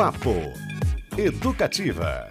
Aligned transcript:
Papo 0.00 0.54
Educativa. 1.18 2.26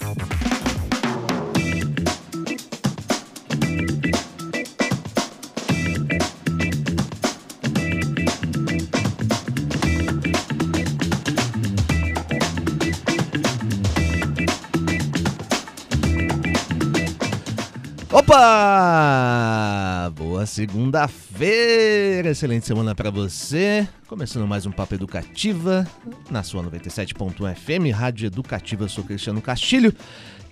Opa! 18.12 19.79
Boa 20.10 20.46
segunda-feira! 20.46 22.30
Excelente 22.30 22.66
semana 22.66 22.96
para 22.96 23.12
você. 23.12 23.88
Começando 24.08 24.48
mais 24.48 24.66
um 24.66 24.72
Papo 24.72 24.96
Educativa 24.96 25.88
na 26.32 26.42
sua 26.42 26.64
97.1 26.64 27.56
FM, 27.56 27.96
Rádio 27.96 28.28
Educativa. 28.28 28.84
Eu 28.86 28.90
sou 28.90 29.04
Cristiano 29.04 29.42
Castilho. 29.42 29.94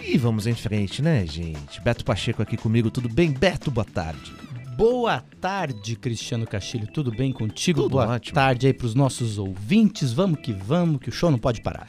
E 0.01 0.17
vamos 0.17 0.45
em 0.45 0.53
frente, 0.53 1.01
né, 1.01 1.25
gente? 1.25 1.81
Beto 1.81 2.05
Pacheco 2.05 2.41
aqui 2.41 2.55
comigo. 2.55 2.91
Tudo 2.91 3.09
bem? 3.09 3.31
Beto, 3.31 3.71
boa 3.71 3.85
tarde. 3.85 4.31
Boa 4.75 5.23
tarde, 5.41 5.95
Cristiano 5.95 6.45
Castilho. 6.45 6.87
Tudo 6.87 7.09
bem 7.11 7.33
contigo? 7.33 7.83
Tudo 7.83 7.93
boa 7.93 8.07
ótimo. 8.07 8.35
tarde 8.35 8.67
aí 8.67 8.73
pros 8.73 8.93
nossos 8.93 9.39
ouvintes. 9.39 10.13
Vamos 10.13 10.39
que 10.39 10.53
vamos, 10.53 10.99
que 11.01 11.09
o 11.09 11.11
show 11.11 11.31
não 11.31 11.39
pode 11.39 11.61
parar. 11.61 11.87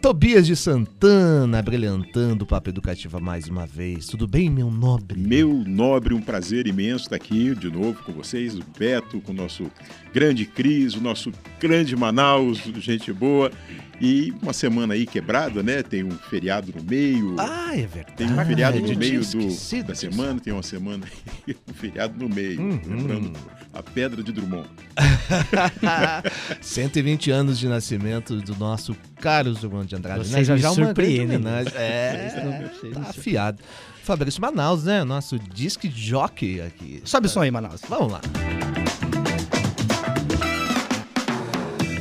Tobias 0.00 0.46
de 0.46 0.56
Santana 0.56 1.60
brilhantando 1.60 2.44
o 2.44 2.46
Papo 2.46 2.70
Educativa 2.70 3.20
mais 3.20 3.48
uma 3.48 3.66
vez. 3.66 4.06
Tudo 4.06 4.26
bem, 4.26 4.48
meu 4.48 4.70
nobre? 4.70 5.20
Meu 5.20 5.62
nobre, 5.66 6.14
um 6.14 6.22
prazer 6.22 6.66
imenso 6.66 7.04
estar 7.04 7.16
aqui 7.16 7.54
de 7.54 7.70
novo 7.70 8.02
com 8.02 8.12
vocês, 8.12 8.56
o 8.56 8.62
Beto, 8.78 9.20
com 9.20 9.32
o 9.32 9.34
nosso 9.34 9.70
grande 10.12 10.46
Cris, 10.46 10.94
o 10.94 11.02
nosso 11.02 11.30
grande 11.60 11.94
Manaus, 11.94 12.58
gente 12.78 13.12
boa. 13.12 13.52
E 14.00 14.32
uma 14.42 14.52
semana 14.52 14.94
aí 14.94 15.04
quebrada, 15.04 15.62
né? 15.62 15.82
Tem 15.82 16.02
um 16.02 16.10
feriado 16.10 16.72
no 16.74 16.82
meio. 16.82 17.36
Ah, 17.38 17.72
é 17.76 17.86
verdade. 17.86 18.16
Tem 18.16 18.26
um 18.32 18.44
feriado 18.46 18.78
Eu 18.78 18.82
no 18.82 18.98
meio 18.98 19.20
do, 19.20 19.82
da 19.84 19.94
semana, 19.94 20.40
tem 20.40 20.52
uma 20.52 20.62
semana 20.62 21.04
aí, 21.46 21.56
um 21.68 21.74
feriado 21.74 22.14
no 22.18 22.34
meio. 22.34 22.60
Uhum. 22.60 22.80
Lembrando 22.86 23.32
a 23.72 23.82
Pedra 23.82 24.22
de 24.22 24.32
Drummond. 24.32 24.68
120 26.60 27.30
anos 27.30 27.58
de 27.58 27.68
nascimento 27.68 28.36
do 28.40 28.56
nosso 28.56 28.96
Carlos 29.20 29.60
Drummond 29.60 29.86
de 29.86 29.96
Andrade. 29.96 30.26
Vocês 30.26 30.48
né? 30.48 30.56
Já 30.56 30.70
surpreendem. 30.72 31.38
Vocês 31.38 31.74
não- 31.74 31.80
É, 31.80 32.70
tá 32.94 33.00
afiado. 33.10 33.62
Fabrício 34.02 34.40
Manaus, 34.40 34.84
né? 34.84 35.04
Nosso 35.04 35.38
disc 35.38 35.84
jockey 35.84 36.60
aqui. 36.60 37.02
Sobe 37.04 37.26
o 37.26 37.30
som 37.30 37.42
aí, 37.42 37.50
Manaus. 37.50 37.82
Vamos 37.88 38.12
lá. 38.12 38.20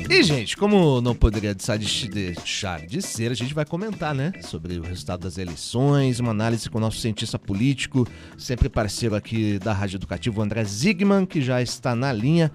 E, 0.09 0.23
gente, 0.23 0.57
como 0.57 0.99
não 1.02 1.13
poderia 1.13 1.53
deixar 1.53 1.77
de, 1.77 2.99
ser, 2.99 3.31
a 3.31 3.35
gente 3.35 3.53
vai 3.53 3.63
comentar, 3.63 4.16
né? 4.16 4.33
Sobre 4.41 4.79
o 4.79 4.81
resultado 4.81 5.21
das 5.21 5.38
eleições, 5.38 6.19
uma 6.19 6.31
análise 6.31 6.67
com 6.67 6.79
o 6.79 6.81
nosso 6.81 6.97
cientista 6.97 7.38
político, 7.38 8.07
sempre 8.35 8.67
parceiro 8.69 9.13
aqui 9.13 9.59
da 9.59 9.71
Rádio 9.71 9.97
Educativa, 9.97 10.41
André 10.41 10.63
Zigman, 10.63 11.27
que 11.27 11.39
já 11.39 11.61
está 11.61 11.95
na 11.95 12.11
linha. 12.11 12.51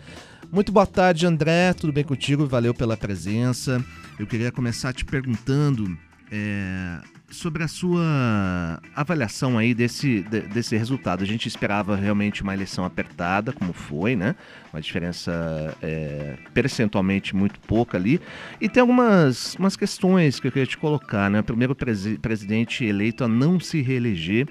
Muito 0.50 0.72
boa 0.72 0.84
tarde, 0.84 1.26
André. 1.26 1.72
Tudo 1.74 1.92
bem 1.92 2.02
contigo? 2.02 2.44
Valeu 2.44 2.74
pela 2.74 2.96
presença. 2.96 3.82
Eu 4.18 4.26
queria 4.26 4.50
começar 4.50 4.92
te 4.92 5.04
perguntando 5.04 5.96
é, 6.36 6.98
sobre 7.30 7.62
a 7.62 7.68
sua 7.68 8.80
avaliação 8.96 9.56
aí 9.56 9.72
desse, 9.72 10.22
de- 10.22 10.40
desse 10.40 10.76
resultado. 10.76 11.22
A 11.22 11.26
gente 11.26 11.46
esperava 11.46 11.94
realmente 11.94 12.42
uma 12.42 12.52
eleição 12.52 12.84
apertada, 12.84 13.52
como 13.52 13.72
foi, 13.72 14.16
né? 14.16 14.34
Uma 14.72 14.80
diferença 14.82 15.76
é, 15.80 16.36
percentualmente 16.52 17.36
muito 17.36 17.60
pouca 17.60 17.96
ali. 17.96 18.20
E 18.60 18.68
tem 18.68 18.80
algumas 18.80 19.54
umas 19.54 19.76
questões 19.76 20.40
que 20.40 20.48
eu 20.48 20.52
queria 20.52 20.66
te 20.66 20.76
colocar, 20.76 21.30
né? 21.30 21.40
Primeiro 21.40 21.74
presi- 21.74 22.18
presidente 22.18 22.84
eleito 22.84 23.22
a 23.22 23.28
não 23.28 23.60
se 23.60 23.80
reeleger. 23.80 24.48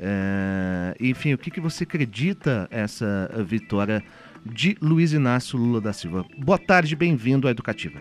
É, 0.00 0.96
enfim, 0.98 1.32
o 1.34 1.38
que, 1.38 1.50
que 1.50 1.60
você 1.60 1.84
acredita 1.84 2.66
essa 2.72 3.30
vitória 3.46 4.02
de 4.44 4.76
Luiz 4.82 5.12
Inácio 5.12 5.56
Lula 5.58 5.80
da 5.80 5.92
Silva? 5.92 6.24
Boa 6.38 6.58
tarde, 6.58 6.96
bem-vindo 6.96 7.46
à 7.46 7.50
Educativa. 7.52 8.00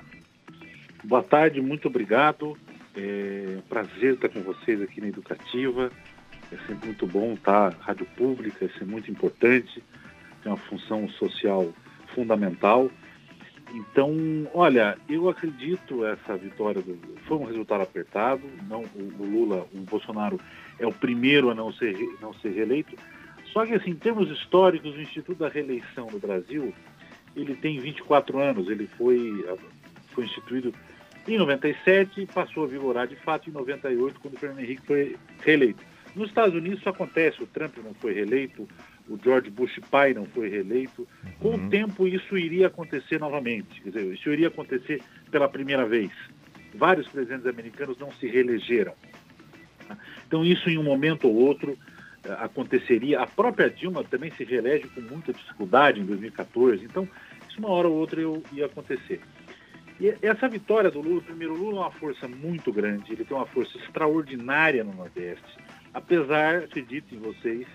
Boa 1.04 1.22
tarde, 1.22 1.62
muito 1.62 1.88
obrigado. 1.88 2.58
É 3.02 3.60
prazer 3.70 4.16
estar 4.16 4.28
com 4.28 4.42
vocês 4.42 4.82
aqui 4.82 5.00
na 5.00 5.08
Educativa. 5.08 5.90
É 6.52 6.58
sempre 6.68 6.88
muito 6.88 7.08
bom 7.08 7.34
estar 7.34 7.74
rádio 7.80 8.06
pública, 8.18 8.66
isso 8.66 8.84
é 8.84 8.86
muito 8.86 9.10
importante, 9.10 9.82
tem 10.44 10.52
uma 10.52 10.58
função 10.58 11.08
social 11.08 11.72
fundamental. 12.14 12.92
Então, 13.74 14.12
olha, 14.54 14.98
eu 15.08 15.30
acredito 15.30 16.04
essa 16.04 16.36
vitória 16.36 16.82
do 16.82 16.98
foi 17.26 17.38
um 17.38 17.46
resultado 17.46 17.84
apertado. 17.84 18.42
Não, 18.68 18.82
o, 18.82 19.14
o 19.20 19.26
Lula, 19.26 19.66
o 19.74 19.78
Bolsonaro 19.82 20.40
é 20.78 20.86
o 20.86 20.92
primeiro 20.92 21.52
a 21.52 21.56
não 21.56 21.72
ser 21.72 21.96
não 22.20 22.34
ser 22.34 22.50
reeleito. 22.50 22.98
Só 23.54 23.66
que 23.66 23.76
assim, 23.76 23.92
em 23.92 23.96
termos 23.96 24.30
históricos, 24.30 24.94
o 24.94 25.02
Instituto 25.02 25.38
da 25.38 25.48
Reeleição 25.48 26.08
no 26.12 26.20
Brasil, 26.20 26.74
ele 27.36 27.56
tem 27.56 27.80
24 27.80 28.40
anos. 28.40 28.68
Ele 28.68 28.88
foi 28.98 29.46
foi 30.14 30.26
instituído 30.26 30.74
em 31.28 31.38
97 31.38 32.22
e 32.22 32.26
passou 32.26 32.64
a 32.64 32.68
vigorar 32.68 33.08
de 33.08 33.16
fato 33.16 33.50
em 33.50 33.54
98, 33.54 34.20
quando 34.20 34.36
o 34.36 34.38
Fernando 34.38 34.60
Henrique 34.60 34.86
foi 34.86 35.16
reeleito. 35.42 35.84
Nos 36.16 36.30
Estados 36.30 36.56
Unidos 36.56 36.80
isso 36.80 36.90
acontece, 36.90 37.42
o 37.42 37.48
Trump 37.48 37.78
não 37.78 37.94
foi 37.94 38.14
reeleito, 38.14 38.68
o 39.08 39.18
George 39.22 39.50
Bush 39.50 39.80
pai 39.90 40.14
não 40.14 40.26
foi 40.26 40.50
reeleito. 40.50 41.08
Com 41.40 41.56
o 41.56 41.70
tempo 41.70 42.08
isso 42.08 42.38
iria 42.38 42.68
acontecer 42.68 43.20
novamente, 43.20 43.82
quer 43.82 43.90
dizer, 43.90 44.14
isso 44.14 44.30
iria 44.32 44.48
acontecer 44.48 45.02
pela 45.32 45.48
primeira 45.48 45.86
vez. 45.86 46.12
Vários 46.74 47.08
presidentes 47.08 47.48
americanos 47.48 47.98
não 47.98 48.12
se 48.14 48.28
reelegeram. 48.28 48.94
Então 50.28 50.46
isso 50.46 50.70
em 50.70 50.78
um 50.78 50.84
momento 50.84 51.28
ou 51.28 51.36
outro 51.36 51.78
eh, 52.24 52.38
aconteceria. 52.40 53.22
A 53.22 53.28
própria 53.28 53.70
Dilma 53.70 54.04
também 54.04 54.32
se 54.32 54.44
reelege 54.44 54.88
com 54.90 55.02
muita 55.02 55.34
dificuldade 55.34 56.00
em 56.00 56.06
2014, 56.06 56.86
então 56.86 57.08
isso 57.50 57.60
uma 57.60 57.70
hora 57.70 57.88
ou 57.88 57.96
outra 57.96 58.22
ia 58.54 58.66
acontecer. 58.66 59.20
E 60.00 60.16
essa 60.22 60.48
vitória 60.48 60.90
do 60.90 61.02
Lula, 61.02 61.22
primeiro, 61.22 61.54
o 61.54 61.58
Lula 61.58 61.78
é 61.78 61.82
uma 61.82 61.92
força 61.92 62.28
muito 62.28 62.72
grande, 62.72 63.12
ele 63.12 63.26
tem 63.26 63.36
uma 63.36 63.46
força 63.46 63.78
extraordinária 63.78 64.84
no 64.84 64.94
Nordeste, 64.94 65.58
apesar, 65.94 66.64
acreditem 66.64 67.20
vocês, 67.20 67.68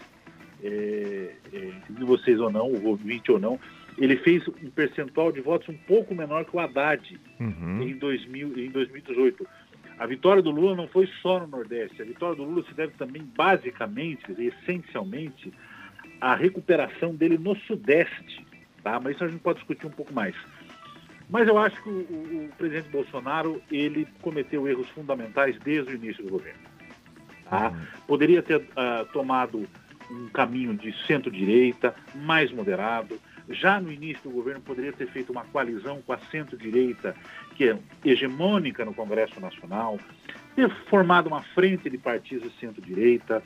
é, 0.62 1.34
é, 1.52 1.70
de 1.90 2.04
vocês 2.04 2.40
ou 2.40 2.50
não, 2.50 2.66
o 2.66 2.86
ouvinte 2.86 3.30
ou 3.30 3.38
não, 3.38 3.60
ele 3.98 4.16
fez 4.16 4.46
um 4.48 4.70
percentual 4.70 5.30
de 5.30 5.40
votos 5.40 5.68
um 5.68 5.76
pouco 5.86 6.14
menor 6.14 6.44
que 6.44 6.56
o 6.56 6.60
Haddad 6.60 7.20
Uhum. 7.38 7.82
em, 7.82 7.96
2000, 7.96 8.58
em 8.58 8.70
2018. 8.70 9.46
A 9.98 10.06
vitória 10.06 10.42
do 10.42 10.50
Lula 10.50 10.74
não 10.74 10.88
foi 10.88 11.06
só 11.22 11.38
no 11.40 11.46
Nordeste, 11.46 12.00
a 12.00 12.04
vitória 12.04 12.36
do 12.36 12.42
Lula 12.42 12.64
se 12.64 12.74
deve 12.74 12.94
também, 12.94 13.22
basicamente, 13.36 14.24
essencialmente, 14.38 15.52
à 16.20 16.34
recuperação 16.34 17.14
dele 17.14 17.38
no 17.38 17.54
Sudeste, 17.54 18.44
tá? 18.82 18.98
mas 18.98 19.14
isso 19.14 19.24
a 19.24 19.28
gente 19.28 19.40
pode 19.40 19.58
discutir 19.58 19.86
um 19.86 19.90
pouco 19.90 20.12
mais. 20.12 20.34
Mas 21.28 21.48
eu 21.48 21.56
acho 21.58 21.82
que 21.82 21.88
o, 21.88 21.92
o- 21.92 22.50
presidente 22.58 22.88
Bolsonaro 22.90 23.60
ele 23.70 24.06
cometeu 24.20 24.68
erros 24.68 24.88
fundamentais 24.90 25.58
desde 25.60 25.92
o 25.92 25.94
início 25.96 26.22
do 26.24 26.30
governo. 26.30 26.60
tá? 27.48 27.72
Poderia 28.06 28.42
ter 28.42 28.62
ah, 28.76 29.06
tomado 29.12 29.66
um 30.10 30.28
caminho 30.28 30.74
de 30.74 30.92
centro-direita, 31.06 31.94
mais 32.14 32.52
moderado. 32.52 33.18
Já 33.48 33.80
no 33.80 33.90
início 33.90 34.22
do 34.24 34.30
governo 34.30 34.60
poderia 34.60 34.92
ter 34.92 35.06
feito 35.08 35.32
uma 35.32 35.44
coalizão 35.44 36.00
com 36.02 36.12
a 36.12 36.18
centro-direita, 36.30 37.14
que 37.56 37.68
é 37.70 37.78
hegemônica 38.04 38.84
no 38.84 38.94
Congresso 38.94 39.38
Nacional, 39.40 39.98
ter 40.54 40.70
formado 40.88 41.26
uma 41.26 41.42
frente 41.42 41.88
de 41.90 41.98
partidos 41.98 42.50
de 42.52 42.58
centro-direita, 42.58 43.42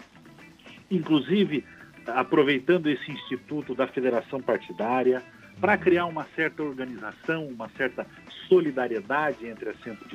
inclusive 0.90 1.64
aproveitando 2.06 2.88
esse 2.88 3.10
instituto 3.10 3.74
da 3.74 3.86
federação 3.86 4.40
partidária 4.40 5.22
para 5.60 5.76
criar 5.76 6.06
uma 6.06 6.26
certa 6.36 6.62
organização, 6.62 7.46
uma 7.46 7.68
certa 7.70 8.06
solidariedade 8.48 9.46
entre, 9.46 9.70
a 9.70 9.74
centro, 9.74 10.06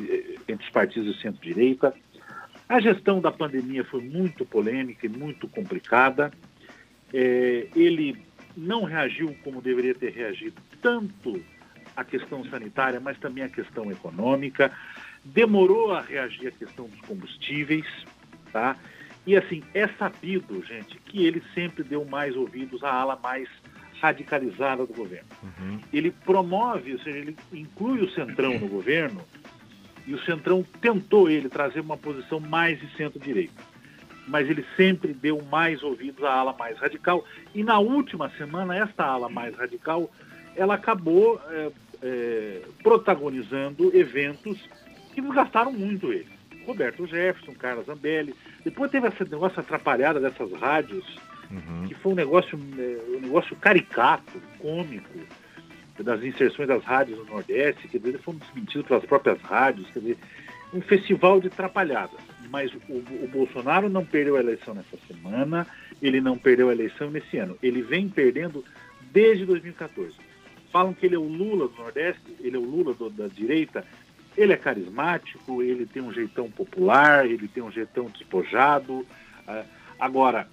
entre 0.48 0.66
os 0.66 0.70
partidos 0.70 1.16
de 1.16 1.22
centro-direita. 1.22 1.94
A 2.68 2.80
gestão 2.80 3.20
da 3.20 3.32
pandemia 3.32 3.84
foi 3.84 4.02
muito 4.02 4.46
polêmica 4.46 5.06
e 5.06 5.10
muito 5.10 5.48
complicada. 5.48 6.32
É, 7.14 7.68
ele 7.76 8.18
não 8.56 8.84
reagiu 8.84 9.36
como 9.44 9.62
deveria 9.62 9.94
ter 9.94 10.12
reagido, 10.12 10.62
tanto 10.82 11.44
à 11.96 12.04
questão 12.04 12.44
sanitária, 12.46 13.00
mas 13.00 13.18
também 13.20 13.44
à 13.44 13.50
questão 13.50 13.92
econômica. 13.92 14.72
Demorou 15.24 15.92
a 15.92 16.02
reagir 16.02 16.48
à 16.48 16.52
questão 16.52 16.88
dos 16.88 17.02
combustíveis, 17.02 17.86
tá? 18.52 18.78
E 19.26 19.38
assim, 19.38 19.64
é 19.74 19.88
sabido, 19.88 20.64
gente, 20.66 20.98
que 21.06 21.26
ele 21.26 21.42
sempre 21.54 21.84
deu 21.84 22.04
mais 22.04 22.36
ouvidos 22.36 22.84
à 22.84 22.92
ala 22.92 23.18
mais 23.22 23.48
radicalizada 24.04 24.86
do 24.86 24.94
governo. 24.94 25.30
Uhum. 25.42 25.80
Ele 25.94 26.12
promove, 26.12 26.92
ou 26.92 27.00
seja, 27.00 27.18
ele 27.18 27.38
inclui 27.54 28.02
o 28.02 28.10
Centrão 28.10 28.60
no 28.60 28.68
governo, 28.68 29.22
e 30.06 30.14
o 30.14 30.20
Centrão 30.26 30.62
tentou 30.82 31.30
ele 31.30 31.48
trazer 31.48 31.80
uma 31.80 31.96
posição 31.96 32.38
mais 32.38 32.78
de 32.82 32.94
centro-direita. 32.98 33.64
Mas 34.28 34.50
ele 34.50 34.66
sempre 34.76 35.14
deu 35.14 35.42
mais 35.50 35.82
ouvidos 35.84 36.22
à 36.26 36.34
ala 36.34 36.54
mais 36.54 36.78
radical. 36.78 37.24
E 37.56 37.64
na 37.64 37.80
última 37.80 38.30
semana, 38.32 38.76
esta 38.76 39.06
ala 39.06 39.30
mais 39.30 39.56
radical, 39.56 40.12
ela 40.54 40.76
acabou 40.76 41.42
é, 41.50 41.72
é, 42.02 42.62
protagonizando 42.82 43.96
eventos 43.96 44.70
que 45.14 45.22
desgastaram 45.22 45.72
muito 45.72 46.12
ele. 46.12 46.28
Roberto 46.66 47.06
Jefferson, 47.06 47.54
Carlos 47.54 47.86
Zambelli. 47.86 48.36
Depois 48.66 48.92
teve 48.92 49.08
esse 49.08 49.24
negócio 49.24 49.62
atrapalhada 49.62 50.20
dessas 50.20 50.52
rádios, 50.54 51.06
uhum. 51.54 51.88
que 51.88 51.96
foi 51.96 52.12
um 52.12 52.16
negócio, 52.16 52.60
é, 52.78 53.18
um 53.18 53.22
negócio 53.22 53.56
caricato, 53.56 54.42
cômico, 54.60 55.20
das 56.02 56.24
inserções 56.24 56.68
das 56.68 56.84
rádios 56.84 57.20
no 57.20 57.26
Nordeste, 57.26 57.88
que 57.88 57.98
eles 57.98 58.22
foram 58.22 58.40
desmentidos 58.40 58.88
pelas 58.88 59.06
próprias 59.06 59.40
rádios, 59.42 59.88
quer 59.92 60.00
dizer, 60.00 60.18
um 60.74 60.82
festival 60.82 61.40
de 61.40 61.48
atrapalhadas. 61.48 62.20
Mas 62.50 62.74
o, 62.90 62.96
o 62.96 63.30
Bolsonaro 63.32 63.90
não 63.90 64.04
perdeu 64.04 64.36
a 64.36 64.40
eleição 64.40 64.74
nessa 64.74 64.98
semana, 65.08 65.68
ele 66.02 66.20
não 66.20 66.38
perdeu 66.38 66.70
a 66.70 66.72
eleição 66.72 67.12
nesse 67.12 67.38
ano. 67.38 67.58
Ele 67.62 67.82
vem 67.82 68.10
perdendo 68.10 68.64
desde 69.12 69.46
2014. 69.46 70.16
Falam 70.72 70.94
que 70.94 71.06
ele 71.06 71.16
é 71.16 71.20
o 71.20 71.28
Lula 71.28 71.68
do 71.68 71.76
Nordeste, 71.78 72.36
ele 72.40 72.56
é 72.56 72.60
o 72.60 72.64
Lula 72.64 72.94
do, 72.94 73.10
da 73.10 73.28
direita. 73.28 73.86
Ele 74.36 74.52
é 74.52 74.58
carismático, 74.58 75.62
ele 75.62 75.86
tem 75.86 76.02
um 76.02 76.12
jeitão 76.12 76.50
popular, 76.50 77.28
ele 77.28 77.48
tem 77.48 77.62
um 77.62 77.72
jeitão 77.72 78.06
despojado. 78.06 79.02
Uh, 79.48 79.66
agora, 80.00 80.48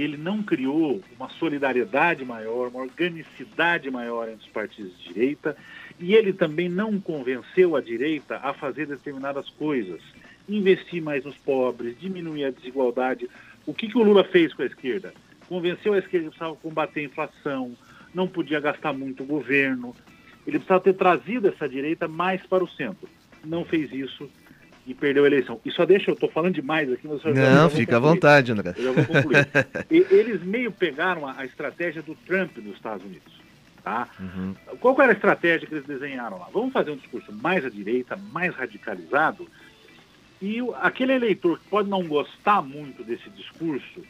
ele 0.00 0.16
não 0.16 0.42
criou 0.42 1.02
uma 1.16 1.28
solidariedade 1.30 2.24
maior, 2.24 2.68
uma 2.68 2.80
organicidade 2.80 3.90
maior 3.90 4.28
entre 4.28 4.46
os 4.46 4.52
partidos 4.52 4.98
de 4.98 5.12
direita, 5.12 5.56
e 5.98 6.14
ele 6.14 6.32
também 6.32 6.68
não 6.68 7.00
convenceu 7.00 7.76
a 7.76 7.80
direita 7.80 8.36
a 8.42 8.52
fazer 8.52 8.86
determinadas 8.86 9.48
coisas. 9.50 10.02
Investir 10.48 11.02
mais 11.02 11.24
nos 11.24 11.36
pobres, 11.36 11.98
diminuir 11.98 12.44
a 12.44 12.50
desigualdade. 12.50 13.28
O 13.64 13.72
que, 13.72 13.88
que 13.88 13.98
o 13.98 14.02
Lula 14.02 14.24
fez 14.24 14.52
com 14.52 14.62
a 14.62 14.66
esquerda? 14.66 15.14
Convenceu 15.48 15.94
a 15.94 15.98
esquerda 15.98 16.24
que 16.24 16.36
precisava 16.36 16.56
combater 16.56 17.00
a 17.00 17.04
inflação, 17.04 17.76
não 18.14 18.28
podia 18.28 18.60
gastar 18.60 18.92
muito 18.92 19.22
o 19.22 19.26
governo. 19.26 19.94
Ele 20.46 20.58
precisava 20.58 20.80
ter 20.80 20.94
trazido 20.94 21.48
essa 21.48 21.68
direita 21.68 22.06
mais 22.06 22.44
para 22.46 22.62
o 22.62 22.68
centro. 22.68 23.08
Não 23.44 23.64
fez 23.64 23.92
isso 23.92 24.28
e 24.86 24.94
perdeu 24.94 25.24
a 25.24 25.26
eleição. 25.26 25.60
E 25.64 25.70
só 25.70 25.84
deixa, 25.84 26.10
eu 26.10 26.14
estou 26.14 26.30
falando 26.30 26.54
demais 26.54 26.90
aqui, 26.90 27.08
mas 27.08 27.22
eu 27.24 27.34
Não, 27.34 27.68
fica 27.68 27.96
à 27.96 28.00
vontade, 28.00 28.52
André. 28.52 28.72
Eu 28.76 28.84
já 28.84 28.92
vou 28.92 29.04
concluir. 29.04 29.48
e, 29.90 30.06
eles 30.10 30.42
meio 30.44 30.70
pegaram 30.70 31.26
a, 31.26 31.40
a, 31.40 31.44
estratégia 31.44 32.02
do 32.02 32.14
Trump 32.14 32.56
nos 32.58 32.76
Estados 32.76 33.04
Unidos. 33.04 33.34
Tá? 33.82 34.08
Uhum. 34.18 34.54
Qual 34.80 35.00
era 35.00 35.12
a 35.12 35.14
estratégia 35.14 35.66
que 35.66 35.74
eles 35.74 35.86
desenharam 35.86 36.38
lá? 36.38 36.48
Vamos 36.52 36.72
fazer 36.72 36.92
um 36.92 36.96
discurso 36.96 37.32
mais 37.32 37.64
à 37.64 37.68
direita, 37.68 38.16
mais 38.32 38.54
radicalizado, 38.54 39.48
e 40.40 40.58
aquele 40.80 41.14
eleitor 41.14 41.58
que 41.58 41.68
pode 41.68 41.88
não 41.88 42.06
gostar 42.06 42.62
muito 42.62 43.02
desse 43.02 43.28
discurso, 43.30 44.02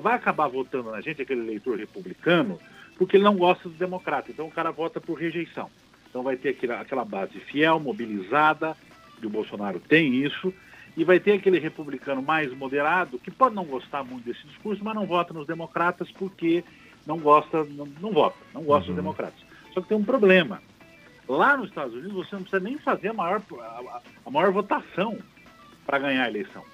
vai 0.00 0.14
acabar 0.14 0.46
votando 0.48 0.90
na 0.90 1.00
gente, 1.00 1.22
aquele 1.22 1.40
eleitor 1.40 1.78
republicano, 1.78 2.58
porque 2.96 3.16
ele 3.16 3.24
não 3.24 3.36
gosta 3.36 3.68
do 3.68 3.74
democrata. 3.74 4.30
Então 4.30 4.46
o 4.46 4.50
cara 4.50 4.70
vota 4.70 5.00
por 5.00 5.18
rejeição. 5.18 5.70
Então 6.08 6.22
vai 6.22 6.36
ter 6.36 6.50
aquela, 6.50 6.80
aquela 6.80 7.04
base 7.04 7.38
fiel, 7.40 7.80
mobilizada, 7.80 8.76
e 9.22 9.26
o 9.26 9.30
Bolsonaro 9.30 9.80
tem 9.80 10.14
isso, 10.14 10.52
e 10.96 11.04
vai 11.04 11.20
ter 11.20 11.32
aquele 11.32 11.58
republicano 11.58 12.20
mais 12.20 12.52
moderado, 12.56 13.18
que 13.18 13.30
pode 13.30 13.54
não 13.54 13.64
gostar 13.64 14.02
muito 14.02 14.24
desse 14.24 14.44
discurso, 14.46 14.82
mas 14.84 14.94
não 14.94 15.06
vota 15.06 15.32
nos 15.32 15.46
democratas 15.46 16.10
porque 16.10 16.64
não 17.06 17.18
gosta, 17.18 17.64
não, 17.64 17.86
não 18.00 18.12
vota, 18.12 18.36
não 18.52 18.62
gosta 18.62 18.90
uhum. 18.90 18.94
dos 18.94 19.04
democratas. 19.04 19.40
Só 19.72 19.80
que 19.80 19.88
tem 19.88 19.96
um 19.96 20.04
problema. 20.04 20.60
Lá 21.28 21.56
nos 21.56 21.68
Estados 21.68 21.94
Unidos 21.94 22.12
você 22.12 22.34
não 22.34 22.42
precisa 22.42 22.62
nem 22.62 22.78
fazer 22.78 23.08
a 23.08 23.14
maior, 23.14 23.42
a, 23.60 24.00
a 24.26 24.30
maior 24.30 24.50
votação 24.50 25.18
para 25.86 25.98
ganhar 25.98 26.24
a 26.24 26.28
eleição. 26.28 26.64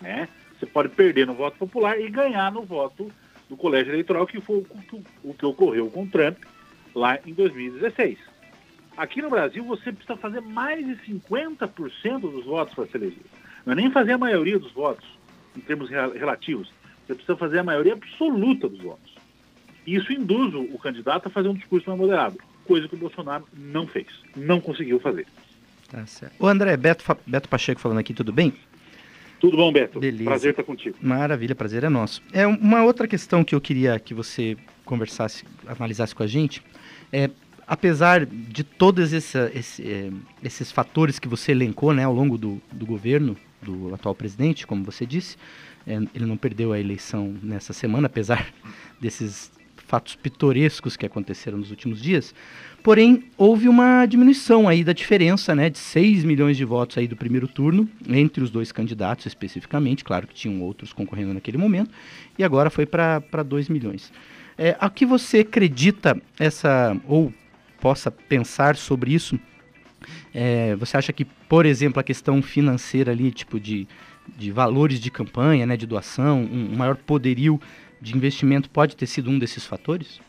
Né? 0.00 0.28
Você 0.58 0.66
pode 0.66 0.88
perder 0.90 1.26
no 1.26 1.34
voto 1.34 1.56
popular 1.56 2.00
e 2.00 2.10
ganhar 2.10 2.50
no 2.50 2.62
voto 2.62 3.10
do 3.48 3.56
colégio 3.56 3.92
eleitoral, 3.92 4.26
que 4.26 4.40
foi 4.40 4.58
o, 4.58 5.02
o 5.24 5.34
que 5.34 5.46
ocorreu 5.46 5.90
com 5.90 6.06
Trump 6.06 6.38
lá 6.94 7.18
em 7.26 7.32
2016. 7.32 8.18
Aqui 8.96 9.22
no 9.22 9.30
Brasil, 9.30 9.64
você 9.64 9.92
precisa 9.92 10.16
fazer 10.16 10.40
mais 10.40 10.84
de 10.84 10.94
50% 11.12 12.20
dos 12.20 12.44
votos 12.44 12.74
para 12.74 12.86
se 12.86 12.96
eleger. 12.96 13.24
Não 13.64 13.72
é 13.72 13.76
nem 13.76 13.90
fazer 13.90 14.12
a 14.12 14.18
maioria 14.18 14.58
dos 14.58 14.72
votos, 14.72 15.06
em 15.56 15.60
termos 15.60 15.88
relativos. 15.90 16.72
Você 17.06 17.14
precisa 17.14 17.36
fazer 17.36 17.58
a 17.60 17.64
maioria 17.64 17.94
absoluta 17.94 18.68
dos 18.68 18.80
votos. 18.80 19.14
E 19.86 19.96
isso 19.96 20.12
induz 20.12 20.54
o 20.54 20.78
candidato 20.78 21.26
a 21.26 21.30
fazer 21.30 21.48
um 21.48 21.54
discurso 21.54 21.88
mais 21.88 22.00
moderado, 22.00 22.38
coisa 22.64 22.86
que 22.86 22.94
o 22.94 22.98
Bolsonaro 22.98 23.46
não 23.52 23.86
fez, 23.86 24.06
não 24.36 24.60
conseguiu 24.60 25.00
fazer. 25.00 25.26
Tá 25.88 26.06
certo. 26.06 26.34
O 26.38 26.46
André, 26.46 26.76
Beto, 26.76 27.04
Beto 27.26 27.48
Pacheco 27.48 27.80
falando 27.80 27.98
aqui, 27.98 28.14
tudo 28.14 28.32
bem? 28.32 28.54
Tudo 29.40 29.56
bom, 29.56 29.72
Beto? 29.72 29.98
Beleza. 29.98 30.24
Prazer 30.24 30.50
estar 30.50 30.62
contigo. 30.62 30.96
Maravilha, 31.00 31.54
prazer 31.54 31.82
é 31.82 31.88
nosso. 31.88 32.22
É 32.32 32.46
uma 32.46 32.84
outra 32.84 33.08
questão 33.08 33.42
que 33.42 33.54
eu 33.54 33.60
queria 33.60 33.98
que 33.98 34.12
você 34.12 34.56
conversasse, 34.84 35.44
analisasse 35.66 36.14
com 36.14 36.22
a 36.22 36.26
gente. 36.26 36.62
É, 37.10 37.30
apesar 37.70 38.26
de 38.26 38.64
todos 38.64 39.12
esse, 39.12 39.38
esse, 39.54 39.88
é, 39.88 40.10
esses 40.42 40.72
fatores 40.72 41.20
que 41.20 41.28
você 41.28 41.52
elencou 41.52 41.94
né, 41.94 42.02
ao 42.02 42.12
longo 42.12 42.36
do, 42.36 42.60
do 42.72 42.84
governo 42.84 43.36
do 43.62 43.94
atual 43.94 44.12
presidente, 44.12 44.66
como 44.66 44.82
você 44.82 45.06
disse, 45.06 45.36
é, 45.86 45.94
ele 46.12 46.26
não 46.26 46.36
perdeu 46.36 46.72
a 46.72 46.80
eleição 46.80 47.32
nessa 47.40 47.72
semana, 47.72 48.06
apesar 48.06 48.52
desses 49.00 49.52
fatos 49.86 50.16
pitorescos 50.16 50.96
que 50.96 51.06
aconteceram 51.06 51.58
nos 51.58 51.70
últimos 51.70 52.02
dias. 52.02 52.34
Porém, 52.82 53.22
houve 53.38 53.68
uma 53.68 54.04
diminuição 54.04 54.66
aí 54.66 54.82
da 54.82 54.92
diferença, 54.92 55.54
né, 55.54 55.70
de 55.70 55.78
6 55.78 56.24
milhões 56.24 56.56
de 56.56 56.64
votos 56.64 56.98
aí 56.98 57.06
do 57.06 57.14
primeiro 57.14 57.46
turno, 57.46 57.88
entre 58.08 58.42
os 58.42 58.50
dois 58.50 58.72
candidatos 58.72 59.26
especificamente, 59.26 60.02
claro 60.02 60.26
que 60.26 60.34
tinham 60.34 60.60
outros 60.60 60.92
concorrendo 60.92 61.34
naquele 61.34 61.56
momento, 61.56 61.92
e 62.36 62.42
agora 62.42 62.68
foi 62.68 62.84
para 62.84 63.44
2 63.46 63.68
milhões. 63.68 64.12
É, 64.58 64.76
a 64.80 64.90
que 64.90 65.06
você 65.06 65.38
acredita 65.38 66.20
essa, 66.36 66.96
ou 67.06 67.32
possa 67.80 68.10
pensar 68.10 68.76
sobre 68.76 69.12
isso. 69.12 69.38
É, 70.34 70.76
você 70.76 70.96
acha 70.96 71.12
que, 71.12 71.24
por 71.24 71.66
exemplo, 71.66 72.00
a 72.00 72.02
questão 72.04 72.40
financeira 72.42 73.12
ali, 73.12 73.30
tipo 73.30 73.58
de, 73.58 73.86
de 74.36 74.50
valores 74.50 75.00
de 75.00 75.10
campanha, 75.10 75.66
né, 75.66 75.76
de 75.76 75.86
doação, 75.86 76.42
um, 76.42 76.72
um 76.72 76.76
maior 76.76 76.96
poderio 76.96 77.60
de 78.00 78.16
investimento 78.16 78.70
pode 78.70 78.96
ter 78.96 79.06
sido 79.06 79.30
um 79.30 79.38
desses 79.38 79.66
fatores? 79.66 80.20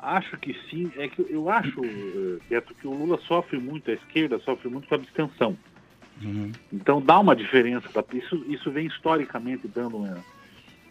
Acho 0.00 0.36
que 0.38 0.56
sim. 0.70 0.90
É 0.96 1.08
que 1.08 1.26
eu 1.28 1.50
acho, 1.50 1.84
eh, 1.84 2.38
Beto, 2.48 2.74
que 2.74 2.86
o 2.86 2.94
Lula 2.94 3.18
sofre 3.26 3.58
muito, 3.58 3.90
a 3.90 3.94
esquerda 3.94 4.38
sofre 4.40 4.68
muito 4.68 4.88
com 4.88 4.94
a 4.94 4.98
abstenção. 4.98 5.56
Uhum. 6.22 6.50
Então 6.72 7.00
dá 7.00 7.18
uma 7.18 7.36
diferença. 7.36 7.88
Isso, 8.12 8.44
isso 8.48 8.70
vem 8.70 8.86
historicamente 8.86 9.68
dando 9.68 9.98
uma... 9.98 10.24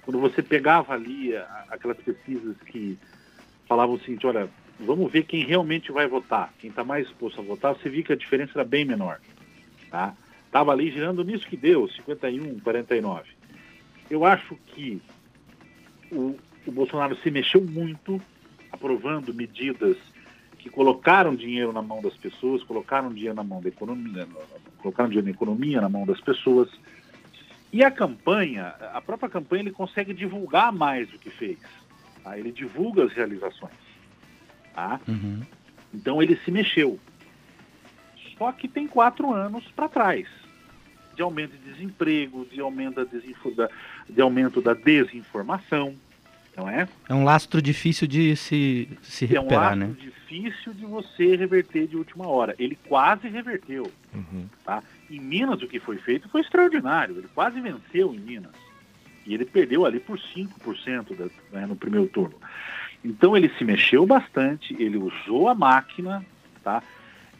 Quando 0.03 0.19
você 0.19 0.41
pegava 0.41 0.93
ali 0.93 1.35
aquelas 1.69 1.97
pesquisas 1.97 2.55
que 2.65 2.97
falavam 3.67 3.95
o 3.95 3.99
seguinte, 3.99 4.25
olha, 4.25 4.49
vamos 4.79 5.11
ver 5.11 5.23
quem 5.23 5.45
realmente 5.45 5.91
vai 5.91 6.07
votar. 6.07 6.53
Quem 6.59 6.69
está 6.69 6.83
mais 6.83 7.07
disposto 7.07 7.39
a 7.39 7.43
votar, 7.43 7.75
você 7.75 7.89
viu 7.89 8.03
que 8.03 8.13
a 8.13 8.17
diferença 8.17 8.51
era 8.55 8.63
bem 8.63 8.85
menor. 8.85 9.19
Tá? 9.89 10.15
Estava 10.45 10.71
ali 10.71 10.91
girando 10.91 11.23
nisso 11.23 11.47
que 11.47 11.57
deu, 11.57 11.87
51, 11.87 12.59
49. 12.59 13.29
Eu 14.09 14.25
acho 14.25 14.55
que 14.67 15.01
o, 16.11 16.35
o 16.65 16.71
Bolsonaro 16.71 17.15
se 17.17 17.29
mexeu 17.29 17.61
muito, 17.61 18.21
aprovando 18.71 19.33
medidas 19.33 19.97
que 20.57 20.69
colocaram 20.69 21.35
dinheiro 21.35 21.71
na 21.71 21.81
mão 21.81 22.01
das 22.01 22.15
pessoas, 22.15 22.63
colocaram 22.63 23.13
dinheiro 23.13 23.35
na 23.35 23.43
mão 23.43 23.61
da 23.61 23.69
economia, 23.69 24.27
colocaram 24.79 25.09
dinheiro 25.09 25.25
na 25.27 25.33
economia 25.33 25.81
na 25.81 25.89
mão 25.89 26.05
das 26.05 26.19
pessoas. 26.21 26.69
E 27.71 27.83
a 27.83 27.91
campanha, 27.91 28.73
a 28.93 29.01
própria 29.01 29.29
campanha, 29.29 29.63
ele 29.63 29.71
consegue 29.71 30.13
divulgar 30.13 30.71
mais 30.71 31.09
do 31.09 31.19
que 31.19 31.29
fez. 31.29 31.59
Tá? 32.23 32.37
Ele 32.37 32.51
divulga 32.51 33.03
as 33.03 33.13
realizações. 33.13 33.86
Tá? 34.77 35.01
Uhum. 35.07 35.41
Então 35.91 36.21
ele 36.21 36.39
se 36.45 36.51
mexeu. 36.51 36.99
Só 38.37 38.51
que 38.51 38.67
tem 38.67 38.87
quatro 38.87 39.33
anos 39.33 39.63
para 39.75 39.89
trás 39.89 40.27
de 41.15 41.23
aumento 41.23 41.57
de 41.57 41.71
desemprego, 41.73 42.45
de 42.45 42.61
aumento 42.61 43.03
da, 43.55 43.69
de 44.07 44.21
aumento 44.21 44.61
da 44.61 44.75
desinformação, 44.75 45.95
não 46.55 46.69
é? 46.69 46.87
É 47.09 47.13
um 47.15 47.23
lastro 47.23 47.59
difícil 47.59 48.07
de 48.07 48.35
se, 48.35 48.87
se 49.01 49.25
recuperar, 49.25 49.75
né? 49.75 49.85
É 49.85 49.87
um 49.87 49.89
lastro 49.89 50.05
né? 50.05 50.11
difícil 50.11 50.73
de 50.75 50.85
você 50.85 51.35
reverter 51.35 51.87
de 51.87 51.97
última 51.97 52.27
hora. 52.27 52.53
Ele 52.59 52.77
quase 52.87 53.27
reverteu, 53.27 53.91
uhum. 54.13 54.45
tá? 54.63 54.83
Em 55.09 55.19
Minas 55.19 55.59
o 55.63 55.67
que 55.67 55.79
foi 55.79 55.97
feito 55.97 56.29
foi 56.29 56.41
extraordinário. 56.41 57.17
Ele 57.17 57.27
quase 57.33 57.59
venceu 57.59 58.13
em 58.13 58.19
Minas. 58.19 58.53
E 59.25 59.33
ele 59.33 59.43
perdeu 59.43 59.87
ali 59.87 59.99
por 59.99 60.19
5% 60.19 61.15
da, 61.15 61.25
né, 61.51 61.65
no 61.65 61.75
primeiro 61.75 62.07
turno. 62.07 62.35
Então 63.03 63.35
ele 63.35 63.49
se 63.57 63.63
mexeu 63.63 64.05
bastante, 64.05 64.75
ele 64.81 64.97
usou 64.97 65.47
a 65.47 65.55
máquina, 65.55 66.25
tá? 66.63 66.83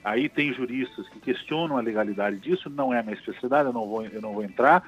Aí 0.04 0.30
tem 0.30 0.54
juristas 0.54 1.08
que 1.10 1.20
questionam 1.20 1.78
a 1.78 1.82
legalidade 1.82 2.38
disso, 2.38 2.70
não 2.70 2.94
é 2.94 3.00
a 3.00 3.04
minha 3.04 3.16
especialidade, 3.16 3.68
eu 3.68 3.74
não 3.74 3.86
vou, 3.86 4.06
eu 4.06 4.22
não 4.22 4.34
vou 4.34 4.44
entrar, 4.44 4.84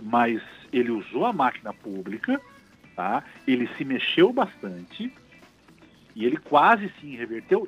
mas 0.00 0.40
ele 0.72 0.90
usou 0.90 1.26
a 1.26 1.32
máquina 1.32 1.72
pública, 1.72 2.40
tá? 2.94 3.24
Ele 3.46 3.68
se 3.76 3.84
mexeu 3.84 4.32
bastante 4.32 5.12
e 6.14 6.24
ele 6.24 6.36
quase 6.36 6.92
se 7.00 7.16
reverteu. 7.16 7.66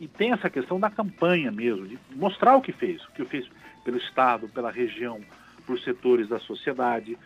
E, 0.00 0.04
e 0.04 0.08
tem 0.08 0.32
essa 0.32 0.48
questão 0.48 0.80
da 0.80 0.88
campanha 0.88 1.50
mesmo, 1.52 1.86
de 1.86 1.98
mostrar 2.12 2.56
o 2.56 2.62
que 2.62 2.72
fez, 2.72 3.04
o 3.04 3.12
que 3.12 3.24
fez 3.24 3.46
pelo 3.84 3.98
Estado, 3.98 4.48
pela 4.48 4.70
região, 4.70 5.20
por 5.66 5.78
setores 5.80 6.28
da 6.28 6.38
sociedade. 6.38 7.18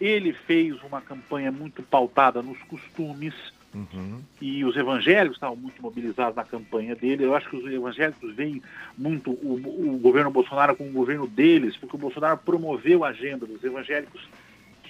Ele 0.00 0.32
fez 0.32 0.80
uma 0.82 1.00
campanha 1.00 1.50
muito 1.50 1.82
pautada 1.82 2.40
nos 2.42 2.58
costumes, 2.62 3.34
Uhum. 3.74 4.20
E 4.40 4.64
os 4.64 4.76
evangélicos 4.76 5.36
estavam 5.36 5.56
muito 5.56 5.80
mobilizados 5.82 6.34
na 6.34 6.44
campanha 6.44 6.94
dele. 6.94 7.24
Eu 7.24 7.34
acho 7.34 7.48
que 7.50 7.56
os 7.56 7.70
evangélicos 7.70 8.34
veem 8.34 8.62
muito 8.96 9.30
o, 9.30 9.94
o 9.94 9.98
governo 9.98 10.30
Bolsonaro 10.30 10.74
como 10.74 10.90
o 10.90 10.92
governo 10.92 11.26
deles, 11.26 11.76
porque 11.76 11.94
o 11.94 11.98
Bolsonaro 11.98 12.38
promoveu 12.38 13.04
a 13.04 13.08
agenda 13.08 13.46
dos 13.46 13.62
evangélicos. 13.62 14.26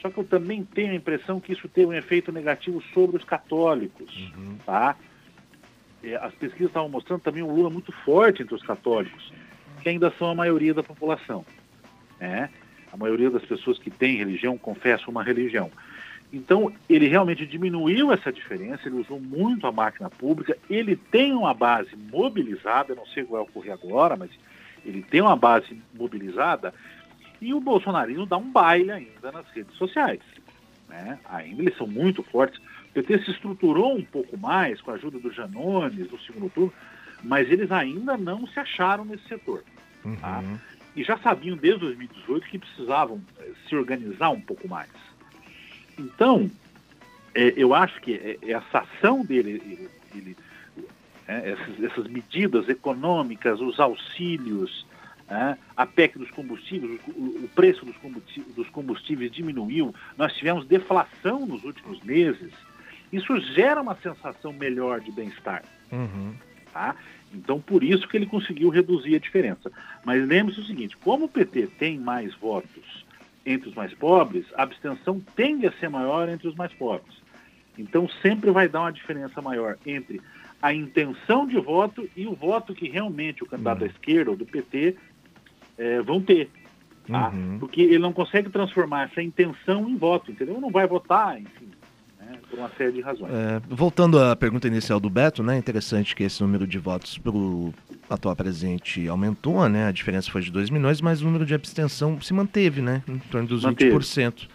Só 0.00 0.10
que 0.10 0.18
eu 0.18 0.24
também 0.24 0.64
tenho 0.64 0.92
a 0.92 0.94
impressão 0.94 1.40
que 1.40 1.52
isso 1.52 1.68
teve 1.68 1.88
um 1.88 1.92
efeito 1.92 2.30
negativo 2.30 2.82
sobre 2.94 3.16
os 3.16 3.24
católicos. 3.24 4.14
Uhum. 4.36 4.56
Tá? 4.64 4.96
É, 6.02 6.14
as 6.16 6.32
pesquisas 6.34 6.68
estavam 6.68 6.88
mostrando 6.88 7.20
também 7.20 7.42
um 7.42 7.52
Lula 7.52 7.70
muito 7.70 7.90
forte 8.04 8.42
entre 8.42 8.54
os 8.54 8.62
católicos, 8.62 9.32
que 9.82 9.88
ainda 9.88 10.12
são 10.18 10.30
a 10.30 10.34
maioria 10.34 10.72
da 10.72 10.82
população. 10.82 11.44
Né? 12.20 12.48
A 12.92 12.96
maioria 12.96 13.30
das 13.30 13.44
pessoas 13.44 13.78
que 13.78 13.90
têm 13.90 14.16
religião 14.16 14.56
confessam 14.56 15.08
uma 15.08 15.22
religião. 15.22 15.70
Então, 16.32 16.72
ele 16.88 17.08
realmente 17.08 17.46
diminuiu 17.46 18.12
essa 18.12 18.30
diferença, 18.30 18.86
ele 18.86 19.00
usou 19.00 19.18
muito 19.18 19.66
a 19.66 19.72
máquina 19.72 20.10
pública, 20.10 20.56
ele 20.68 20.94
tem 20.94 21.32
uma 21.32 21.54
base 21.54 21.96
mobilizada, 21.96 22.94
não 22.94 23.06
sei 23.06 23.22
o 23.22 23.26
que 23.26 23.32
vai 23.32 23.40
ocorrer 23.40 23.72
agora, 23.72 24.14
mas 24.16 24.30
ele 24.84 25.02
tem 25.02 25.22
uma 25.22 25.36
base 25.36 25.80
mobilizada, 25.94 26.74
e 27.40 27.54
o 27.54 27.60
bolsonarismo 27.60 28.26
dá 28.26 28.36
um 28.36 28.50
baile 28.50 28.90
ainda 28.90 29.32
nas 29.32 29.48
redes 29.52 29.74
sociais. 29.76 30.20
Né? 30.88 31.18
Ainda 31.26 31.62
eles 31.62 31.76
são 31.76 31.86
muito 31.86 32.22
fortes. 32.22 32.58
O 32.90 32.92
PT 32.94 33.24
se 33.24 33.30
estruturou 33.30 33.96
um 33.96 34.04
pouco 34.04 34.36
mais 34.36 34.80
com 34.80 34.90
a 34.90 34.94
ajuda 34.94 35.18
do 35.18 35.32
Janones 35.32 36.10
no 36.10 36.18
segundo 36.20 36.50
turno, 36.50 36.72
mas 37.22 37.50
eles 37.50 37.70
ainda 37.70 38.16
não 38.16 38.46
se 38.46 38.58
acharam 38.58 39.04
nesse 39.04 39.26
setor. 39.28 39.62
Tá? 40.20 40.40
Uhum. 40.40 40.58
E 40.96 41.04
já 41.04 41.16
sabiam 41.18 41.56
desde 41.56 41.80
2018 41.80 42.46
que 42.48 42.58
precisavam 42.58 43.20
eh, 43.38 43.52
se 43.68 43.76
organizar 43.76 44.30
um 44.30 44.40
pouco 44.40 44.66
mais. 44.66 44.90
Então, 45.98 46.50
é, 47.34 47.52
eu 47.56 47.74
acho 47.74 48.00
que 48.00 48.14
é, 48.14 48.38
essa 48.50 48.78
ação 48.78 49.24
dele, 49.24 49.50
ele, 49.64 49.88
ele, 50.14 50.36
é, 51.26 51.50
essas, 51.50 51.84
essas, 51.84 52.06
medidas 52.06 52.68
econômicas, 52.68 53.60
os 53.60 53.78
auxílios, 53.80 54.86
é, 55.28 55.56
a 55.76 55.84
PEC 55.84 56.18
dos 56.18 56.30
combustíveis, 56.30 57.00
o, 57.08 57.44
o 57.44 57.50
preço 57.54 57.84
dos 57.84 57.96
combustíveis, 57.98 58.54
dos 58.54 58.68
combustíveis 58.70 59.30
diminuiu, 59.30 59.94
nós 60.16 60.32
tivemos 60.34 60.66
deflação 60.66 61.46
nos 61.46 61.64
últimos 61.64 62.00
meses, 62.02 62.52
isso 63.12 63.38
gera 63.40 63.80
uma 63.80 63.96
sensação 63.96 64.52
melhor 64.52 65.00
de 65.00 65.10
bem-estar. 65.10 65.64
Uhum. 65.90 66.34
Tá? 66.72 66.94
Então, 67.32 67.60
por 67.60 67.82
isso 67.82 68.06
que 68.08 68.16
ele 68.16 68.26
conseguiu 68.26 68.68
reduzir 68.68 69.14
a 69.14 69.18
diferença. 69.18 69.70
Mas 70.04 70.26
lembre-se 70.26 70.60
o 70.60 70.64
seguinte: 70.64 70.96
como 70.96 71.24
o 71.24 71.28
PT 71.28 71.66
tem 71.78 71.98
mais 71.98 72.34
votos 72.34 73.06
entre 73.50 73.68
os 73.68 73.74
mais 73.74 73.92
pobres, 73.94 74.46
a 74.54 74.62
abstenção 74.62 75.20
tende 75.34 75.66
a 75.66 75.72
ser 75.72 75.88
maior 75.88 76.28
entre 76.28 76.48
os 76.48 76.54
mais 76.54 76.72
pobres. 76.74 77.16
Então 77.78 78.08
sempre 78.20 78.50
vai 78.50 78.68
dar 78.68 78.80
uma 78.80 78.92
diferença 78.92 79.40
maior 79.40 79.76
entre 79.86 80.20
a 80.60 80.74
intenção 80.74 81.46
de 81.46 81.58
voto 81.58 82.08
e 82.16 82.26
o 82.26 82.34
voto 82.34 82.74
que 82.74 82.88
realmente 82.88 83.42
o 83.42 83.46
candidato 83.46 83.82
uhum. 83.82 83.86
da 83.86 83.92
esquerda 83.92 84.30
ou 84.30 84.36
do 84.36 84.44
PT 84.44 84.96
é, 85.76 86.02
vão 86.02 86.20
ter. 86.20 86.50
Tá? 87.06 87.30
Uhum. 87.30 87.58
Porque 87.58 87.80
ele 87.80 88.00
não 88.00 88.12
consegue 88.12 88.50
transformar 88.50 89.04
essa 89.04 89.22
intenção 89.22 89.88
em 89.88 89.96
voto, 89.96 90.30
entendeu? 90.30 90.60
Não 90.60 90.70
vai 90.70 90.86
votar, 90.86 91.40
enfim 91.40 91.70
né, 92.28 92.38
por 92.48 92.58
uma 92.58 92.68
série 92.70 92.92
de 92.92 93.00
razões. 93.00 93.32
É, 93.32 93.60
voltando 93.68 94.22
à 94.22 94.36
pergunta 94.36 94.68
inicial 94.68 95.00
do 95.00 95.08
Beto, 95.08 95.42
né, 95.42 95.56
interessante 95.56 96.14
que 96.14 96.22
esse 96.22 96.42
número 96.42 96.66
de 96.66 96.78
votos 96.78 97.16
para 97.18 97.32
o 97.32 97.72
atual 98.08 98.34
presidente 98.34 99.06
aumentou, 99.08 99.68
né, 99.68 99.86
a 99.86 99.92
diferença 99.92 100.30
foi 100.30 100.42
de 100.42 100.50
2 100.50 100.70
milhões, 100.70 101.00
mas 101.00 101.22
o 101.22 101.24
número 101.24 101.44
de 101.44 101.54
abstenção 101.54 102.20
se 102.20 102.32
manteve, 102.32 102.80
né, 102.80 103.02
em 103.08 103.18
torno 103.18 103.48
dos 103.48 103.64
manteve. 103.64 103.90
20%. 103.94 104.48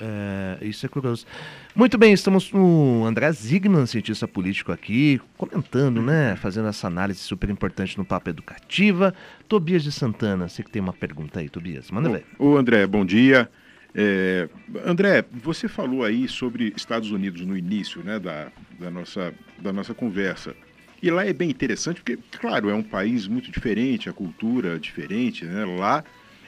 É, 0.00 0.58
isso 0.62 0.86
é 0.86 0.88
curioso. 0.88 1.26
Muito 1.74 1.98
bem, 1.98 2.12
estamos 2.12 2.50
com 2.50 3.02
o 3.02 3.04
André 3.04 3.30
Zigman, 3.32 3.84
cientista 3.84 4.26
político 4.26 4.72
aqui, 4.72 5.20
comentando, 5.36 6.00
né? 6.00 6.36
Fazendo 6.36 6.68
essa 6.68 6.86
análise 6.86 7.20
super 7.20 7.50
importante 7.50 7.98
no 7.98 8.04
Papo 8.04 8.30
Educativa. 8.30 9.14
Tobias 9.46 9.84
de 9.84 9.92
Santana, 9.92 10.48
você 10.48 10.62
que 10.62 10.70
tem 10.70 10.80
uma 10.80 10.94
pergunta 10.94 11.40
aí, 11.40 11.50
Tobias, 11.50 11.90
manda 11.90 12.08
ver. 12.08 12.24
Ô, 12.38 12.56
André, 12.56 12.86
bom 12.86 13.04
dia. 13.04 13.50
É, 13.94 14.48
André, 14.86 15.24
você 15.32 15.68
falou 15.68 16.02
aí 16.02 16.28
sobre 16.28 16.72
Estados 16.76 17.10
Unidos 17.10 17.44
no 17.44 17.56
início 17.56 18.02
né, 18.02 18.18
da, 18.18 18.50
da, 18.78 18.90
nossa, 18.90 19.34
da 19.58 19.72
nossa 19.72 19.92
conversa. 19.92 20.54
E 21.02 21.10
lá 21.10 21.24
é 21.24 21.32
bem 21.32 21.48
interessante 21.48 21.96
porque, 21.96 22.18
claro, 22.38 22.68
é 22.68 22.74
um 22.74 22.82
país 22.82 23.26
muito 23.26 23.50
diferente, 23.50 24.08
a 24.08 24.12
cultura 24.12 24.76
é 24.76 24.78
diferente. 24.78 25.44
Né? 25.44 25.64
Lá 25.64 26.04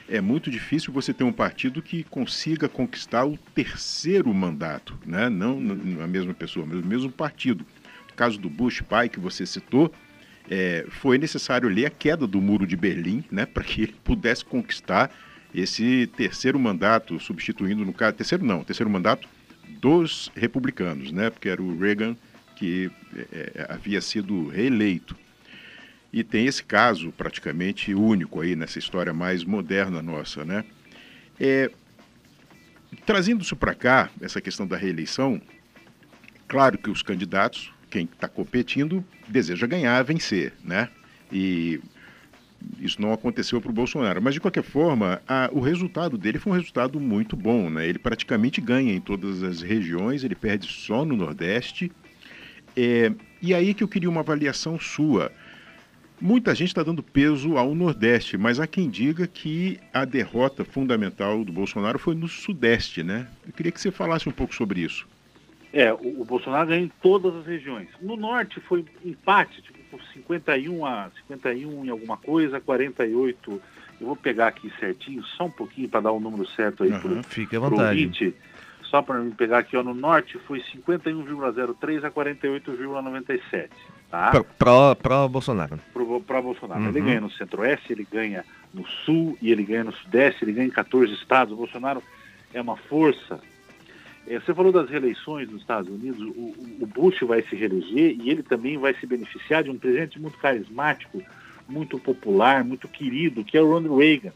é 0.07 0.21
muito 0.21 0.51
difícil 0.51 0.93
você 0.93 1.13
ter 1.13 1.23
um 1.23 1.31
partido 1.31 1.81
que 1.81 2.03
consiga 2.03 2.69
conquistar 2.69 3.25
o 3.25 3.37
terceiro 3.55 4.31
mandato, 4.33 4.97
né? 5.05 5.29
não 5.29 5.57
a 6.03 6.07
mesma 6.07 6.33
pessoa, 6.33 6.65
mas 6.65 6.83
o 6.83 6.85
mesmo 6.85 7.11
partido. 7.11 7.65
No 8.09 8.15
caso 8.15 8.39
do 8.39 8.49
Bush 8.49 8.81
pai 8.81 9.09
que 9.09 9.19
você 9.19 9.45
citou, 9.45 9.91
é, 10.49 10.85
foi 10.89 11.17
necessário 11.17 11.67
ler 11.69 11.85
a 11.85 11.89
queda 11.89 12.27
do 12.27 12.41
muro 12.41 12.67
de 12.67 12.75
Berlim 12.75 13.23
né, 13.31 13.45
para 13.45 13.63
que 13.63 13.83
ele 13.83 13.95
pudesse 14.03 14.43
conquistar 14.45 15.09
esse 15.53 16.07
terceiro 16.15 16.59
mandato, 16.59 17.19
substituindo 17.19 17.85
no 17.85 17.93
caso, 17.93 18.15
terceiro 18.15 18.43
não, 18.43 18.63
terceiro 18.63 18.89
mandato 18.89 19.27
dos 19.79 20.31
republicanos, 20.35 21.11
né? 21.11 21.29
Porque 21.29 21.47
era 21.47 21.61
o 21.61 21.77
Reagan 21.77 22.15
que 22.63 22.89
é, 23.13 23.51
é, 23.55 23.67
havia 23.67 23.99
sido 23.99 24.47
reeleito. 24.47 25.17
E 26.13 26.23
tem 26.23 26.45
esse 26.45 26.63
caso 26.63 27.11
praticamente 27.11 27.93
único 27.93 28.39
aí 28.39 28.55
nessa 28.55 28.79
história 28.79 29.11
mais 29.11 29.43
moderna 29.43 30.01
nossa, 30.01 30.45
né? 30.45 30.63
É, 31.37 31.69
trazendo 33.05 33.41
isso 33.41 33.57
para 33.57 33.75
cá, 33.75 34.09
essa 34.21 34.39
questão 34.39 34.65
da 34.65 34.77
reeleição, 34.77 35.41
claro 36.47 36.77
que 36.77 36.89
os 36.89 37.01
candidatos, 37.01 37.69
quem 37.89 38.05
está 38.05 38.29
competindo, 38.29 39.03
deseja 39.27 39.67
ganhar, 39.67 40.01
vencer, 40.03 40.53
né? 40.63 40.87
E 41.29 41.81
isso 42.79 43.01
não 43.01 43.11
aconteceu 43.11 43.59
para 43.59 43.71
o 43.71 43.73
Bolsonaro. 43.73 44.21
Mas, 44.21 44.35
de 44.35 44.39
qualquer 44.39 44.63
forma, 44.63 45.21
a, 45.27 45.49
o 45.51 45.59
resultado 45.59 46.17
dele 46.17 46.39
foi 46.39 46.53
um 46.53 46.55
resultado 46.55 46.97
muito 46.97 47.35
bom. 47.35 47.69
Né? 47.69 47.89
Ele 47.89 47.99
praticamente 47.99 48.61
ganha 48.61 48.93
em 48.93 49.01
todas 49.01 49.43
as 49.43 49.61
regiões, 49.61 50.23
ele 50.23 50.35
perde 50.35 50.71
só 50.71 51.03
no 51.03 51.17
Nordeste. 51.17 51.91
É, 52.75 53.11
e 53.41 53.53
aí 53.53 53.73
que 53.73 53.83
eu 53.83 53.87
queria 53.87 54.09
uma 54.09 54.21
avaliação 54.21 54.79
sua. 54.79 55.31
Muita 56.19 56.55
gente 56.55 56.69
está 56.69 56.83
dando 56.83 57.03
peso 57.03 57.57
ao 57.57 57.75
Nordeste, 57.75 58.37
mas 58.37 58.59
há 58.59 58.65
quem 58.65 58.89
diga 58.89 59.27
que 59.27 59.79
a 59.93 60.05
derrota 60.05 60.63
fundamental 60.63 61.43
do 61.43 61.51
Bolsonaro 61.51 61.99
foi 61.99 62.15
no 62.15 62.27
Sudeste, 62.27 63.03
né? 63.03 63.27
Eu 63.45 63.51
queria 63.51 63.71
que 63.71 63.81
você 63.81 63.91
falasse 63.91 64.29
um 64.29 64.31
pouco 64.31 64.55
sobre 64.55 64.79
isso. 64.79 65.05
É, 65.73 65.91
o, 65.91 66.21
o 66.21 66.25
Bolsonaro 66.25 66.67
ganhou 66.67 66.85
em 66.85 66.91
todas 67.01 67.35
as 67.35 67.45
regiões. 67.45 67.89
No 68.01 68.15
Norte 68.15 68.59
foi 68.61 68.85
empate, 69.03 69.61
tipo, 69.61 69.79
por 69.89 70.01
51 70.13 70.85
a 70.85 71.09
51 71.27 71.85
em 71.85 71.89
alguma 71.89 72.15
coisa, 72.15 72.61
48. 72.61 73.61
Eu 73.99 74.07
vou 74.07 74.15
pegar 74.15 74.47
aqui 74.47 74.71
certinho, 74.79 75.23
só 75.23 75.45
um 75.45 75.51
pouquinho 75.51 75.89
para 75.89 76.01
dar 76.01 76.11
o 76.11 76.19
número 76.19 76.47
certo 76.47 76.83
aí 76.83 76.91
uhum, 76.91 76.99
pro, 76.99 77.23
fique 77.23 77.55
à 77.55 77.59
vontade. 77.59 78.07
Pro 78.07 78.33
só 78.93 79.01
para 79.01 79.17
me 79.17 79.31
pegar 79.31 79.57
aqui, 79.57 79.75
ó, 79.75 79.81
no 79.81 79.95
norte 79.95 80.37
foi 80.45 80.59
51,03 80.59 82.03
a 82.03 82.11
48,97. 82.11 83.69
Tá? 84.11 84.29
Pro 84.59 85.27
Bolsonaro. 85.27 85.79
Pro 85.91 86.41
Bolsonaro. 86.43 86.79
Uhum. 86.79 86.89
Ele 86.89 87.01
ganha 87.01 87.21
no 87.21 87.31
centro-oeste, 87.31 87.91
ele 87.91 88.07
ganha 88.11 88.45
no 88.71 88.87
sul 88.87 89.35
e 89.41 89.51
ele 89.51 89.63
ganha 89.63 89.83
no 89.83 89.93
sudeste, 89.93 90.45
ele 90.45 90.51
ganha 90.51 90.67
em 90.67 90.71
14 90.71 91.11
estados. 91.11 91.51
O 91.51 91.57
Bolsonaro 91.57 92.03
é 92.53 92.61
uma 92.61 92.77
força 92.77 93.39
é, 94.27 94.39
você 94.39 94.53
falou 94.53 94.71
das 94.71 94.89
reeleições 94.89 95.49
nos 95.49 95.61
Estados 95.61 95.91
Unidos, 95.91 96.21
o, 96.21 96.53
o, 96.79 96.85
Bush 96.85 97.19
vai 97.23 97.41
se 97.41 97.55
reeleger 97.55 98.15
e 98.17 98.29
ele 98.29 98.41
também 98.41 98.77
vai 98.77 98.93
se 98.93 99.05
beneficiar 99.05 99.63
de 99.63 99.69
um 99.69 99.77
presidente 99.77 100.17
muito 100.17 100.37
carismático, 100.37 101.21
muito 101.67 101.99
popular, 101.99 102.63
muito 102.63 102.87
querido, 102.87 103.43
que 103.43 103.57
é 103.57 103.61
o 103.61 103.69
Ronald 103.69 103.99
Reagan. 103.99 104.31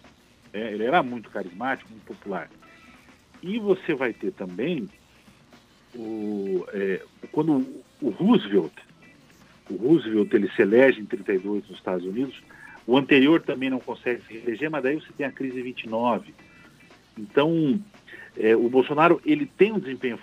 É, 0.51 0.73
ele 0.73 0.83
era 0.83 1.01
muito 1.01 1.29
carismático, 1.29 1.89
muito 1.89 2.03
popular. 2.03 2.49
E 3.41 3.59
você 3.59 3.93
vai 3.93 4.13
ter 4.13 4.31
também 4.31 4.89
o, 5.95 6.65
é, 6.73 7.01
quando 7.31 7.65
o 8.01 8.09
Roosevelt, 8.09 8.73
o 9.69 9.75
Roosevelt 9.75 10.33
ele 10.33 10.49
se 10.49 10.61
elege 10.61 11.01
em 11.01 11.05
32 11.05 11.67
nos 11.67 11.77
Estados 11.77 12.05
Unidos, 12.05 12.41
o 12.85 12.97
anterior 12.97 13.41
também 13.41 13.69
não 13.69 13.79
consegue 13.79 14.21
se 14.25 14.33
reeleger, 14.33 14.71
mas 14.71 14.83
daí 14.83 14.95
você 14.95 15.11
tem 15.15 15.25
a 15.25 15.31
crise 15.31 15.61
29. 15.61 16.33
Então, 17.17 17.79
é, 18.37 18.55
o 18.55 18.69
Bolsonaro 18.69 19.21
ele 19.25 19.45
tem 19.45 19.73
um 19.73 19.79
desempenho 19.79 20.17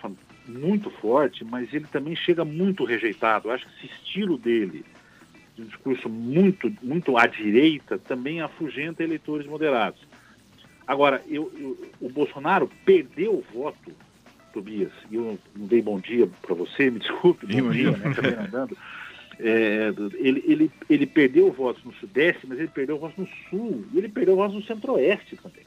muito 0.46 0.90
forte, 0.90 1.44
mas 1.44 1.72
ele 1.74 1.86
também 1.86 2.16
chega 2.16 2.44
muito 2.44 2.84
rejeitado. 2.84 3.48
Eu 3.48 3.52
acho 3.52 3.66
que 3.66 3.84
esse 3.84 3.94
estilo 3.94 4.38
dele, 4.38 4.84
de 5.54 5.62
um 5.62 5.66
discurso 5.66 6.08
muito, 6.08 6.72
muito 6.82 7.18
à 7.18 7.26
direita, 7.26 7.98
também 7.98 8.40
afugenta 8.40 9.02
eleitores 9.02 9.46
moderados. 9.46 10.00
Agora, 10.86 11.22
eu, 11.28 11.50
eu, 11.58 11.90
o 12.00 12.08
Bolsonaro 12.08 12.70
perdeu 12.84 13.32
o 13.32 13.44
voto, 13.54 13.92
Tobias, 14.52 14.92
e 15.10 15.16
eu 15.16 15.38
não 15.56 15.66
dei 15.66 15.80
bom 15.80 15.98
dia 15.98 16.28
para 16.42 16.54
você, 16.54 16.90
me 16.90 16.98
desculpe, 16.98 17.46
bom 17.46 17.70
dia, 17.70 17.90
né, 17.92 18.10
acabei 18.10 18.34
andando. 18.34 18.76
É, 19.40 19.92
ele, 20.14 20.44
ele, 20.46 20.70
ele 20.88 21.06
perdeu 21.06 21.50
votos 21.50 21.82
no 21.84 21.92
Sudeste, 21.94 22.46
mas 22.46 22.58
ele 22.58 22.68
perdeu 22.68 22.98
votos 22.98 23.16
no 23.16 23.28
Sul, 23.48 23.84
e 23.92 23.98
ele 23.98 24.08
perdeu 24.08 24.36
votos 24.36 24.54
no 24.54 24.62
Centro-Oeste 24.62 25.36
também. 25.36 25.64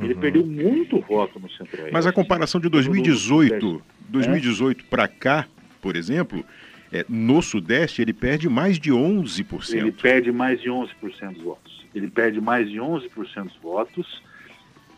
Ele 0.00 0.14
uhum. 0.14 0.20
perdeu 0.20 0.46
muito 0.46 1.00
voto 1.00 1.40
no 1.40 1.50
Centro-Oeste. 1.50 1.92
Mas 1.92 2.06
a 2.06 2.12
comparação 2.12 2.60
de 2.60 2.68
2018, 2.68 3.82
2018 4.08 4.84
para 4.84 5.08
cá, 5.08 5.46
por 5.80 5.96
exemplo, 5.96 6.44
é, 6.92 7.04
no 7.08 7.42
Sudeste 7.42 8.02
ele 8.02 8.12
perde 8.12 8.48
mais 8.48 8.78
de 8.78 8.90
11%. 8.90 9.74
Ele 9.74 9.92
perde 9.92 10.32
mais 10.32 10.60
de 10.60 10.68
11% 10.68 11.32
dos 11.32 11.42
votos. 11.42 11.86
Ele 11.94 12.08
perde 12.08 12.40
mais 12.40 12.68
de 12.70 12.78
11% 12.78 13.44
dos 13.44 13.56
votos. 13.62 14.22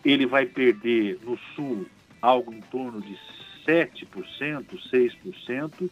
Ele 0.04 0.26
vai 0.26 0.46
perder 0.46 1.18
no 1.24 1.38
Sul 1.54 1.86
algo 2.22 2.52
em 2.52 2.60
torno 2.60 3.00
de 3.00 3.16
7%, 3.66 4.64
6%, 4.92 5.90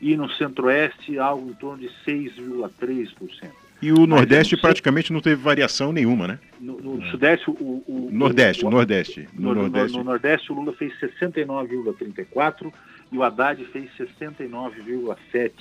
e 0.00 0.16
no 0.16 0.30
Centro-Oeste 0.32 1.18
algo 1.18 1.50
em 1.50 1.54
torno 1.54 1.78
de 1.78 1.88
6,3%. 2.06 3.50
E 3.80 3.92
o 3.92 4.06
Nordeste 4.06 4.56
praticamente 4.56 5.12
não 5.12 5.20
teve 5.20 5.36
variação 5.36 5.92
nenhuma, 5.92 6.26
né? 6.26 6.38
No, 6.58 6.80
no. 6.80 7.10
Sudeste, 7.10 7.50
o, 7.50 7.84
o 7.86 8.08
Nordeste, 8.10 8.64
o, 8.64 8.70
Nordeste. 8.70 9.28
No, 9.34 9.54
no, 9.54 9.62
Nordeste. 9.62 9.98
no, 9.98 10.04
Nordeste, 10.04 10.52
o 10.52 10.54
Lula 10.54 10.72
fez 10.72 10.92
69,34 10.98 12.72
e 13.10 13.18
o 13.18 13.22
Haddad 13.22 13.64
fez 13.66 13.90
69,7. 13.96 15.52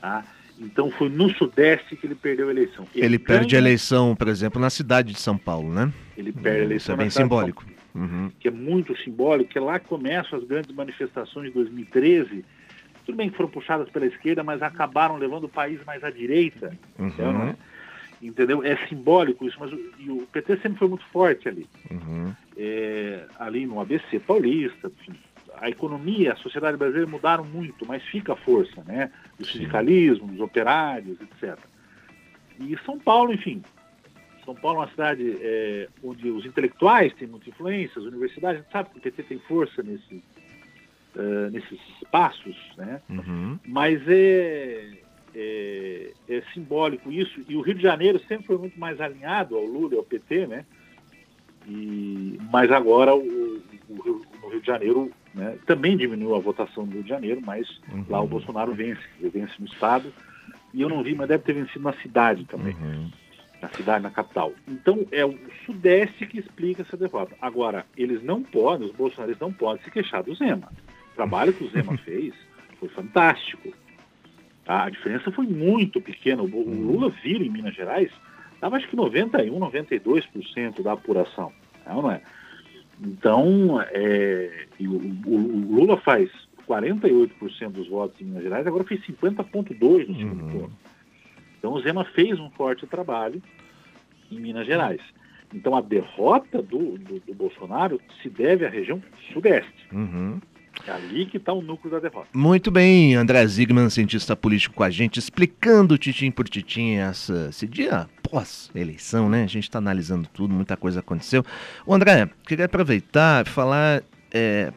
Tá? 0.00 0.24
Então 0.58 0.90
foi 0.90 1.08
no 1.08 1.30
Sudeste 1.30 1.96
que 1.96 2.06
ele 2.06 2.14
perdeu 2.14 2.48
a 2.48 2.50
eleição. 2.50 2.86
Ele, 2.94 3.06
ele 3.06 3.18
perde 3.18 3.52
ganha... 3.52 3.58
a 3.58 3.62
eleição, 3.62 4.14
por 4.14 4.28
exemplo, 4.28 4.60
na 4.60 4.70
cidade 4.70 5.12
de 5.12 5.20
São 5.20 5.38
Paulo, 5.38 5.72
né? 5.72 5.92
Ele 6.16 6.32
perde 6.32 6.60
a 6.60 6.64
eleição. 6.64 6.76
Isso 6.76 6.92
é 6.92 6.96
bem 6.96 7.10
simbólico. 7.10 7.64
Uhum. 7.94 8.30
Que 8.40 8.48
é 8.48 8.50
muito 8.50 8.96
simbólico, 8.98 9.50
que 9.50 9.58
lá 9.58 9.78
começam 9.78 10.38
as 10.38 10.44
grandes 10.44 10.74
manifestações 10.74 11.48
de 11.48 11.54
2013 11.54 12.44
tudo 13.04 13.16
bem 13.16 13.30
que 13.30 13.36
foram 13.36 13.50
puxadas 13.50 13.88
pela 13.90 14.06
esquerda, 14.06 14.42
mas 14.42 14.62
acabaram 14.62 15.16
levando 15.16 15.44
o 15.44 15.48
país 15.48 15.82
mais 15.84 16.02
à 16.04 16.10
direita. 16.10 16.76
Uhum. 16.98 17.48
É? 17.48 17.56
Entendeu? 18.22 18.62
É 18.62 18.76
simbólico 18.88 19.44
isso, 19.44 19.56
mas 19.58 19.72
o, 19.72 19.76
o, 20.12 20.26
PT 20.32 20.58
sempre 20.58 20.78
foi 20.78 20.88
muito 20.88 21.04
forte 21.06 21.48
ali. 21.48 21.66
Uhum. 21.90 22.32
É, 22.56 23.26
ali 23.38 23.66
no 23.66 23.80
ABC 23.80 24.20
paulista, 24.20 24.90
enfim, 25.00 25.18
a 25.60 25.68
economia, 25.68 26.32
a 26.32 26.36
sociedade 26.36 26.76
brasileira 26.76 27.10
mudaram 27.10 27.44
muito, 27.44 27.86
mas 27.86 28.02
fica 28.04 28.32
a 28.32 28.36
força, 28.36 28.82
né? 28.84 29.10
O 29.38 29.44
sindicalismo, 29.44 30.32
os 30.32 30.40
operários, 30.40 31.18
etc. 31.20 31.58
E 32.60 32.76
São 32.84 32.98
Paulo, 32.98 33.32
enfim, 33.32 33.62
São 34.44 34.54
Paulo 34.54 34.78
é 34.78 34.80
uma 34.82 34.90
cidade 34.90 35.38
é, 35.40 35.88
onde 36.02 36.30
os 36.30 36.44
intelectuais 36.44 37.12
têm 37.14 37.28
muita 37.28 37.48
influência, 37.48 38.00
as 38.00 38.06
universidades, 38.06 38.60
a 38.60 38.62
gente 38.62 38.72
sabe 38.72 38.90
que 38.90 38.98
o 38.98 39.02
PT 39.02 39.22
tem 39.22 39.38
força 39.40 39.82
nesse, 39.82 40.22
uh, 41.16 41.50
nesses 41.50 41.80
passos, 42.10 42.56
né? 42.76 43.00
Uhum. 43.08 43.58
Mas 43.66 44.00
é, 44.08 44.90
é, 45.34 46.12
é, 46.28 46.42
simbólico 46.52 47.10
isso. 47.10 47.40
E 47.48 47.56
o 47.56 47.60
Rio 47.60 47.74
de 47.74 47.82
Janeiro 47.82 48.20
sempre 48.28 48.46
foi 48.46 48.58
muito 48.58 48.78
mais 48.78 49.00
alinhado 49.00 49.56
ao 49.56 49.64
Lula 49.64 49.94
e 49.94 49.98
ao 49.98 50.04
PT, 50.04 50.46
né? 50.46 50.64
E, 51.66 52.38
mas 52.50 52.70
agora 52.70 53.14
o, 53.14 53.62
o, 53.88 54.22
no 54.42 54.48
Rio 54.48 54.60
de 54.60 54.66
Janeiro 54.66 55.12
né, 55.34 55.56
também 55.66 55.96
diminuiu 55.96 56.34
a 56.34 56.38
votação 56.38 56.84
no 56.84 56.92
Rio 56.92 57.02
de 57.02 57.08
Janeiro, 57.08 57.40
mas 57.44 57.68
uhum. 57.92 58.04
lá 58.08 58.20
o 58.20 58.26
Bolsonaro 58.26 58.74
vence, 58.74 59.00
ele 59.20 59.30
vence 59.30 59.52
no 59.58 59.66
estado. 59.66 60.12
E 60.74 60.80
eu 60.80 60.88
não 60.88 61.02
vi, 61.02 61.14
mas 61.14 61.28
deve 61.28 61.42
ter 61.42 61.52
vencido 61.52 61.84
na 61.84 61.92
cidade 61.94 62.44
também. 62.44 62.74
Uhum. 62.74 63.10
Na 63.60 63.68
cidade, 63.68 64.02
na 64.02 64.10
capital. 64.10 64.52
Então 64.66 65.06
é 65.12 65.24
o 65.24 65.38
Sudeste 65.64 66.26
que 66.26 66.38
explica 66.38 66.82
essa 66.82 66.96
derrota. 66.96 67.36
Agora, 67.40 67.86
eles 67.96 68.22
não 68.22 68.42
podem, 68.42 68.88
os 68.88 68.94
bolsonaristas 68.94 69.46
não 69.46 69.52
podem 69.52 69.82
se 69.84 69.90
queixar 69.90 70.22
do 70.22 70.34
Zema. 70.34 70.72
O 71.12 71.14
trabalho 71.14 71.52
que 71.52 71.64
o 71.64 71.70
Zema 71.70 71.96
fez 72.04 72.34
foi 72.80 72.88
fantástico. 72.88 73.72
Tá? 74.64 74.84
A 74.84 74.90
diferença 74.90 75.30
foi 75.30 75.46
muito 75.46 76.00
pequena. 76.00 76.42
O 76.42 76.46
Lula 76.46 77.10
vira 77.22 77.44
em 77.44 77.50
Minas 77.50 77.74
Gerais, 77.74 78.10
estava 78.54 78.76
acho 78.76 78.88
que 78.88 78.96
91, 78.96 79.58
92% 79.58 80.82
da 80.82 80.92
apuração. 80.92 81.52
Não 81.86 82.10
é? 82.10 82.20
Então, 83.04 83.80
é, 83.90 84.66
o, 84.80 85.28
o, 85.28 85.76
Lula 85.76 85.96
faz 85.96 86.30
48% 86.68 87.70
dos 87.70 87.88
votos 87.88 88.20
em 88.20 88.24
Minas 88.24 88.44
Gerais, 88.44 88.66
agora 88.66 88.84
fez 88.84 89.00
50,2% 89.02 90.08
no 90.08 90.16
segundo 90.16 90.44
uhum. 90.44 90.50
turno. 90.50 90.72
Então, 91.58 91.72
o 91.72 91.80
Zema 91.80 92.04
fez 92.04 92.38
um 92.38 92.50
forte 92.50 92.86
trabalho 92.86 93.42
em 94.30 94.38
Minas 94.38 94.66
Gerais. 94.66 95.00
Então, 95.52 95.76
a 95.76 95.80
derrota 95.80 96.62
do, 96.62 96.96
do, 96.98 97.20
do 97.20 97.34
Bolsonaro 97.34 98.00
se 98.22 98.30
deve 98.30 98.64
à 98.64 98.70
região 98.70 99.02
sudeste. 99.32 99.86
Uhum. 99.92 100.40
É 100.86 100.90
ali 100.90 101.26
que 101.26 101.36
está 101.36 101.52
o 101.52 101.60
núcleo 101.60 101.92
da 101.92 102.00
derrota. 102.00 102.28
Muito 102.32 102.70
bem, 102.70 103.14
André 103.14 103.46
Zigman, 103.46 103.90
cientista 103.90 104.34
político 104.34 104.74
com 104.74 104.82
a 104.82 104.90
gente, 104.90 105.18
explicando 105.18 105.98
titim 105.98 106.30
por 106.30 106.48
titim 106.48 106.94
essa, 106.94 107.48
esse 107.50 107.66
dia 107.66 108.08
pós-eleição, 108.32 109.28
né? 109.28 109.44
A 109.44 109.46
gente 109.46 109.64
está 109.64 109.76
analisando 109.76 110.26
tudo, 110.32 110.54
muita 110.54 110.74
coisa 110.74 111.00
aconteceu. 111.00 111.44
O 111.84 111.94
André, 111.94 112.30
queria 112.46 112.64
aproveitar 112.64 113.46
e 113.46 113.50
falar 113.50 114.02
é, 114.32 114.72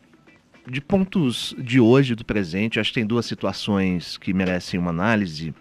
de 0.67 0.81
pontos 0.81 1.55
de 1.57 1.79
hoje, 1.79 2.15
do 2.15 2.25
presente. 2.25 2.81
Acho 2.81 2.89
que 2.89 2.95
tem 2.95 3.07
duas 3.07 3.25
situações 3.25 4.17
que 4.17 4.33
merecem 4.33 4.77
uma 4.77 4.89
análise, 4.89 5.55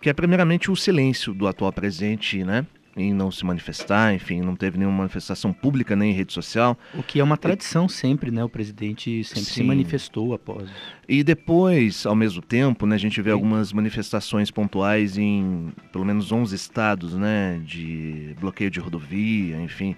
que 0.00 0.10
é 0.10 0.12
primeiramente 0.12 0.68
o 0.68 0.74
silêncio 0.74 1.32
do 1.32 1.46
atual 1.46 1.72
presidente, 1.72 2.42
né? 2.42 2.66
Em 2.96 3.12
não 3.12 3.30
se 3.30 3.44
manifestar, 3.44 4.14
enfim, 4.14 4.40
não 4.40 4.54
teve 4.54 4.78
nenhuma 4.78 4.98
manifestação 4.98 5.52
pública 5.52 5.96
nem 5.96 6.10
em 6.10 6.14
rede 6.14 6.32
social. 6.32 6.78
O 6.94 7.02
que 7.02 7.20
é 7.20 7.24
uma 7.24 7.36
tradição 7.36 7.88
sempre, 7.88 8.30
né? 8.30 8.44
O 8.44 8.48
presidente 8.48 9.24
sempre 9.24 9.44
Sim. 9.44 9.54
se 9.54 9.62
manifestou 9.62 10.34
após. 10.34 10.68
E 11.08 11.24
depois, 11.24 12.04
ao 12.04 12.14
mesmo 12.14 12.42
tempo, 12.42 12.86
né, 12.86 12.94
a 12.94 12.98
gente 12.98 13.20
vê 13.22 13.30
Sim. 13.30 13.34
algumas 13.34 13.72
manifestações 13.72 14.50
pontuais 14.50 15.16
em 15.16 15.72
pelo 15.90 16.04
menos 16.04 16.30
11 16.30 16.54
estados, 16.54 17.14
né, 17.14 17.60
de 17.64 18.36
bloqueio 18.40 18.70
de 18.70 18.80
rodovia, 18.80 19.60
enfim. 19.60 19.96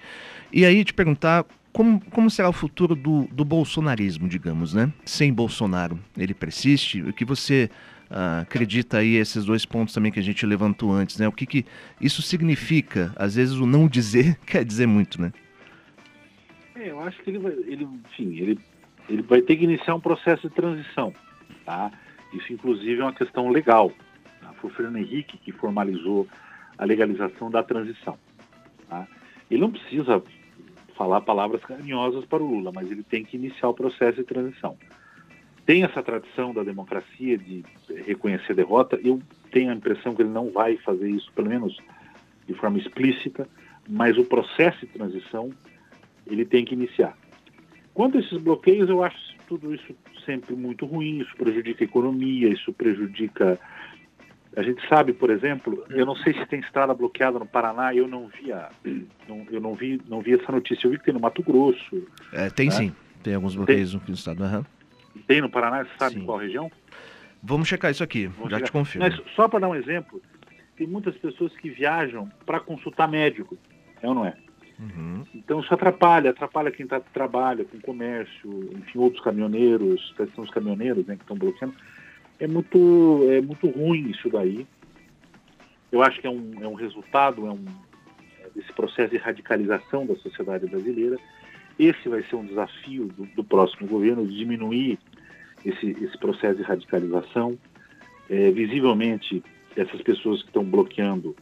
E 0.53 0.65
aí 0.65 0.85
te 0.85 0.95
perguntar 0.95 1.45
como, 1.73 2.01
como 2.13 2.31
será 2.31 2.49
o 2.49 2.53
futuro 2.53 2.95
do, 2.95 3.29
do 3.33 3.45
bolsonarismo, 3.45 4.29
digamos, 4.29 4.73
né? 4.73 4.93
Sem 5.05 5.33
Bolsonaro, 5.33 5.99
ele 6.17 6.33
persiste? 6.33 7.03
O 7.03 7.13
que 7.13 7.25
você 7.25 7.69
uh, 8.15 8.43
acredita 8.43 8.99
aí 8.99 9.17
esses 9.17 9.45
dois 9.45 9.67
pontos 9.67 9.93
também 9.93 10.13
que 10.13 10.21
a 10.21 10.23
gente 10.23 10.47
levantou 10.47 10.93
antes, 10.93 11.19
né? 11.19 11.27
O 11.27 11.33
que, 11.33 11.45
que 11.45 11.67
isso 12.01 12.23
significa? 12.23 13.13
Às 13.17 13.35
vezes 13.35 13.55
o 13.57 13.67
não 13.67 13.89
dizer 13.89 14.39
quer 14.47 14.65
dizer 14.65 14.87
muito, 14.87 15.21
né? 15.21 15.33
É, 16.77 16.91
eu 16.91 17.01
acho 17.01 17.21
que 17.23 17.31
ele 17.31 17.39
vai, 17.39 17.53
ele, 17.53 17.85
enfim, 17.85 18.37
ele, 18.39 18.59
ele 19.09 19.23
vai 19.23 19.43
ter 19.43 19.57
que 19.57 19.65
iniciar 19.65 19.95
um 19.95 20.01
processo 20.01 20.49
de 20.49 20.55
transição, 20.55 21.13
tá? 21.65 21.91
Isso 22.33 22.53
inclusive 22.53 23.01
é 23.01 23.05
uma 23.05 23.13
questão 23.13 23.51
legal. 23.51 23.93
Tá? 24.41 24.53
Foi 24.55 24.71
o 24.71 24.75
Fernando 24.75 24.97
Henrique 24.97 25.39
que 25.39 25.53
formalizou 25.53 26.27
a 26.77 26.85
legalização 26.85 27.51
da 27.51 27.63
transição. 27.63 28.19
Tá? 28.89 29.07
Ele 29.49 29.61
não 29.61 29.71
precisa 29.71 30.23
falar 30.97 31.21
palavras 31.21 31.63
carinhosas 31.65 32.25
para 32.25 32.43
o 32.43 32.47
Lula, 32.47 32.73
mas 32.75 32.91
ele 32.91 33.03
tem 33.03 33.25
que 33.25 33.37
iniciar 33.37 33.69
o 33.69 33.75
processo 33.75 34.17
de 34.17 34.25
transição 34.25 34.77
tem 35.67 35.83
essa 35.83 36.03
tradição 36.03 36.53
da 36.53 36.63
democracia 36.63 37.39
de 37.39 37.65
reconhecer 38.07 38.53
a 38.53 38.57
derrota. 38.57 38.99
Eu 39.03 39.21
tenho 39.51 39.71
a 39.71 39.75
impressão 39.75 40.15
que 40.15 40.23
ele 40.23 40.31
não 40.31 40.51
vai 40.51 40.77
fazer 40.79 41.09
isso, 41.09 41.31
pelo 41.33 41.49
menos 41.49 41.77
de 42.47 42.55
forma 42.55 42.79
explícita, 42.79 43.49
mas 43.89 44.19
o 44.19 44.25
processo 44.25 44.81
de 44.81 44.93
transição 44.93 45.51
ele 46.27 46.45
tem 46.45 46.65
que 46.65 46.75
iniciar. 46.75 47.17
Quanto 47.93 48.19
a 48.19 48.21
esses 48.21 48.39
bloqueios, 48.39 48.89
eu 48.89 49.03
acho 49.03 49.17
tudo 49.47 49.75
isso 49.75 49.95
sempre 50.25 50.55
muito 50.55 50.87
ruim, 50.87 51.21
isso 51.21 51.37
prejudica 51.37 51.85
a 51.85 51.87
economia, 51.87 52.49
isso 52.49 52.73
prejudica. 52.73 53.59
A 54.57 54.63
gente 54.63 54.87
sabe, 54.89 55.13
por 55.13 55.31
exemplo, 55.31 55.85
eu 55.91 56.07
não 56.07 56.17
sei 56.17 56.33
se 56.35 56.47
tem 56.47 56.61
estrada 56.61 56.95
bloqueada 56.95 57.39
no 57.39 57.47
Paraná, 57.47 57.95
eu 57.95 58.07
não 58.07 58.29
vi, 58.29 58.53
a, 58.53 58.71
não, 59.29 59.47
eu 59.51 59.61
não 59.61 59.75
vi, 59.75 60.01
não 60.09 60.21
vi 60.21 60.35
essa 60.35 60.51
notícia. 60.51 60.87
Eu 60.87 60.93
vi 60.93 60.99
que 60.99 61.05
tem 61.05 61.15
no 61.15 61.21
Mato 61.21 61.43
Grosso. 61.43 62.07
É, 62.33 62.51
tem 62.51 62.69
né? 62.69 62.73
sim, 62.73 62.93
tem 63.23 63.35
alguns 63.35 63.55
bloqueios 63.55 63.93
tem, 63.93 64.01
no 64.09 64.15
estado. 64.15 64.43
Uhum. 64.43 64.65
Tem 65.27 65.41
no 65.41 65.49
Paraná, 65.49 65.85
você 65.85 65.99
sabe 65.99 66.17
Sim. 66.17 66.25
qual 66.25 66.39
região? 66.39 66.71
Vamos 67.43 67.69
checar 67.69 67.91
isso 67.91 68.03
aqui, 68.03 68.27
Vamos 68.27 68.51
já 68.51 68.57
checar. 68.57 68.69
te 68.69 68.73
confirmo. 68.73 69.07
Mas 69.07 69.35
só 69.35 69.49
para 69.49 69.61
dar 69.61 69.69
um 69.69 69.75
exemplo, 69.75 70.21
tem 70.77 70.87
muitas 70.87 71.17
pessoas 71.17 71.55
que 71.57 71.71
viajam 71.71 72.29
para 72.45 72.59
consultar 72.61 73.09
médico, 73.09 73.57
é 74.03 74.09
ou 74.09 74.15
não 74.15 74.27
é? 74.27 74.35
Uhum. 74.79 75.25
Então 75.35 75.61
isso 75.61 75.73
atrapalha, 75.73 76.31
atrapalha 76.31 76.71
quem 76.71 76.87
tá, 76.87 77.01
trabalha 77.01 77.65
com 77.65 77.79
comércio, 77.81 78.71
enfim, 78.77 78.99
outros 78.99 79.23
caminhoneiros, 79.23 80.15
são 80.35 80.45
os 80.45 80.51
caminhoneiros 80.51 81.07
né, 81.07 81.17
que 81.17 81.23
estão 81.23 81.37
bloqueando. 81.37 81.75
É 82.41 82.47
muito, 82.47 83.21
é 83.31 83.41
muito 83.41 83.69
ruim 83.69 84.11
isso 84.11 84.29
daí. 84.29 84.67
Eu 85.93 86.03
acho 86.03 86.21
que 86.21 86.27
é 86.27 86.31
um, 86.31 86.55
é 86.61 86.67
um 86.67 86.75
resultado 86.75 87.47
é 87.47 87.51
um, 87.51 87.65
é 88.41 88.49
desse 88.55 88.73
processo 88.73 89.11
de 89.11 89.17
radicalização 89.19 90.05
da 90.05 90.17
sociedade 90.17 90.67
brasileira 90.67 91.17
esse 91.79 92.09
vai 92.09 92.23
ser 92.25 92.37
um 92.37 92.47
desafio 92.47 93.07
do, 93.09 93.27
do 93.27 93.45
próximo 93.45 93.89
governo, 93.89 94.27
diminuir 94.27 94.99
esse, 95.65 95.91
esse 95.91 96.19
processo 96.19 96.57
de 96.57 96.63
radicalização. 96.63 97.59
É, 98.29 98.51
visivelmente, 98.51 99.43
essas 99.77 100.01
pessoas 100.03 100.41
que 100.43 100.49
estão 100.49 100.65
bloqueando 100.65 101.37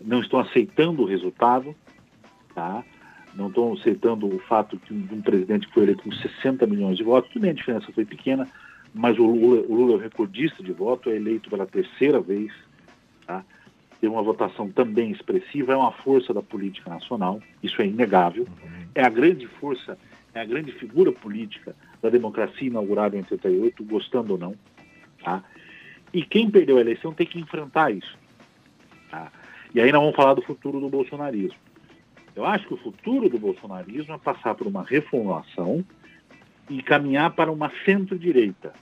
não 0.00 0.20
estão 0.20 0.40
aceitando 0.40 1.02
o 1.02 1.06
resultado, 1.06 1.74
tá? 2.54 2.84
não 3.34 3.48
estão 3.48 3.74
aceitando 3.74 4.26
o 4.26 4.38
fato 4.40 4.80
de 4.84 4.92
um, 4.92 5.06
um 5.12 5.22
presidente 5.22 5.66
que 5.66 5.74
foi 5.74 5.84
eleito 5.84 6.02
com 6.02 6.12
60 6.12 6.66
milhões 6.66 6.96
de 6.96 7.04
votos, 7.04 7.30
tudo 7.32 7.46
a 7.48 7.52
diferença 7.52 7.92
foi 7.92 8.04
pequena, 8.04 8.48
mas 8.94 9.18
o 9.18 9.26
Lula, 9.26 9.60
o 9.68 9.74
Lula 9.74 9.92
é 9.92 9.96
o 9.96 10.00
recordista 10.00 10.62
de 10.62 10.72
voto, 10.72 11.10
é 11.10 11.16
eleito 11.16 11.50
pela 11.50 11.66
terceira 11.66 12.18
vez? 12.18 12.50
Teve 14.00 14.12
uma 14.12 14.22
votação 14.22 14.70
também 14.70 15.10
expressiva, 15.10 15.72
é 15.72 15.76
uma 15.76 15.92
força 15.92 16.32
da 16.34 16.42
política 16.42 16.90
nacional, 16.90 17.40
isso 17.62 17.80
é 17.80 17.86
inegável. 17.86 18.46
É 18.94 19.02
a 19.02 19.08
grande 19.08 19.46
força, 19.46 19.98
é 20.34 20.40
a 20.40 20.44
grande 20.44 20.72
figura 20.72 21.12
política 21.12 21.74
da 22.02 22.08
democracia 22.08 22.68
inaugurada 22.68 23.16
em 23.16 23.20
88, 23.20 23.84
gostando 23.84 24.32
ou 24.32 24.38
não. 24.38 24.54
Tá? 25.22 25.42
E 26.12 26.22
quem 26.22 26.50
perdeu 26.50 26.78
a 26.78 26.80
eleição 26.80 27.12
tem 27.12 27.26
que 27.26 27.38
enfrentar 27.38 27.90
isso. 27.90 28.16
Tá? 29.10 29.30
E 29.74 29.80
aí 29.80 29.90
nós 29.92 30.00
vamos 30.00 30.16
falar 30.16 30.34
do 30.34 30.42
futuro 30.42 30.80
do 30.80 30.88
bolsonarismo. 30.88 31.58
Eu 32.34 32.44
acho 32.44 32.66
que 32.66 32.74
o 32.74 32.78
futuro 32.78 33.28
do 33.28 33.38
bolsonarismo 33.38 34.14
é 34.14 34.18
passar 34.18 34.54
por 34.54 34.66
uma 34.66 34.82
reformulação 34.82 35.84
e 36.68 36.82
caminhar 36.82 37.34
para 37.34 37.50
uma 37.50 37.70
centro-direita. 37.84 38.74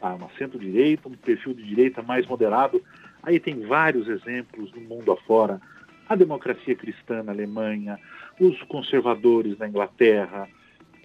Tá? 0.00 0.14
Uma 0.14 0.30
centro-direita, 0.38 1.08
um 1.08 1.12
perfil 1.12 1.54
de 1.54 1.64
direita 1.64 2.02
mais 2.02 2.26
moderado. 2.26 2.82
Aí 3.28 3.38
tem 3.38 3.60
vários 3.60 4.08
exemplos 4.08 4.72
no 4.72 4.80
mundo 4.80 5.12
afora. 5.12 5.60
A 6.08 6.16
democracia 6.16 6.74
cristã 6.74 7.22
na 7.22 7.30
Alemanha, 7.30 7.98
os 8.40 8.62
conservadores 8.62 9.58
na 9.58 9.68
Inglaterra. 9.68 10.48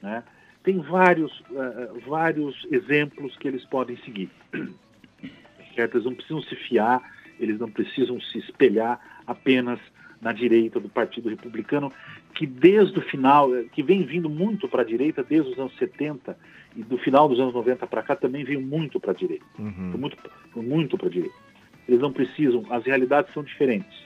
Né? 0.01 0.23
Tem 0.63 0.79
vários, 0.79 1.37
uh, 1.49 1.99
vários 2.07 2.65
exemplos 2.71 3.35
que 3.35 3.45
eles 3.45 3.65
podem 3.65 3.97
seguir. 4.05 4.29
Certo? 5.75 5.95
Eles 5.95 6.05
não 6.05 6.15
precisam 6.15 6.41
se 6.43 6.55
fiar, 6.55 7.01
eles 7.37 7.59
não 7.59 7.69
precisam 7.69 8.21
se 8.21 8.37
espelhar 8.37 9.01
apenas 9.27 9.77
na 10.21 10.31
direita 10.31 10.79
do 10.79 10.87
Partido 10.87 11.27
Republicano, 11.27 11.91
que 12.33 12.47
desde 12.47 12.97
o 12.99 13.01
final, 13.01 13.53
eh, 13.53 13.65
que 13.69 13.83
vem 13.83 14.03
vindo 14.03 14.29
muito 14.29 14.69
para 14.69 14.83
a 14.83 14.85
direita 14.85 15.21
desde 15.21 15.51
os 15.51 15.59
anos 15.59 15.75
70 15.77 16.37
e 16.73 16.83
do 16.83 16.97
final 16.97 17.27
dos 17.27 17.37
anos 17.41 17.53
90 17.53 17.85
para 17.85 18.01
cá 18.01 18.15
também 18.15 18.45
veio 18.45 18.61
muito 18.61 18.97
para 18.97 19.11
a 19.11 19.15
direita. 19.15 19.43
Uhum. 19.59 19.97
Muito, 19.97 20.17
muito 20.55 20.97
para 20.97 21.07
a 21.07 21.11
direita. 21.11 21.52
Eles 21.87 21.99
não 21.99 22.11
precisam, 22.11 22.65
as 22.69 22.83
realidades 22.85 23.33
são 23.33 23.43
diferentes. 23.43 24.03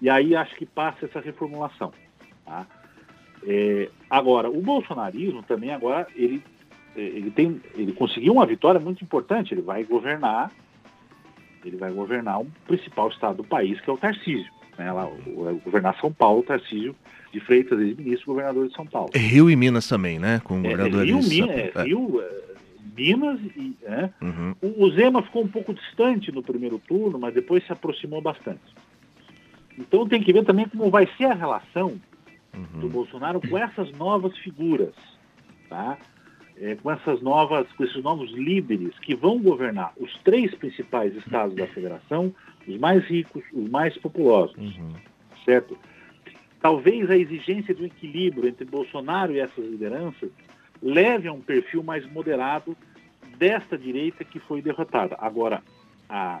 E 0.00 0.08
aí 0.08 0.34
acho 0.34 0.54
que 0.56 0.66
passa 0.66 1.06
essa 1.06 1.20
reformulação. 1.20 1.92
Tá? 2.44 2.66
É, 3.46 3.88
agora, 4.08 4.50
o 4.50 4.60
bolsonarismo 4.60 5.42
também 5.42 5.70
agora, 5.70 6.06
ele, 6.14 6.42
é, 6.96 7.00
ele, 7.00 7.30
tem, 7.30 7.60
ele 7.74 7.92
conseguiu 7.92 8.32
uma 8.32 8.46
vitória 8.46 8.80
muito 8.80 9.02
importante, 9.02 9.54
ele 9.54 9.62
vai 9.62 9.84
governar, 9.84 10.50
ele 11.64 11.76
vai 11.76 11.92
governar 11.92 12.40
o 12.40 12.46
principal 12.66 13.08
estado 13.08 13.38
do 13.38 13.44
país, 13.44 13.80
que 13.80 13.90
é 13.90 13.92
o 13.92 13.98
Tarcísio 13.98 14.58
né, 14.78 14.92
lá, 14.92 15.06
o, 15.06 15.60
governar 15.64 15.98
São 16.00 16.12
Paulo, 16.12 16.42
Tarcísio 16.42 16.94
de 17.32 17.40
Freitas, 17.40 17.78
ex-ministro 17.78 18.26
governador 18.26 18.68
de 18.68 18.74
São 18.74 18.86
Paulo. 18.86 19.10
Rio 19.14 19.50
e 19.50 19.56
Minas 19.56 19.86
também, 19.86 20.18
né? 20.18 20.40
Com 20.44 20.58
é, 20.58 20.62
governador 20.62 21.04
Rio, 21.04 21.20
de 21.20 21.28
Minas, 21.28 21.50
é, 21.50 21.82
Rio, 21.82 22.22
é, 22.22 22.47
Minas 22.98 23.40
e. 23.56 23.76
Né? 23.82 24.12
Uhum. 24.20 24.54
O, 24.60 24.84
o 24.84 24.90
Zema 24.90 25.22
ficou 25.22 25.44
um 25.44 25.48
pouco 25.48 25.72
distante 25.72 26.32
no 26.32 26.42
primeiro 26.42 26.78
turno, 26.78 27.18
mas 27.18 27.32
depois 27.32 27.64
se 27.64 27.72
aproximou 27.72 28.20
bastante. 28.20 28.60
Então 29.78 30.08
tem 30.08 30.22
que 30.22 30.32
ver 30.32 30.44
também 30.44 30.68
como 30.68 30.90
vai 30.90 31.08
ser 31.16 31.26
a 31.26 31.34
relação 31.34 32.00
uhum. 32.54 32.80
do 32.80 32.88
Bolsonaro 32.88 33.40
com 33.40 33.56
essas 33.56 33.90
novas 33.92 34.36
figuras, 34.38 34.94
tá? 35.68 35.96
É, 36.60 36.74
com 36.74 36.90
essas 36.90 37.22
novas, 37.22 37.70
com 37.72 37.84
esses 37.84 38.02
novos 38.02 38.32
líderes 38.32 38.98
que 38.98 39.14
vão 39.14 39.38
governar 39.38 39.92
os 39.96 40.12
três 40.24 40.52
principais 40.56 41.14
estados 41.14 41.54
da 41.54 41.68
federação 41.68 42.34
os 42.66 42.78
mais 42.78 43.04
ricos, 43.04 43.42
os 43.52 43.70
mais 43.70 43.96
populosos, 43.96 44.56
uhum. 44.58 44.92
certo? 45.44 45.78
Talvez 46.60 47.08
a 47.08 47.16
exigência 47.16 47.74
de 47.74 47.82
um 47.82 47.86
equilíbrio 47.86 48.48
entre 48.48 48.64
Bolsonaro 48.64 49.32
e 49.32 49.40
essas 49.40 49.64
lideranças 49.64 50.30
leve 50.82 51.28
a 51.28 51.32
um 51.32 51.40
perfil 51.40 51.82
mais 51.82 52.04
moderado 52.06 52.76
desta 53.36 53.76
direita 53.76 54.24
que 54.24 54.38
foi 54.38 54.60
derrotada. 54.60 55.16
Agora, 55.18 55.62
a, 56.08 56.40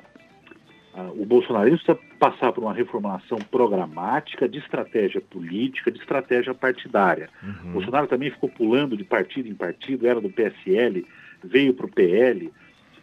a, 0.94 1.02
o 1.12 1.24
bolsonarismo 1.24 1.78
precisa 1.78 1.98
passar 2.18 2.52
por 2.52 2.64
uma 2.64 2.74
reformulação 2.74 3.38
programática, 3.38 4.48
de 4.48 4.58
estratégia 4.58 5.20
política, 5.20 5.90
de 5.90 5.98
estratégia 5.98 6.54
partidária. 6.54 7.28
Uhum. 7.42 7.72
Bolsonaro 7.72 8.06
também 8.06 8.30
ficou 8.30 8.48
pulando 8.48 8.96
de 8.96 9.04
partido 9.04 9.48
em 9.48 9.54
partido, 9.54 10.06
era 10.06 10.20
do 10.20 10.30
PSL, 10.30 11.06
veio 11.44 11.74
para 11.74 11.86
o 11.86 11.90
PL. 11.90 12.52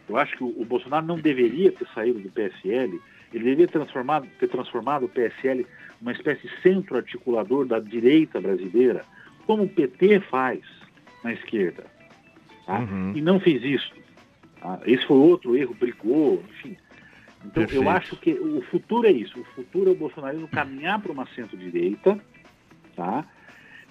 Eu 0.08 0.16
acho 0.16 0.36
que 0.36 0.44
o, 0.44 0.54
o 0.60 0.64
Bolsonaro 0.64 1.06
não 1.06 1.18
deveria 1.18 1.72
ter 1.72 1.86
saído 1.94 2.20
do 2.20 2.30
PSL 2.30 3.00
ele 3.32 3.44
deveria 3.44 3.68
ter 3.68 4.48
transformado 4.48 5.04
o 5.04 5.08
PSL 5.08 5.66
uma 6.00 6.12
espécie 6.12 6.42
de 6.42 6.62
centro 6.62 6.96
articulador 6.96 7.66
da 7.66 7.78
direita 7.78 8.40
brasileira, 8.40 9.04
como 9.46 9.64
o 9.64 9.68
PT 9.68 10.20
faz 10.20 10.60
na 11.26 11.32
esquerda. 11.32 11.84
Tá? 12.64 12.78
Uhum. 12.78 13.12
E 13.14 13.20
não 13.20 13.40
fez 13.40 13.62
isso. 13.62 13.92
Tá? 14.60 14.80
Esse 14.86 15.04
foi 15.06 15.16
outro 15.16 15.56
erro, 15.56 15.74
brigou, 15.74 16.42
enfim. 16.50 16.76
Então 17.40 17.64
Perfeito. 17.64 17.82
eu 17.82 17.90
acho 17.90 18.16
que 18.16 18.32
o 18.32 18.62
futuro 18.62 19.06
é 19.06 19.12
isso. 19.12 19.38
O 19.40 19.44
futuro 19.44 19.90
é 19.90 19.92
o 19.92 19.96
bolsonarismo 19.96 20.48
caminhar 20.48 21.00
para 21.00 21.12
uma 21.12 21.26
centro-direita, 21.34 22.18
tá? 22.94 23.24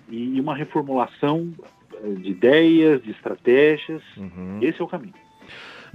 E 0.10 0.40
uma 0.40 0.56
reformulação 0.56 1.54
eh, 1.94 2.10
de 2.20 2.32
ideias, 2.32 3.02
de 3.04 3.12
estratégias. 3.12 4.02
Uhum. 4.18 4.60
Esse 4.62 4.82
é 4.82 4.84
o 4.84 4.88
caminho. 4.88 5.14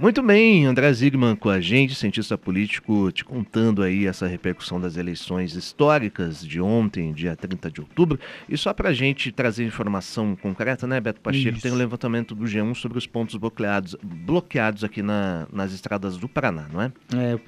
Muito 0.01 0.23
bem, 0.23 0.65
André 0.65 0.91
Zigman 0.91 1.35
com 1.35 1.47
a 1.47 1.61
gente, 1.61 1.93
cientista 1.93 2.35
político, 2.35 3.11
te 3.11 3.23
contando 3.23 3.83
aí 3.83 4.07
essa 4.07 4.25
repercussão 4.25 4.81
das 4.81 4.97
eleições 4.97 5.55
históricas 5.55 6.43
de 6.43 6.59
ontem, 6.59 7.13
dia 7.13 7.35
30 7.35 7.69
de 7.69 7.81
outubro. 7.81 8.19
E 8.49 8.57
só 8.57 8.73
para 8.73 8.89
a 8.89 8.93
gente 8.93 9.31
trazer 9.31 9.63
informação 9.63 10.35
concreta, 10.35 10.87
né, 10.87 10.99
Beto 10.99 11.21
Pacheco, 11.21 11.53
Isso. 11.53 11.61
tem 11.61 11.71
o 11.71 11.75
um 11.75 11.77
levantamento 11.77 12.33
do 12.33 12.45
G1 12.45 12.73
sobre 12.73 12.97
os 12.97 13.05
pontos 13.05 13.35
bloqueados, 13.35 13.95
bloqueados 14.01 14.83
aqui 14.83 15.03
na, 15.03 15.47
nas 15.53 15.71
estradas 15.71 16.17
do 16.17 16.27
Paraná, 16.27 16.65
não 16.73 16.81
é? 16.81 16.91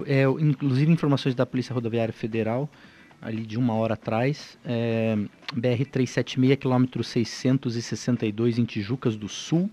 é? 0.05 0.21
É, 0.21 0.23
inclusive 0.39 0.91
informações 0.91 1.33
da 1.33 1.47
Polícia 1.47 1.73
Rodoviária 1.73 2.13
Federal, 2.13 2.69
ali 3.19 3.47
de 3.47 3.57
uma 3.57 3.73
hora 3.73 3.95
atrás, 3.95 4.59
é, 4.63 5.17
BR-376, 5.55 6.55
quilômetro 6.57 7.03
662 7.03 8.59
em 8.59 8.63
Tijucas 8.63 9.15
do 9.15 9.27
Sul, 9.27 9.71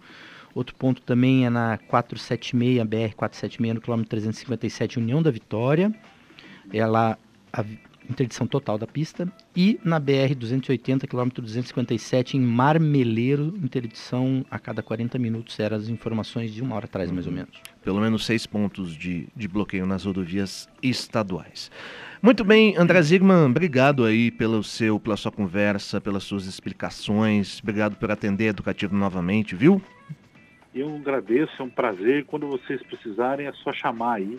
Outro 0.54 0.74
ponto 0.74 1.00
também 1.02 1.46
é 1.46 1.50
na 1.50 1.78
476, 1.78 2.82
BR-476, 2.84 3.74
no 3.74 3.80
quilômetro 3.80 4.10
357, 4.10 4.98
União 4.98 5.22
da 5.22 5.30
Vitória. 5.30 5.94
É 6.72 6.84
lá 6.86 7.16
a 7.52 7.64
interdição 8.10 8.46
total 8.46 8.76
da 8.76 8.86
pista. 8.86 9.32
E 9.56 9.78
na 9.84 10.00
BR-280, 10.00 11.06
quilômetro 11.06 11.42
257, 11.42 12.36
em 12.36 12.40
Marmeleiro, 12.40 13.54
interdição 13.62 14.44
a 14.50 14.58
cada 14.58 14.82
40 14.82 15.18
minutos. 15.18 15.58
Eram 15.58 15.76
as 15.76 15.88
informações 15.88 16.52
de 16.52 16.60
uma 16.60 16.74
hora 16.74 16.86
atrás, 16.86 17.10
mais 17.10 17.26
ou 17.26 17.32
uhum. 17.32 17.38
menos. 17.38 17.60
Pelo 17.82 18.00
menos 18.00 18.26
seis 18.26 18.46
pontos 18.46 18.94
de, 18.94 19.28
de 19.34 19.48
bloqueio 19.48 19.86
nas 19.86 20.04
rodovias 20.04 20.68
estaduais. 20.82 21.70
Muito 22.22 22.44
bem, 22.44 22.76
André 22.76 23.00
Zigman, 23.00 23.46
obrigado 23.46 24.04
aí 24.04 24.30
pelo 24.30 24.62
seu, 24.62 25.00
pela 25.00 25.16
sua 25.16 25.32
conversa, 25.32 26.02
pelas 26.02 26.22
suas 26.22 26.44
explicações. 26.44 27.60
Obrigado 27.62 27.96
por 27.96 28.10
atender 28.10 28.48
Educativo 28.48 28.94
novamente, 28.94 29.56
viu? 29.56 29.80
Eu 30.74 30.94
agradeço, 30.94 31.52
é 31.58 31.62
um 31.62 31.70
prazer. 31.70 32.24
Quando 32.24 32.46
vocês 32.46 32.82
precisarem, 32.82 33.46
é 33.46 33.52
só 33.52 33.72
chamar 33.72 34.14
aí. 34.14 34.38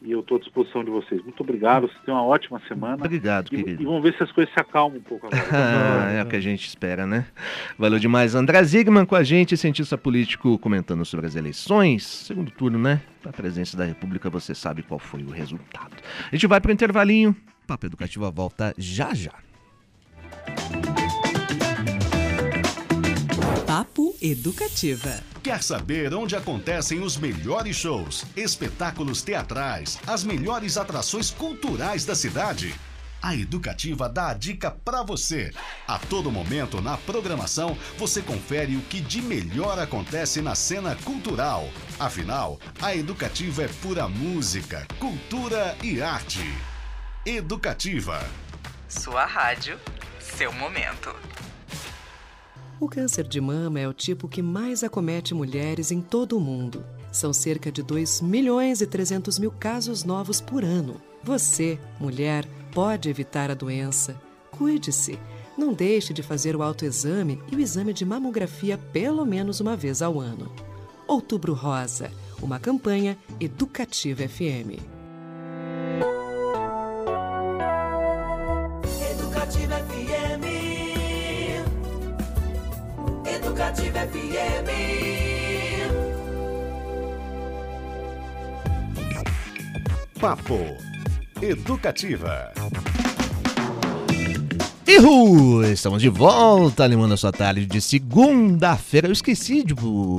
E 0.00 0.12
eu 0.12 0.20
estou 0.20 0.36
à 0.36 0.40
disposição 0.40 0.84
de 0.84 0.90
vocês. 0.90 1.20
Muito 1.24 1.42
obrigado, 1.42 1.88
vocês 1.88 2.00
tenham 2.04 2.20
uma 2.20 2.26
ótima 2.26 2.60
semana. 2.68 3.04
Obrigado, 3.04 3.48
e, 3.48 3.56
querido. 3.56 3.82
E 3.82 3.84
vamos 3.84 4.00
ver 4.00 4.14
se 4.16 4.22
as 4.22 4.30
coisas 4.30 4.54
se 4.54 4.60
acalmam 4.60 4.98
um 4.98 5.02
pouco 5.02 5.26
agora. 5.26 5.42
ah, 5.50 6.12
é 6.14 6.22
o 6.22 6.26
que 6.26 6.36
a 6.36 6.40
gente 6.40 6.68
espera, 6.68 7.04
né? 7.04 7.26
Valeu 7.76 7.98
demais. 7.98 8.36
André 8.36 8.62
Zigman 8.62 9.04
com 9.04 9.16
a 9.16 9.24
gente, 9.24 9.56
cientista 9.56 9.98
político, 9.98 10.56
comentando 10.60 11.04
sobre 11.04 11.26
as 11.26 11.34
eleições. 11.34 12.06
Segundo 12.06 12.52
turno, 12.52 12.78
né? 12.78 13.00
Para 13.20 13.30
a 13.30 13.34
presidência 13.34 13.76
da 13.76 13.84
República, 13.84 14.30
você 14.30 14.54
sabe 14.54 14.84
qual 14.84 15.00
foi 15.00 15.24
o 15.24 15.30
resultado. 15.30 15.96
A 16.30 16.34
gente 16.34 16.46
vai 16.46 16.60
para 16.60 16.68
o 16.68 16.72
intervalinho. 16.72 17.34
Papo 17.66 17.86
Educativo 17.86 18.30
volta 18.30 18.72
já 18.78 19.12
já. 19.12 19.34
Papo 23.78 24.12
Educativa. 24.20 25.22
Quer 25.40 25.62
saber 25.62 26.12
onde 26.12 26.34
acontecem 26.34 27.00
os 27.00 27.16
melhores 27.16 27.76
shows, 27.76 28.24
espetáculos 28.36 29.22
teatrais, 29.22 30.00
as 30.04 30.24
melhores 30.24 30.76
atrações 30.76 31.30
culturais 31.30 32.04
da 32.04 32.16
cidade? 32.16 32.74
A 33.22 33.36
Educativa 33.36 34.08
dá 34.08 34.30
a 34.30 34.34
dica 34.34 34.68
para 34.68 35.04
você. 35.04 35.52
A 35.86 35.96
todo 35.96 36.28
momento 36.28 36.82
na 36.82 36.96
programação, 36.96 37.78
você 37.96 38.20
confere 38.20 38.74
o 38.74 38.80
que 38.80 39.00
de 39.00 39.22
melhor 39.22 39.78
acontece 39.78 40.42
na 40.42 40.56
cena 40.56 40.96
cultural. 40.96 41.68
Afinal, 42.00 42.58
a 42.82 42.96
Educativa 42.96 43.62
é 43.62 43.68
pura 43.68 44.08
música, 44.08 44.88
cultura 44.98 45.76
e 45.84 46.02
arte. 46.02 46.42
Educativa. 47.24 48.28
Sua 48.88 49.24
rádio, 49.24 49.78
seu 50.18 50.52
momento. 50.52 51.14
O 52.80 52.88
câncer 52.88 53.26
de 53.26 53.40
mama 53.40 53.80
é 53.80 53.88
o 53.88 53.92
tipo 53.92 54.28
que 54.28 54.40
mais 54.40 54.84
acomete 54.84 55.34
mulheres 55.34 55.90
em 55.90 56.00
todo 56.00 56.36
o 56.36 56.40
mundo. 56.40 56.84
São 57.10 57.32
cerca 57.32 57.72
de 57.72 57.82
2 57.82 58.20
milhões 58.20 58.80
e 58.80 58.86
300 58.86 59.36
mil 59.40 59.50
casos 59.50 60.04
novos 60.04 60.40
por 60.40 60.62
ano. 60.62 61.00
Você, 61.24 61.76
mulher, 61.98 62.46
pode 62.72 63.08
evitar 63.08 63.50
a 63.50 63.54
doença. 63.54 64.20
Cuide-se. 64.52 65.18
Não 65.56 65.72
deixe 65.72 66.12
de 66.12 66.22
fazer 66.22 66.54
o 66.54 66.62
autoexame 66.62 67.42
e 67.50 67.56
o 67.56 67.60
exame 67.60 67.92
de 67.92 68.04
mamografia 68.04 68.78
pelo 68.78 69.26
menos 69.26 69.58
uma 69.58 69.76
vez 69.76 70.00
ao 70.00 70.20
ano. 70.20 70.52
Outubro 71.04 71.54
Rosa, 71.54 72.12
uma 72.40 72.60
campanha 72.60 73.18
Educativa 73.40 74.28
FM. 74.28 74.97
FM. 84.38 85.94
Papo 90.20 90.76
Educativa. 91.40 92.52
Ihu! 94.88 95.62
Estamos 95.64 96.00
de 96.00 96.08
volta, 96.08 96.82
animando 96.82 97.12
a 97.12 97.16
sua 97.18 97.30
tarde 97.30 97.66
de 97.66 97.78
segunda-feira. 97.78 99.06
Eu 99.06 99.12
esqueci 99.12 99.62
de 99.62 99.74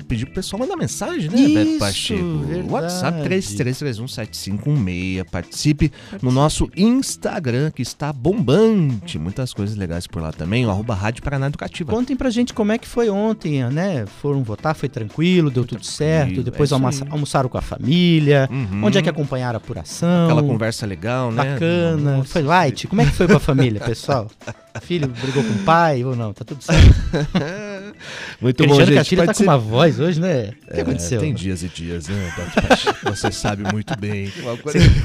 pedir 0.08 0.26
pro 0.28 0.36
pessoal 0.36 0.60
mandar 0.60 0.76
mensagem, 0.76 1.28
né, 1.28 1.40
Isso, 1.42 1.54
Beto 1.56 1.80
Pacheco? 1.80 2.38
verdade. 2.46 2.70
WhatsApp 2.72 3.24
33317516. 3.28 5.24
Participe 5.32 5.92
no 6.22 6.32
nosso 6.32 6.70
Instagram, 6.78 7.72
que 7.72 7.82
está 7.82 8.14
bombante. 8.14 9.18
Muitas 9.18 9.54
coisas 9.56 9.76
legais 9.76 10.06
por 10.06 10.22
lá 10.22 10.32
também. 10.32 10.68
O 10.68 10.70
arroba 10.70 10.94
Rádio 10.94 11.24
Paraná 11.24 11.48
Educativa. 11.48 11.92
Contem 11.92 12.16
pra 12.16 12.30
gente 12.30 12.54
como 12.54 12.72
é 12.72 12.78
que 12.78 12.88
foi 12.88 13.10
ontem, 13.10 13.64
né? 13.72 14.06
Foram 14.22 14.44
votar, 14.44 14.76
foi 14.76 14.88
tranquilo, 14.88 15.50
deu 15.50 15.66
tudo 15.66 15.84
certo. 15.84 16.44
Depois 16.44 16.72
é 16.72 16.76
almoça- 16.76 17.08
almoçaram 17.10 17.50
com 17.50 17.58
a 17.58 17.62
família. 17.62 18.48
Uhum. 18.52 18.84
Onde 18.86 19.00
é 19.00 19.02
que 19.02 19.10
acompanharam 19.10 19.56
a 19.56 19.58
apuração? 19.58 20.26
Aquela 20.26 20.44
conversa 20.44 20.86
legal, 20.86 21.32
né? 21.32 21.54
Bacana. 21.54 22.18
Nossa, 22.18 22.30
foi 22.30 22.44
light? 22.44 22.86
Como 22.88 23.02
é 23.02 23.06
que 23.06 23.12
foi 23.14 23.26
pra 23.28 23.40
família, 23.40 23.80
pessoal? 23.84 24.30
Filho 24.82 25.08
brigou 25.08 25.44
com 25.44 25.50
o 25.54 25.60
pai 25.60 26.04
ou 26.06 26.16
não? 26.16 26.34
Tá 26.34 26.46
tudo 26.46 26.64
certo. 26.64 26.80
Muito 28.40 28.58
Cristiano 28.64 28.68
bom, 28.68 28.86
gente. 28.86 28.96
Castilho 28.96 29.20
tá 29.22 29.24
com 29.24 29.28
Participe- 29.28 29.50
uma 29.50 29.58
voz 29.58 30.00
hoje, 30.00 30.20
né? 30.22 30.54
O 30.68 30.74
que 30.74 30.80
É, 30.80 30.82
aconteceu? 30.82 31.20
Tem 31.20 31.34
dias 31.34 31.64
e 31.64 31.68
dias, 31.68 32.08
né? 32.08 32.32
Você 33.04 33.32
sabe 33.32 33.64
muito 33.72 33.98
bem. 34.00 34.32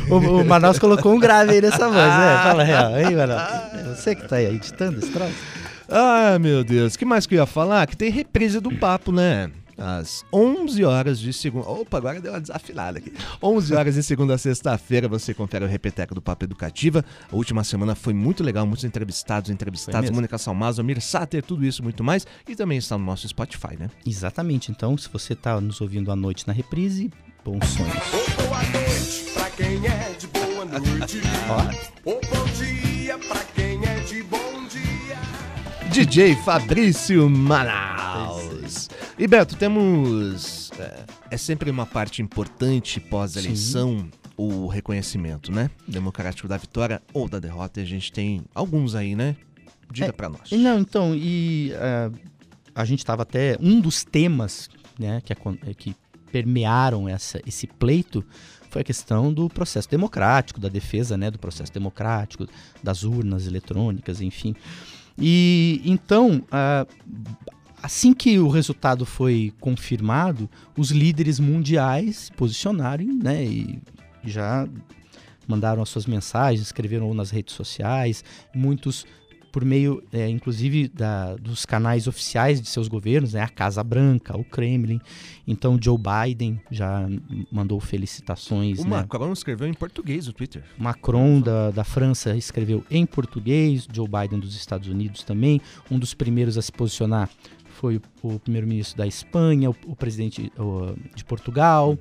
O, 0.08 0.14
o 0.16 0.44
Manaus 0.44 0.78
colocou 0.78 1.12
um 1.14 1.18
grave 1.18 1.52
aí 1.52 1.60
nessa 1.60 1.88
voz, 1.88 1.94
né? 1.94 2.40
Fala 2.42 2.62
a 2.62 2.64
real. 2.64 2.94
Aí, 2.94 3.14
Manaus. 3.16 3.42
É 3.74 3.94
você 3.94 4.14
que 4.14 4.28
tá 4.28 4.36
aí 4.36 4.54
editando 4.54 4.98
esse 5.00 5.10
troço? 5.10 5.34
Ah, 5.88 6.38
meu 6.38 6.62
Deus. 6.62 6.94
O 6.94 6.98
que 6.98 7.04
mais 7.04 7.26
que 7.26 7.34
eu 7.34 7.38
ia 7.40 7.46
falar? 7.46 7.86
Que 7.86 7.96
tem 7.96 8.10
reprise 8.10 8.60
do 8.60 8.70
papo, 8.72 9.10
né? 9.10 9.50
Às 9.76 10.24
11 10.32 10.84
horas 10.84 11.18
de 11.18 11.32
segunda. 11.32 11.68
Opa, 11.68 11.98
agora 11.98 12.20
deu 12.20 12.32
uma 12.32 12.40
desafinada 12.40 12.98
aqui. 12.98 13.12
11 13.42 13.74
horas 13.74 13.94
de 13.94 14.02
segunda 14.02 14.34
a 14.34 14.38
sexta-feira 14.38 15.08
você 15.08 15.34
confere 15.34 15.64
o 15.64 15.68
Repeteco 15.68 16.14
do 16.14 16.22
Papo 16.22 16.44
Educativa. 16.44 17.04
A 17.30 17.36
última 17.36 17.64
semana 17.64 17.94
foi 17.94 18.12
muito 18.14 18.42
legal, 18.42 18.66
muitos 18.66 18.84
entrevistados, 18.84 19.50
entrevistados. 19.50 20.10
Mônica 20.10 20.38
Salmazo, 20.38 20.80
Amir 20.80 21.00
Sater, 21.00 21.42
tudo 21.42 21.64
isso 21.64 21.82
muito 21.82 22.02
mais. 22.04 22.26
E 22.48 22.54
também 22.54 22.78
está 22.78 22.96
no 22.96 23.04
nosso 23.04 23.26
Spotify, 23.28 23.76
né? 23.78 23.90
Exatamente. 24.06 24.70
Então, 24.70 24.96
se 24.96 25.08
você 25.08 25.34
tá 25.34 25.60
nos 25.60 25.80
ouvindo 25.80 26.10
à 26.12 26.16
noite 26.16 26.46
na 26.46 26.52
reprise, 26.52 27.10
bons 27.44 27.66
sonhos. 27.68 27.92
Boa 28.36 28.62
noite 28.62 29.32
pra 29.34 29.50
quem 29.50 29.86
é 29.86 30.16
de 30.18 30.26
boa 30.28 30.64
noite. 30.64 31.20
Ó, 31.48 32.10
Ou 32.10 32.20
bom 32.20 32.44
dia 32.52 33.18
pra 33.18 33.40
quem 33.54 33.84
é 33.84 34.00
de 34.00 34.22
bom 34.22 34.66
dia. 34.68 35.90
DJ 35.90 36.36
Fabrício 36.36 37.28
Manaus. 37.28 38.43
E 39.18 39.26
Beto, 39.28 39.56
temos. 39.56 40.72
É, 40.78 41.04
é 41.30 41.36
sempre 41.36 41.70
uma 41.70 41.86
parte 41.86 42.20
importante 42.20 42.98
pós-eleição 42.98 44.08
o 44.36 44.66
reconhecimento, 44.66 45.52
né? 45.52 45.70
Democrático 45.86 46.48
da 46.48 46.56
vitória 46.56 47.00
ou 47.12 47.28
da 47.28 47.38
derrota. 47.38 47.80
E 47.80 47.84
a 47.84 47.86
gente 47.86 48.12
tem 48.12 48.42
alguns 48.54 48.94
aí, 48.94 49.14
né? 49.14 49.36
Diga 49.90 50.08
É, 50.08 50.12
pra 50.12 50.28
nós. 50.28 50.50
Não, 50.50 50.80
então, 50.80 51.14
e 51.14 51.72
ah, 51.76 52.10
a 52.74 52.84
gente 52.84 53.00
estava 53.00 53.22
até. 53.22 53.56
Um 53.60 53.80
dos 53.80 54.04
temas 54.04 54.68
né, 54.98 55.20
que, 55.20 55.32
eh, 55.32 55.74
que 55.76 55.94
permearam 56.32 57.08
essa, 57.08 57.40
esse 57.46 57.66
pleito 57.66 58.24
foi 58.70 58.82
a 58.82 58.84
questão 58.84 59.32
do 59.32 59.48
processo 59.48 59.88
democrático, 59.88 60.58
da 60.58 60.68
defesa 60.68 61.16
né, 61.16 61.30
do 61.30 61.38
processo 61.38 61.72
democrático, 61.72 62.48
das 62.82 63.04
urnas 63.04 63.46
eletrônicas, 63.46 64.20
enfim. 64.20 64.56
E 65.16 65.80
então, 65.84 66.42
ah, 66.50 66.84
assim 67.84 68.14
que 68.14 68.38
o 68.38 68.48
resultado 68.48 69.04
foi 69.04 69.52
confirmado, 69.60 70.48
os 70.74 70.90
líderes 70.90 71.38
mundiais 71.38 72.16
se 72.16 72.32
posicionaram 72.32 73.04
né, 73.04 73.44
e 73.44 73.78
já 74.24 74.66
mandaram 75.46 75.82
as 75.82 75.90
suas 75.90 76.06
mensagens, 76.06 76.62
escreveram 76.62 77.12
nas 77.12 77.30
redes 77.30 77.54
sociais, 77.54 78.24
muitos 78.54 79.04
por 79.52 79.64
meio, 79.64 80.02
é, 80.12 80.28
inclusive, 80.28 80.88
da- 80.88 81.36
dos 81.36 81.64
canais 81.64 82.08
oficiais 82.08 82.60
de 82.60 82.68
seus 82.68 82.88
governos, 82.88 83.34
né, 83.34 83.40
a 83.42 83.48
Casa 83.48 83.84
Branca, 83.84 84.36
o 84.36 84.42
Kremlin. 84.42 85.00
Então, 85.46 85.78
Joe 85.80 85.96
Biden 85.96 86.60
já 86.72 87.08
mandou 87.52 87.78
felicitações. 87.78 88.80
O 88.80 88.82
né? 88.82 88.96
Macron 88.96 89.32
escreveu 89.32 89.68
em 89.68 89.74
português 89.74 90.26
no 90.26 90.32
Twitter. 90.32 90.64
Macron 90.76 91.40
da, 91.40 91.70
da 91.70 91.84
França 91.84 92.34
escreveu 92.34 92.84
em 92.90 93.06
português, 93.06 93.86
Joe 93.92 94.08
Biden 94.08 94.40
dos 94.40 94.56
Estados 94.56 94.88
Unidos 94.88 95.22
também. 95.22 95.60
Um 95.88 96.00
dos 96.00 96.14
primeiros 96.14 96.58
a 96.58 96.62
se 96.62 96.72
posicionar 96.72 97.30
foi 97.84 98.00
o, 98.22 98.36
o 98.36 98.40
primeiro-ministro 98.40 98.96
da 98.96 99.06
Espanha, 99.06 99.68
o, 99.68 99.76
o 99.86 99.94
presidente 99.94 100.50
o, 100.58 100.94
de 101.14 101.22
Portugal, 101.22 101.98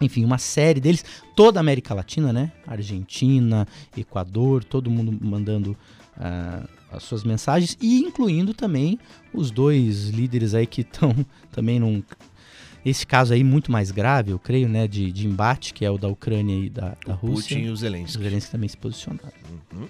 enfim, 0.00 0.24
uma 0.24 0.38
série 0.38 0.80
deles. 0.80 1.04
Toda 1.36 1.58
a 1.58 1.60
América 1.60 1.92
Latina, 1.92 2.32
né? 2.32 2.50
Argentina, 2.66 3.68
Equador, 3.94 4.64
todo 4.64 4.90
mundo 4.90 5.14
mandando 5.20 5.76
ah, 6.16 6.66
as 6.90 7.02
suas 7.02 7.22
mensagens 7.22 7.76
e 7.82 8.00
incluindo 8.00 8.54
também 8.54 8.98
os 9.30 9.50
dois 9.50 10.08
líderes 10.08 10.54
aí 10.54 10.66
que 10.66 10.80
estão 10.80 11.14
também 11.52 11.78
num 11.78 12.02
esse 12.82 13.06
caso 13.06 13.34
aí 13.34 13.44
muito 13.44 13.70
mais 13.70 13.90
grave, 13.90 14.30
eu 14.30 14.38
creio, 14.38 14.66
né, 14.66 14.88
de, 14.88 15.12
de 15.12 15.26
embate, 15.26 15.74
que 15.74 15.84
é 15.84 15.90
o 15.90 15.98
da 15.98 16.08
Ucrânia 16.08 16.64
e 16.64 16.70
da, 16.70 16.96
da 17.06 17.12
Rússia. 17.12 17.54
Putin 17.54 17.66
e 17.66 17.68
o 17.68 17.74
Os 17.74 17.80
Zelensky. 17.80 18.22
Zelensky 18.22 18.50
também 18.50 18.70
se 18.70 18.76
posicionaram. 18.78 19.30
Uhum. 19.70 19.86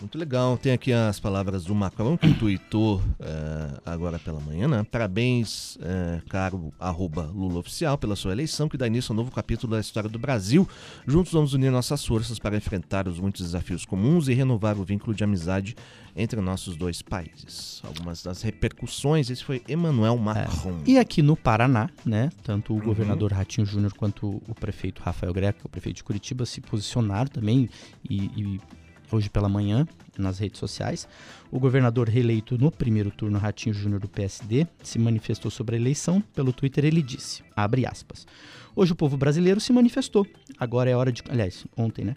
Muito 0.00 0.16
legal. 0.16 0.56
Tem 0.56 0.72
aqui 0.72 0.92
as 0.92 1.18
palavras 1.18 1.64
do 1.64 1.74
Macron, 1.74 2.16
que 2.16 2.32
tweetou 2.34 3.02
eh, 3.18 3.80
agora 3.84 4.18
pela 4.18 4.40
manhã, 4.40 4.68
né? 4.68 4.86
Parabéns, 4.90 5.76
eh, 5.80 6.20
caro 6.28 6.72
arroba 6.78 7.22
Lula 7.34 7.58
Oficial, 7.58 7.98
pela 7.98 8.14
sua 8.14 8.32
eleição, 8.32 8.68
que 8.68 8.76
dá 8.76 8.86
início 8.86 9.12
a 9.12 9.14
um 9.14 9.16
novo 9.16 9.30
capítulo 9.30 9.72
da 9.72 9.80
história 9.80 10.08
do 10.08 10.18
Brasil. 10.18 10.68
Juntos 11.06 11.32
vamos 11.32 11.52
unir 11.52 11.70
nossas 11.70 12.04
forças 12.04 12.38
para 12.38 12.56
enfrentar 12.56 13.08
os 13.08 13.18
muitos 13.18 13.42
desafios 13.42 13.84
comuns 13.84 14.28
e 14.28 14.34
renovar 14.34 14.78
o 14.78 14.84
vínculo 14.84 15.14
de 15.14 15.24
amizade 15.24 15.74
entre 16.14 16.40
nossos 16.40 16.76
dois 16.76 17.02
países. 17.02 17.80
Algumas 17.84 18.22
das 18.22 18.42
repercussões, 18.42 19.30
esse 19.30 19.42
foi 19.42 19.62
Emmanuel 19.68 20.16
Macron. 20.16 20.78
E 20.86 20.98
aqui 20.98 21.22
no 21.22 21.36
Paraná, 21.36 21.90
né, 22.04 22.30
tanto 22.42 22.76
o 22.76 22.80
governador 22.80 23.32
Ratinho 23.32 23.66
Júnior 23.66 23.92
quanto 23.94 24.42
o 24.48 24.54
prefeito 24.54 25.02
Rafael 25.02 25.32
Greco, 25.32 25.60
o 25.64 25.68
prefeito 25.68 25.96
de 25.96 26.04
Curitiba, 26.04 26.46
se 26.46 26.60
posicionaram 26.60 27.28
também 27.28 27.68
e, 28.08 28.24
e 28.36 28.60
hoje 29.10 29.30
pela 29.30 29.48
manhã 29.48 29.86
nas 30.16 30.38
redes 30.38 30.58
sociais. 30.58 31.08
O 31.50 31.58
governador 31.58 32.08
reeleito 32.08 32.58
no 32.58 32.70
primeiro 32.70 33.10
turno, 33.10 33.38
Ratinho 33.38 33.74
Júnior 33.74 34.00
do 34.00 34.08
PSD, 34.08 34.66
se 34.82 34.98
manifestou 34.98 35.50
sobre 35.50 35.76
a 35.76 35.78
eleição. 35.78 36.22
Pelo 36.34 36.52
Twitter 36.52 36.84
ele 36.84 37.02
disse, 37.02 37.42
abre 37.56 37.86
aspas, 37.86 38.26
hoje 38.74 38.92
o 38.92 38.96
povo 38.96 39.16
brasileiro 39.16 39.60
se 39.60 39.72
manifestou. 39.72 40.26
Agora 40.58 40.90
é 40.90 40.96
hora 40.96 41.12
de... 41.12 41.22
Aliás, 41.28 41.66
ontem, 41.76 42.04
né? 42.04 42.16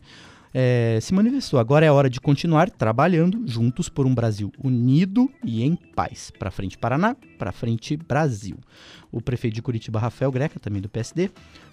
É, 0.53 0.99
se 1.01 1.13
manifestou. 1.13 1.59
Agora 1.59 1.85
é 1.85 1.91
hora 1.91 2.09
de 2.09 2.19
continuar 2.19 2.69
trabalhando 2.69 3.47
juntos 3.47 3.87
por 3.87 4.05
um 4.05 4.13
Brasil 4.13 4.51
unido 4.61 5.31
e 5.45 5.63
em 5.63 5.75
paz. 5.75 6.31
Para 6.37 6.51
frente 6.51 6.77
Paraná, 6.77 7.15
para 7.37 7.51
frente 7.51 7.95
Brasil. 7.95 8.57
O 9.11 9.21
prefeito 9.21 9.55
de 9.55 9.61
Curitiba, 9.61 9.99
Rafael 9.99 10.31
Greca, 10.31 10.59
também 10.59 10.81
do 10.81 10.89
PSD, 10.89 11.31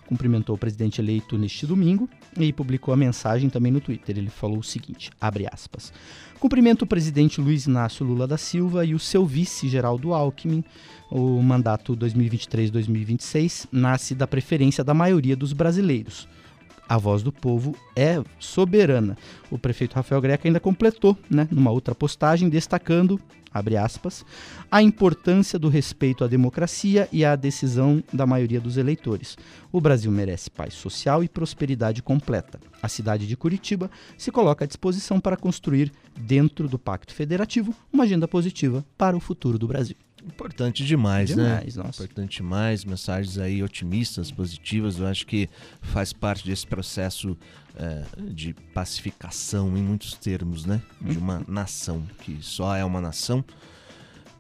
cumprimentou 0.09 0.57
o 0.57 0.59
presidente 0.59 1.03
eleito 1.03 1.37
neste 1.37 1.67
domingo 1.67 2.09
e 2.41 2.51
publicou 2.51 2.95
a 2.95 2.97
mensagem 2.97 3.51
também 3.51 3.71
no 3.71 3.79
Twitter. 3.79 4.17
Ele 4.17 4.31
falou 4.31 4.59
o 4.59 4.63
seguinte, 4.63 5.11
abre 5.21 5.47
aspas, 5.47 5.93
cumprimento 6.41 6.83
o 6.83 6.87
presidente 6.87 7.43
Luiz 7.43 7.67
Inácio 7.67 8.07
Lula 8.07 8.27
da 8.27 8.39
Silva 8.39 8.87
e 8.87 8.95
o 8.95 8.99
seu 8.99 9.27
vice, 9.27 9.69
Geraldo 9.69 10.15
Alckmin. 10.15 10.65
O 11.11 11.43
mandato 11.43 11.95
2023-2026 11.95 13.69
nasce 13.71 14.15
da 14.15 14.27
preferência 14.27 14.83
da 14.83 14.95
maioria 14.95 15.37
dos 15.37 15.53
brasileiros. 15.53 16.27
A 16.89 16.97
voz 16.97 17.23
do 17.23 17.31
povo 17.31 17.77
é 17.95 18.23
soberana. 18.39 19.15
O 19.51 19.59
prefeito 19.59 19.95
Rafael 19.95 20.23
Greca 20.23 20.49
ainda 20.49 20.59
completou, 20.59 21.19
né, 21.29 21.47
numa 21.51 21.71
outra 21.71 21.95
postagem, 21.95 22.49
destacando, 22.49 23.21
abre 23.53 23.77
aspas, 23.77 24.25
a 24.71 24.83
importância 24.83 25.59
do 25.59 25.69
respeito 25.69 26.25
à 26.25 26.29
democracia 26.29 27.09
e 27.13 27.25
à 27.25 27.37
decisão 27.37 28.03
da 28.13 28.27
maioria 28.27 28.61
dos 28.61 28.77
eleitores. 28.77 29.37
O 29.73 29.81
Brasil 29.81 30.11
merece 30.11 30.51
paz 30.51 30.75
social 30.75 31.23
e 31.23 31.29
prosperidade 31.29 32.03
completa. 32.03 32.61
A 32.83 32.89
cidade 32.89 33.27
de 33.27 33.37
Curitiba 33.37 33.91
se 34.17 34.31
coloca 34.31 34.65
à 34.65 34.69
disposição 34.69 35.21
para 35.21 35.37
construir, 35.37 35.93
dentro 36.17 36.69
do 36.69 36.79
Pacto 36.79 37.15
Federativo, 37.15 37.75
uma 37.93 38.05
agenda 38.05 38.27
positiva 38.27 38.85
para 38.97 39.17
o 39.17 39.21
futuro 39.21 39.59
do 39.59 39.69
Brasil. 39.69 39.97
Importante 40.25 40.85
demais, 40.85 41.35
né? 41.35 41.59
Demais, 41.59 41.77
nossa. 41.77 42.03
Importante 42.03 42.39
demais, 42.39 42.85
mensagens 42.85 43.39
aí 43.39 43.63
otimistas, 43.63 44.31
positivas. 44.31 44.99
Eu 44.99 45.07
acho 45.07 45.27
que 45.27 45.49
faz 45.81 46.13
parte 46.13 46.45
desse 46.45 46.67
processo 46.67 47.37
eh, 47.79 48.05
de 48.31 48.55
pacificação, 48.75 49.77
em 49.77 49.83
muitos 49.83 50.15
termos, 50.15 50.65
né? 50.67 50.83
De 51.01 51.17
uma 51.17 51.43
nação, 51.47 52.03
que 52.23 52.39
só 52.41 52.75
é 52.77 52.85
uma 52.85 53.01
nação 53.01 53.45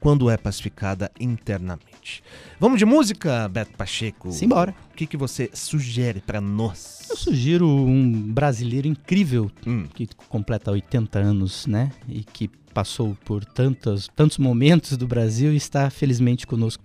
quando 0.00 0.30
é 0.30 0.36
pacificada 0.36 1.10
internamente. 1.18 2.22
Vamos 2.60 2.78
de 2.78 2.84
música, 2.84 3.48
Beto 3.48 3.76
Pacheco? 3.76 4.30
Simbora. 4.30 4.74
O 4.92 4.94
que, 4.94 5.06
que 5.06 5.16
você 5.16 5.50
sugere 5.52 6.20
pra 6.20 6.40
nós? 6.40 7.06
Eu 7.10 7.16
sugiro 7.16 7.66
um 7.68 8.32
brasileiro 8.32 8.86
incrível 8.86 9.50
Hum. 9.66 9.86
que 9.94 10.08
completa 10.28 10.70
80 10.70 11.18
anos, 11.18 11.66
né? 11.66 11.90
E 12.08 12.22
que 12.22 12.48
passou 12.72 13.16
por 13.24 13.44
tantos, 13.44 14.08
tantos 14.14 14.38
momentos 14.38 14.96
do 14.96 15.06
Brasil 15.06 15.52
e 15.52 15.56
está 15.56 15.90
felizmente 15.90 16.46
conosco 16.46 16.84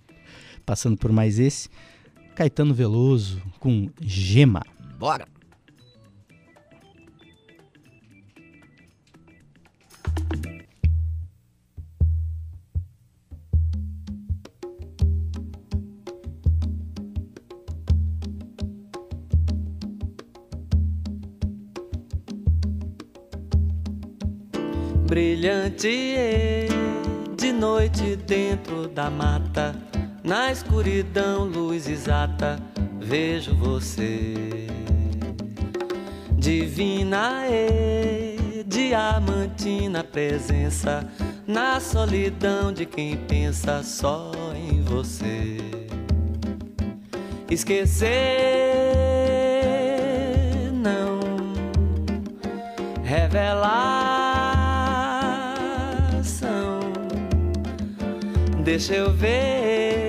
passando 0.66 0.96
por 0.96 1.12
mais 1.12 1.38
esse. 1.38 1.68
Caetano 2.34 2.74
Veloso 2.74 3.40
com 3.60 3.88
Gema. 4.00 4.62
Bora! 4.98 5.33
Brilhante 25.14 26.66
de 27.38 27.52
noite 27.52 28.16
dentro 28.16 28.88
da 28.88 29.08
mata, 29.08 29.72
na 30.24 30.50
escuridão, 30.50 31.44
luz 31.44 31.88
exata, 31.88 32.58
vejo 32.98 33.54
você. 33.54 34.66
Divina 36.32 37.44
e 37.48 38.64
diamantina 38.66 40.02
presença, 40.02 41.08
na 41.46 41.78
solidão 41.78 42.72
de 42.72 42.84
quem 42.84 43.16
pensa 43.16 43.84
só 43.84 44.32
em 44.52 44.82
você. 44.82 45.58
Esquecer 47.48 48.10
não 50.72 51.20
revelação. 53.04 54.13
Deixa 58.64 58.94
eu 58.94 59.12
ver 59.12 60.08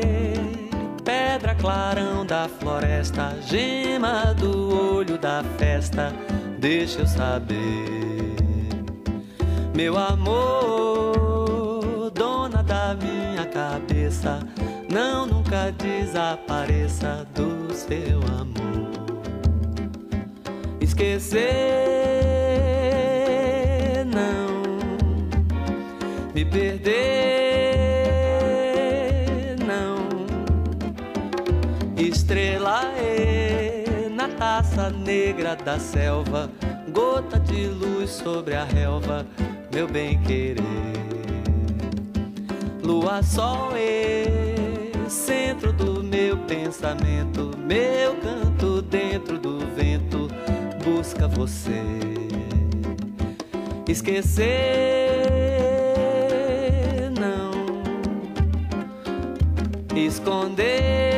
pedra 1.04 1.54
clarão 1.56 2.26
da 2.26 2.48
floresta, 2.48 3.38
gema 3.46 4.34
do 4.34 4.96
olho 4.96 5.18
da 5.18 5.44
festa. 5.58 6.14
Deixa 6.58 7.02
eu 7.02 7.08
saber, 7.08 8.38
meu 9.76 9.98
amor, 9.98 11.12
dona 12.12 12.64
da 12.64 12.96
minha 12.96 13.46
cabeça. 13.46 14.40
Não 14.90 15.26
nunca 15.26 15.72
desapareça 15.74 17.28
do 17.36 17.74
seu 17.74 18.20
amor. 18.40 18.90
Esquecer, 20.80 21.42
não 24.06 24.64
me 26.34 26.46
perder, 26.46 27.25
negra 35.46 35.56
da 35.56 35.80
selva, 35.80 36.50
gota 36.92 37.40
de 37.40 37.68
luz 37.68 38.10
sobre 38.10 38.56
a 38.56 38.64
relva, 38.64 39.28
meu 39.72 39.88
bem 39.88 40.20
querer. 40.24 40.64
Lua, 42.84 43.22
sol 43.22 43.74
e 43.78 45.08
centro 45.08 45.72
do 45.72 46.04
meu 46.04 46.36
pensamento, 46.38 47.52
meu 47.60 48.16
canto 48.16 48.82
dentro 48.82 49.38
do 49.38 49.60
vento 49.76 50.28
busca 50.84 51.28
você. 51.28 51.84
Esquecer 53.88 54.50
não, 57.20 57.52
esconder 59.96 61.15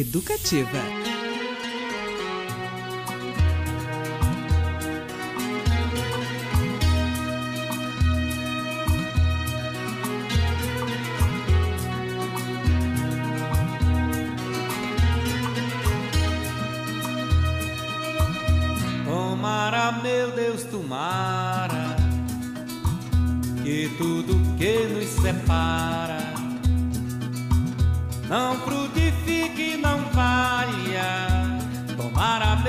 Educativa. 0.00 0.97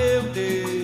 Tomara, 0.00 0.22
meu 0.22 0.79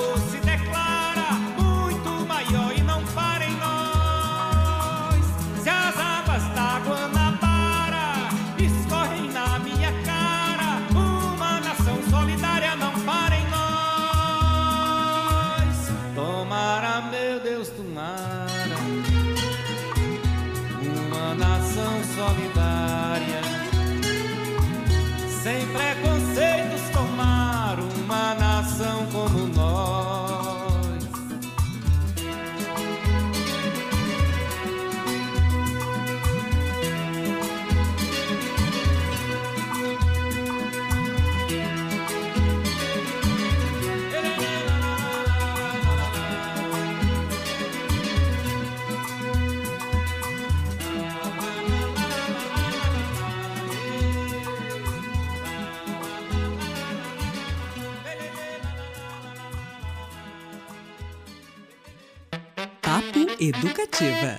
o 0.00 0.49
Educativa. 64.00 64.38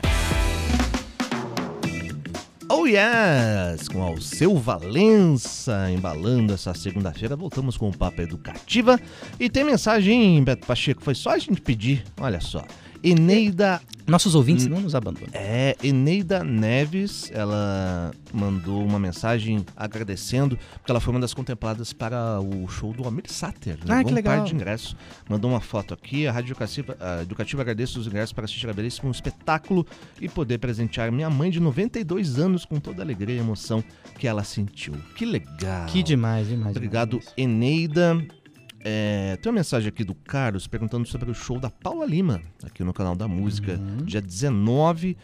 Oh 2.67 2.87
yes! 2.87 3.87
Com 3.87 4.01
Alceu 4.01 4.57
Valença 4.57 5.91
embalando 5.91 6.53
essa 6.53 6.73
segunda-feira, 6.73 7.35
voltamos 7.35 7.77
com 7.77 7.89
o 7.89 7.95
Papo 7.95 8.21
Educativa. 8.21 8.99
E 9.39 9.49
tem 9.49 9.63
mensagem, 9.63 10.43
Beto 10.43 10.65
Pacheco, 10.65 11.03
foi 11.03 11.13
só 11.13 11.31
a 11.31 11.37
gente 11.37 11.61
pedir, 11.61 12.03
olha 12.19 12.41
só. 12.41 12.65
Eneida 13.03 13.81
Nossos 14.07 14.35
ouvintes 14.35 14.67
não 14.67 14.81
nos 14.81 14.93
abandonam. 14.95 15.29
É, 15.31 15.75
Eneida 15.81 16.43
Neves, 16.43 17.31
ela 17.33 18.11
mandou 18.33 18.83
uma 18.83 18.99
mensagem 18.99 19.65
agradecendo, 19.75 20.57
porque 20.73 20.91
ela 20.91 20.99
foi 20.99 21.13
uma 21.13 21.19
das 21.19 21.33
contempladas 21.33 21.93
para 21.93 22.39
o 22.41 22.67
show 22.67 22.91
do 22.93 23.07
Amir 23.07 23.23
Sater. 23.27 23.77
Ah, 23.83 23.95
Levou 23.95 24.05
que 24.05 24.11
um 24.11 24.15
legal. 24.15 24.37
par 24.37 24.45
de 24.45 24.53
ingressos. 24.55 24.95
Mandou 25.29 25.49
uma 25.49 25.61
foto 25.61 25.93
aqui. 25.93 26.27
A 26.27 26.31
Rádio 26.31 26.51
Educativa, 26.51 26.97
a 26.99 27.21
Educativa 27.21 27.61
agradece 27.61 27.97
os 27.97 28.07
ingressos 28.07 28.33
para 28.33 28.45
assistir 28.45 28.69
a 28.69 28.73
belíssimo 28.73 29.11
espetáculo 29.11 29.85
e 30.19 30.27
poder 30.27 30.57
presentear 30.57 31.11
minha 31.11 31.29
mãe 31.29 31.49
de 31.49 31.59
92 31.59 32.37
anos 32.37 32.65
com 32.65 32.79
toda 32.79 33.01
a 33.01 33.05
alegria 33.05 33.35
e 33.35 33.39
emoção 33.39 33.83
que 34.19 34.27
ela 34.27 34.43
sentiu. 34.43 34.93
Que 35.15 35.25
legal. 35.25 35.85
Que 35.85 36.03
demais, 36.03 36.47
demais. 36.47 36.75
Obrigado, 36.75 37.19
demais. 37.19 37.33
Eneida. 37.37 38.40
É, 38.83 39.37
tem 39.41 39.51
uma 39.51 39.57
mensagem 39.57 39.87
aqui 39.89 40.03
do 40.03 40.15
Carlos 40.15 40.67
perguntando 40.67 41.07
sobre 41.07 41.29
o 41.29 41.33
show 41.33 41.59
da 41.59 41.69
Paula 41.69 42.05
Lima, 42.05 42.41
aqui 42.63 42.83
no 42.83 42.93
canal 42.93 43.15
da 43.15 43.27
música, 43.27 43.73
Uhum. 43.73 44.05
dia 44.05 44.21
19 44.21 45.15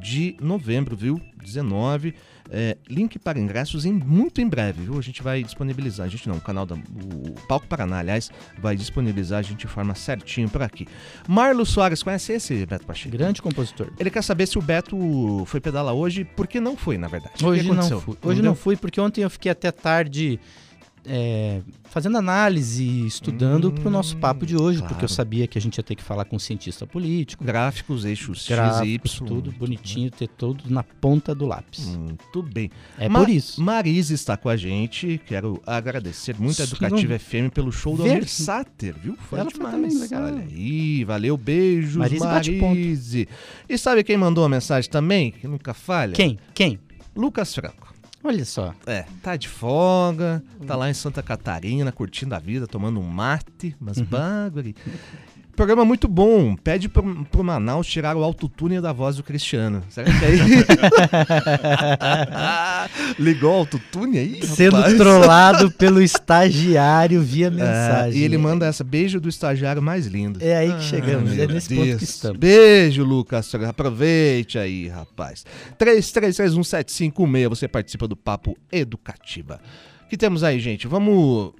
de 0.00 0.36
novembro, 0.40 0.96
viu? 0.96 1.20
19. 1.42 2.14
É, 2.50 2.76
link 2.88 3.18
para 3.18 3.38
ingressos 3.38 3.84
em, 3.84 3.92
muito 3.92 4.40
em 4.40 4.48
breve, 4.48 4.82
viu? 4.84 4.98
A 4.98 5.02
gente 5.02 5.22
vai 5.22 5.42
disponibilizar. 5.42 6.06
A 6.06 6.08
gente 6.08 6.28
não, 6.28 6.36
o 6.36 6.40
canal 6.40 6.66
da. 6.66 6.74
O 6.74 7.34
Palco 7.48 7.66
Paraná, 7.66 7.98
aliás, 7.98 8.30
vai 8.58 8.76
disponibilizar 8.76 9.38
a 9.38 9.42
gente 9.42 9.60
de 9.60 9.66
forma 9.66 9.94
certinho 9.94 10.48
por 10.48 10.62
aqui. 10.62 10.86
Marlos 11.28 11.70
Soares, 11.70 12.02
conhece 12.02 12.32
esse, 12.32 12.66
Beto 12.66 12.86
Pacheco? 12.86 13.16
Grande 13.16 13.40
compositor. 13.40 13.92
Ele 13.98 14.10
quer 14.10 14.22
saber 14.22 14.46
se 14.46 14.58
o 14.58 14.62
Beto 14.62 15.44
foi 15.46 15.60
pedalar 15.60 15.94
hoje, 15.94 16.24
por 16.24 16.46
que 16.46 16.60
não 16.60 16.76
foi, 16.76 16.98
na 16.98 17.08
verdade. 17.08 17.44
Hoje 17.44 17.70
não 17.70 18.00
fui. 18.00 18.16
Hoje 18.22 18.40
deu? 18.42 18.50
não 18.50 18.54
fui 18.54 18.76
porque 18.76 19.00
ontem 19.00 19.22
eu 19.22 19.30
fiquei 19.30 19.50
até 19.52 19.70
tarde 19.70 20.38
é, 21.06 21.60
fazendo 21.84 22.16
análise, 22.18 23.06
estudando 23.06 23.70
para 23.72 23.88
o 23.88 23.90
nosso 23.90 24.16
papo 24.16 24.44
de 24.46 24.56
hoje, 24.56 24.78
porque 24.80 24.94
eu 24.94 24.98
claro. 24.98 25.12
sabia 25.12 25.46
que 25.46 25.56
a 25.58 25.60
gente 25.60 25.76
ia 25.76 25.82
ter 25.84 25.94
que 25.94 26.02
falar 26.02 26.24
com 26.24 26.36
um 26.36 26.38
cientista 26.38 26.86
político, 26.86 27.44
Gráficos, 27.44 28.04
eixos 28.04 28.46
gráficos, 28.48 28.78
X 28.80 28.88
e 28.88 28.94
Y. 28.94 29.26
tudo 29.26 29.52
bonitinho, 29.52 30.10
ter 30.10 30.28
tudo 30.28 30.64
na 30.68 30.82
ponta 30.82 31.34
do 31.34 31.46
lápis. 31.46 31.86
Muito 31.96 32.42
bem. 32.42 32.70
É 32.98 33.08
Ma- 33.08 33.20
por 33.20 33.28
isso. 33.28 33.62
Marisa 33.62 34.14
está 34.14 34.36
com 34.36 34.48
a 34.48 34.56
gente. 34.56 35.20
Quero 35.26 35.60
agradecer 35.66 36.34
muito 36.38 36.60
a 36.60 36.64
Educativa 36.64 37.18
FM 37.18 37.50
pelo 37.52 37.70
show 37.70 37.96
do 37.96 38.02
Ver- 38.02 38.10
Almir 38.10 38.28
Sater, 38.28 38.94
viu? 38.98 39.16
Foi 39.28 39.38
Ela 39.40 39.50
foi 39.50 39.58
demais. 39.60 39.74
também, 39.74 39.98
legal. 40.00 40.22
Olha 40.24 40.42
aí, 40.42 41.04
valeu, 41.04 41.36
beijos, 41.36 41.96
Marise 41.96 42.24
Marise. 42.24 43.28
E 43.68 43.78
sabe 43.78 44.02
quem 44.04 44.16
mandou 44.16 44.42
uma 44.44 44.48
mensagem 44.50 44.90
também, 44.90 45.30
que 45.32 45.46
nunca 45.46 45.72
falha? 45.74 46.12
Quem? 46.12 46.38
Quem? 46.52 46.78
Lucas 47.14 47.54
Franco. 47.54 47.93
Olha 48.26 48.44
só. 48.46 48.74
É, 48.86 49.04
tá 49.22 49.36
de 49.36 49.48
folga, 49.48 50.42
tá 50.66 50.74
lá 50.74 50.88
em 50.88 50.94
Santa 50.94 51.22
Catarina, 51.22 51.92
curtindo 51.92 52.34
a 52.34 52.38
vida, 52.38 52.66
tomando 52.66 52.98
um 52.98 53.02
mate, 53.06 53.76
mas 53.78 53.98
Uhum. 53.98 54.04
bagulho. 54.06 54.74
Programa 55.56 55.84
muito 55.84 56.08
bom. 56.08 56.56
Pede 56.56 56.88
pro, 56.88 57.24
pro 57.26 57.44
Manaus 57.44 57.86
tirar 57.86 58.16
o 58.16 58.24
autotune 58.24 58.80
da 58.80 58.92
voz 58.92 59.16
do 59.16 59.22
Cristiano. 59.22 59.82
Será 59.88 60.10
que 60.10 60.24
aí. 60.24 60.38
Ligou 63.18 63.52
o 63.52 63.58
autotune 63.58 64.18
aí? 64.18 64.44
Sendo 64.46 64.76
rapaz? 64.76 64.94
trollado 64.96 65.70
pelo 65.70 66.02
estagiário 66.02 67.22
via 67.22 67.46
É, 67.46 67.50
mensagem. 67.50 68.20
e 68.20 68.24
ele 68.24 68.36
manda 68.36 68.66
essa 68.66 68.82
beijo 68.82 69.20
do 69.20 69.28
estagiário 69.28 69.80
mais 69.80 70.06
lindo. 70.06 70.40
É 70.42 70.56
aí 70.56 70.72
que 70.74 70.82
chegamos, 70.82 71.30
meu 71.32 71.44
é 71.44 71.46
nesse 71.46 71.68
ponto 71.74 71.84
Deus. 71.86 71.98
que 71.98 72.04
estamos. 72.04 72.38
Beijo, 72.38 73.04
Lucas. 73.04 73.54
Aproveite 73.54 74.58
aí, 74.58 74.88
rapaz. 74.88 75.44
33317516, 75.78 77.48
você 77.48 77.68
participa 77.68 78.08
do 78.08 78.16
Papo 78.16 78.56
Educativa. 78.72 79.60
O 80.04 80.08
que 80.08 80.16
temos 80.16 80.42
aí, 80.42 80.58
gente? 80.58 80.86
Vamos. 80.86 81.52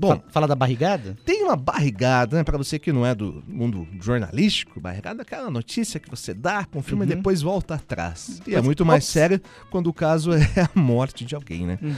Bom, 0.00 0.16
Fa- 0.16 0.22
Fala 0.30 0.48
da 0.48 0.54
barrigada? 0.54 1.16
tem 1.24 1.44
uma 1.44 1.56
barrigada, 1.56 2.36
né? 2.38 2.42
Pra 2.44 2.56
você 2.56 2.78
que 2.78 2.92
não 2.92 3.04
é 3.04 3.14
do 3.14 3.42
mundo 3.46 3.86
jornalístico, 4.00 4.80
barrigada 4.80 5.20
é 5.20 5.22
aquela 5.22 5.50
notícia 5.50 6.00
que 6.00 6.08
você 6.08 6.32
dá, 6.32 6.64
confirma 6.64 7.04
e 7.04 7.08
Uhum. 7.08 7.16
depois 7.16 7.42
volta 7.42 7.74
atrás. 7.74 8.40
E 8.46 8.54
é 8.54 8.60
muito 8.62 8.84
mais 8.84 9.04
ops. 9.04 9.12
sério 9.12 9.40
quando 9.70 9.88
o 9.88 9.92
caso 9.92 10.32
é 10.32 10.38
a 10.74 10.78
morte 10.78 11.24
de 11.24 11.34
alguém, 11.34 11.66
né? 11.66 11.78
Uhum. 11.82 11.94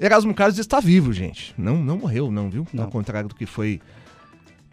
Erasmo 0.00 0.32
Carlos 0.34 0.58
está 0.58 0.78
vivo, 0.80 1.12
gente. 1.12 1.54
Não, 1.58 1.76
não 1.76 1.98
morreu, 1.98 2.30
não, 2.30 2.48
viu? 2.48 2.66
Não. 2.72 2.84
Ao 2.84 2.90
contrário 2.90 3.28
do 3.28 3.34
que 3.34 3.46
foi 3.46 3.80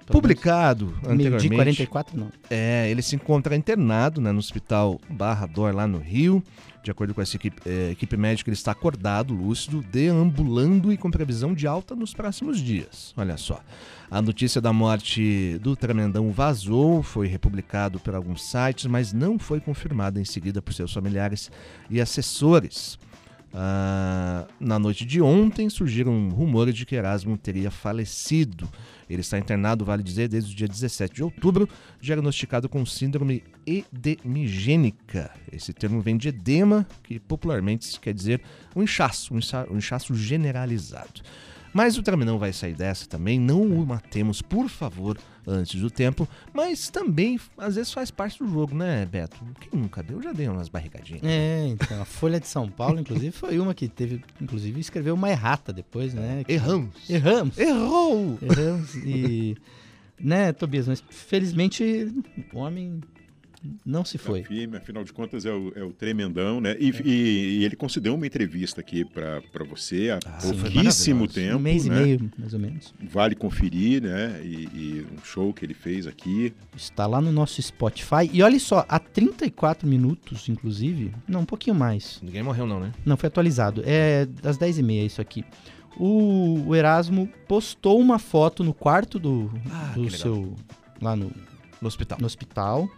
publicado 0.08 0.94
anteriormente. 1.06 1.50
44, 1.50 2.18
não. 2.18 2.28
É, 2.50 2.90
ele 2.90 3.02
se 3.02 3.16
encontra 3.16 3.56
internado 3.56 4.22
né, 4.22 4.32
no 4.32 4.40
hospital 4.40 5.00
Barra 5.10 5.46
Dor, 5.46 5.74
lá 5.74 5.88
no 5.88 5.98
Rio. 5.98 6.44
De 6.84 6.92
acordo 6.92 7.16
com 7.16 7.22
essa 7.22 7.36
equipe, 7.36 7.60
eh, 7.66 7.90
equipe 7.90 8.16
médica, 8.16 8.48
ele 8.48 8.56
está 8.56 8.72
acordado, 8.72 9.34
lúcido, 9.34 9.84
deambulando 9.92 10.94
e 10.94 10.98
com 10.98 11.10
previsão 11.10 11.52
de 11.52 11.66
alta 11.66 11.96
nos 11.96 12.14
próximos 12.14 12.60
dias. 12.60 13.12
Olha 13.18 13.38
só. 13.38 13.60
A 14.10 14.22
notícia 14.22 14.62
da 14.62 14.72
morte 14.72 15.58
do 15.64 15.76
Tremendão 15.76 16.32
vazou, 16.32 17.02
foi 17.02 17.26
republicado 17.26 18.00
por 18.00 18.14
alguns 18.14 18.44
sites, 18.44 18.86
mas 18.86 19.12
não 19.12 19.40
foi 19.40 19.60
confirmada 19.60 20.22
em 20.22 20.26
seguida 20.26 20.62
por 20.62 20.76
seus 20.76 20.94
familiares 20.94 21.50
e 21.90 22.00
assessores. 22.00 23.00
Ah, 23.58 24.46
na 24.60 24.78
noite 24.78 25.06
de 25.06 25.22
ontem 25.22 25.70
surgiram 25.70 26.28
rumores 26.30 26.76
de 26.76 26.86
que 26.86 26.94
Erasmo 26.94 27.38
teria 27.38 27.72
falecido. 27.72 28.68
Ele 29.10 29.22
está 29.22 29.38
internado, 29.40 29.86
vale 29.86 30.04
dizer, 30.04 30.28
desde 30.28 30.52
o 30.52 30.56
dia 30.58 30.68
17 30.68 31.16
de 31.16 31.24
outubro, 31.24 31.70
diagnosticado 32.02 32.68
com 32.68 32.86
síndrome 32.86 33.44
edemigênica. 33.66 35.32
Esse 35.52 35.72
termo 35.72 36.02
vem 36.02 36.18
de 36.18 36.28
edema, 36.30 36.86
que 37.04 37.18
popularmente 37.20 37.98
quer 38.00 38.14
dizer 38.14 38.42
um 38.76 38.84
inchaço, 38.84 39.34
um 39.34 39.38
incha- 39.38 39.68
um 39.72 39.78
inchaço 39.78 40.14
generalizado. 40.16 41.22
Mas 41.74 41.98
o 41.98 42.04
Traminão 42.04 42.38
vai 42.40 42.52
sair 42.54 42.74
dessa 42.74 43.06
também, 43.08 43.40
não 43.40 43.62
o 43.62 43.86
matemos, 43.86 44.42
por 44.42 44.70
favor, 44.70 45.18
antes 45.48 45.80
do 45.80 45.90
tempo, 45.90 46.28
mas 46.54 46.90
também 46.90 47.40
às 47.58 47.76
vezes 47.76 47.92
faz 47.94 48.10
parte 48.12 48.40
do 48.40 48.48
jogo, 48.50 48.76
né, 48.76 49.06
Beto? 49.06 49.38
Quem 49.60 49.80
nunca 49.80 50.02
deu? 50.04 50.18
Eu 50.18 50.24
já 50.24 50.32
dei 50.32 50.48
umas 50.48 50.70
barrigadinhas. 50.70 51.22
É, 51.24 51.68
então, 51.68 52.02
a 52.02 52.06
Folha 52.06 52.40
de 52.40 52.48
São 52.48 52.70
Paulo, 52.70 53.00
inclusive, 53.00 53.32
foi 53.32 53.60
uma 53.60 53.74
que 53.74 53.88
teve, 53.88 54.22
inclusive, 54.42 54.80
escreveu 54.80 55.14
uma 55.14 55.30
errata 55.30 55.72
depois, 55.74 56.14
né? 56.14 56.44
que- 56.44 56.54
Erramos. 56.54 57.10
Erramos. 57.10 57.58
Errou! 57.58 58.38
Erramos 58.42 58.96
e... 58.96 59.56
Né, 60.18 60.54
Tobias, 60.54 60.88
mas 60.88 61.04
felizmente 61.10 61.84
o 62.54 62.60
homem 62.60 63.02
não 63.86 64.04
se 64.06 64.18
foi. 64.18 64.44
Firme, 64.44 64.78
afinal 64.78 65.04
de 65.04 65.12
contas 65.14 65.46
é 65.46 65.52
o, 65.52 65.72
é 65.76 65.84
o 65.84 65.92
tremendão, 65.92 66.60
né? 66.62 66.76
E, 66.80 66.90
e- 67.04 67.60
e 67.60 67.64
ele 67.66 67.76
concedeu 67.76 68.16
uma 68.16 68.26
entrevista 68.28 68.82
aqui 68.82 69.04
para 69.06 69.64
você 69.70 70.10
há 70.12 70.20
Ah, 70.26 70.38
pouquíssimo 70.42 71.28
tempo. 71.28 71.56
um 71.58 71.60
mês 71.60 71.86
né? 71.86 71.96
e 72.02 72.04
meio, 72.06 72.32
mais 72.38 72.54
ou 72.54 72.60
menos. 72.60 72.94
Vale 73.02 73.36
conferir, 73.36 74.02
né? 74.02 74.42
E, 74.44 74.48
e 74.74 75.08
um 75.14 75.24
show 75.24 75.54
que 75.54 75.66
ele 75.66 75.74
fez 75.74 76.08
aqui. 76.08 76.54
Está 76.76 77.06
lá 77.08 77.22
no 77.22 77.32
nosso 77.32 77.62
Spotify. 77.62 78.30
E 78.32 78.42
olha 78.44 78.60
só, 78.60 78.86
há 78.88 79.00
34 79.00 79.88
minutos, 79.88 80.48
inclusive, 80.50 81.12
não, 81.28 81.42
um 81.42 81.46
pouquinho 81.46 81.76
mais. 81.76 82.20
Ninguém 82.22 82.44
morreu, 82.44 82.66
não, 82.66 82.80
né? 82.80 82.92
Não, 83.06 83.16
foi 83.18 83.28
atualizado. 83.28 83.82
É 83.86 84.26
das 84.26 84.58
10h30 84.58 85.06
isso 85.06 85.22
aqui. 85.22 85.44
O, 85.98 86.62
o 86.68 86.76
Erasmo 86.76 87.30
postou 87.48 88.00
uma 88.00 88.20
foto 88.20 88.64
no 88.64 88.74
quarto 88.74 89.18
do, 89.18 89.50
Ah, 89.72 89.94
do 89.96 90.10
seu. 90.12 90.54
lá 91.02 91.16
no, 91.16 91.32
No 91.82 91.88
hospital. 91.88 92.18
no 92.20 92.26
hospital. 92.26 92.90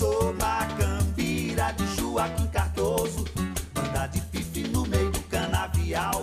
Sou 0.01 0.33
Macambira 0.33 1.73
de 1.73 1.87
Joaquim 1.95 2.47
Cardoso, 2.47 3.23
banda 3.75 4.07
de 4.07 4.19
pife 4.33 4.67
no 4.69 4.87
meio 4.87 5.11
do 5.11 5.21
canavial. 5.25 6.23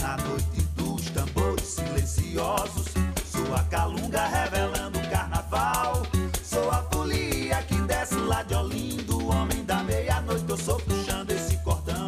Na 0.00 0.16
noite 0.16 0.62
dos 0.76 1.10
tambores 1.10 1.64
silenciosos, 1.64 2.86
sou 3.24 3.52
a 3.52 3.64
calunga 3.64 4.28
revelando 4.28 5.00
o 5.00 5.10
carnaval. 5.10 6.06
Sou 6.40 6.70
a 6.70 6.84
folia 6.92 7.60
que 7.64 7.74
desce 7.80 8.14
lá 8.14 8.44
de 8.44 8.54
Olindo, 8.54 9.28
homem 9.28 9.64
da 9.64 9.82
meia-noite, 9.82 10.44
eu 10.48 10.56
sou 10.56 10.78
puxando 10.78 11.32
esse 11.32 11.56
cordão. 11.64 12.06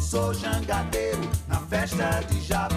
Sou 0.00 0.32
jangadeiro 0.32 1.20
na 1.46 1.58
festa 1.66 2.22
de 2.30 2.40
Jaboatão. 2.40 2.71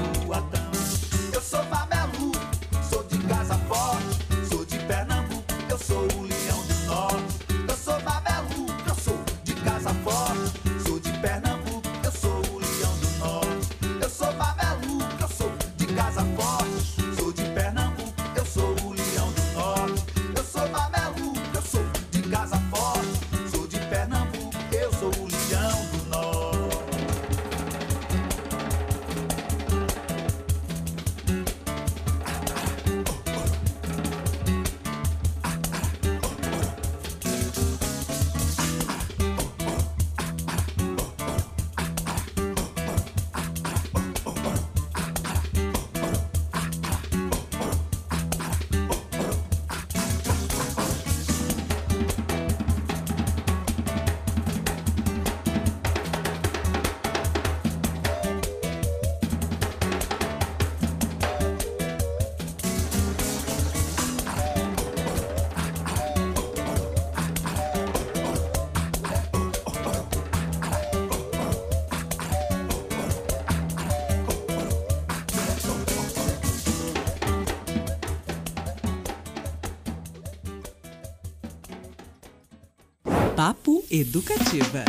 Papo 83.35 83.83
Educativa. 83.91 84.85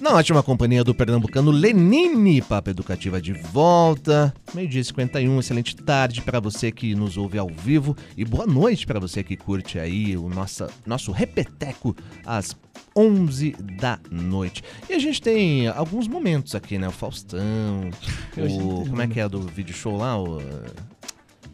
Na 0.00 0.14
ótima 0.14 0.42
companhia 0.42 0.82
do 0.82 0.94
pernambucano 0.94 1.50
Lenine, 1.50 2.40
Papo 2.40 2.70
Educativa 2.70 3.20
de 3.20 3.34
volta. 3.34 4.32
Meio-dia 4.54 4.80
e 4.80 4.84
51, 4.84 5.40
excelente 5.40 5.76
tarde 5.76 6.22
para 6.22 6.40
você 6.40 6.72
que 6.72 6.94
nos 6.94 7.18
ouve 7.18 7.36
ao 7.36 7.48
vivo 7.48 7.94
e 8.16 8.24
boa 8.24 8.46
noite 8.46 8.86
para 8.86 8.98
você 8.98 9.22
que 9.22 9.36
curte 9.36 9.78
aí 9.78 10.16
o 10.16 10.30
nossa, 10.30 10.70
nosso 10.86 11.12
repeteco 11.12 11.94
às 12.24 12.56
11 12.96 13.56
da 13.78 13.98
noite. 14.10 14.64
E 14.88 14.94
a 14.94 14.98
gente 14.98 15.20
tem 15.20 15.68
alguns 15.68 16.08
momentos 16.08 16.54
aqui, 16.54 16.78
né? 16.78 16.88
O 16.88 16.92
Faustão, 16.92 17.90
o... 18.38 18.88
como 18.88 19.02
é 19.02 19.06
que 19.06 19.20
é 19.20 19.28
do 19.28 19.42
vídeo 19.42 19.74
show 19.74 19.98
lá? 19.98 20.18
O, 20.18 20.38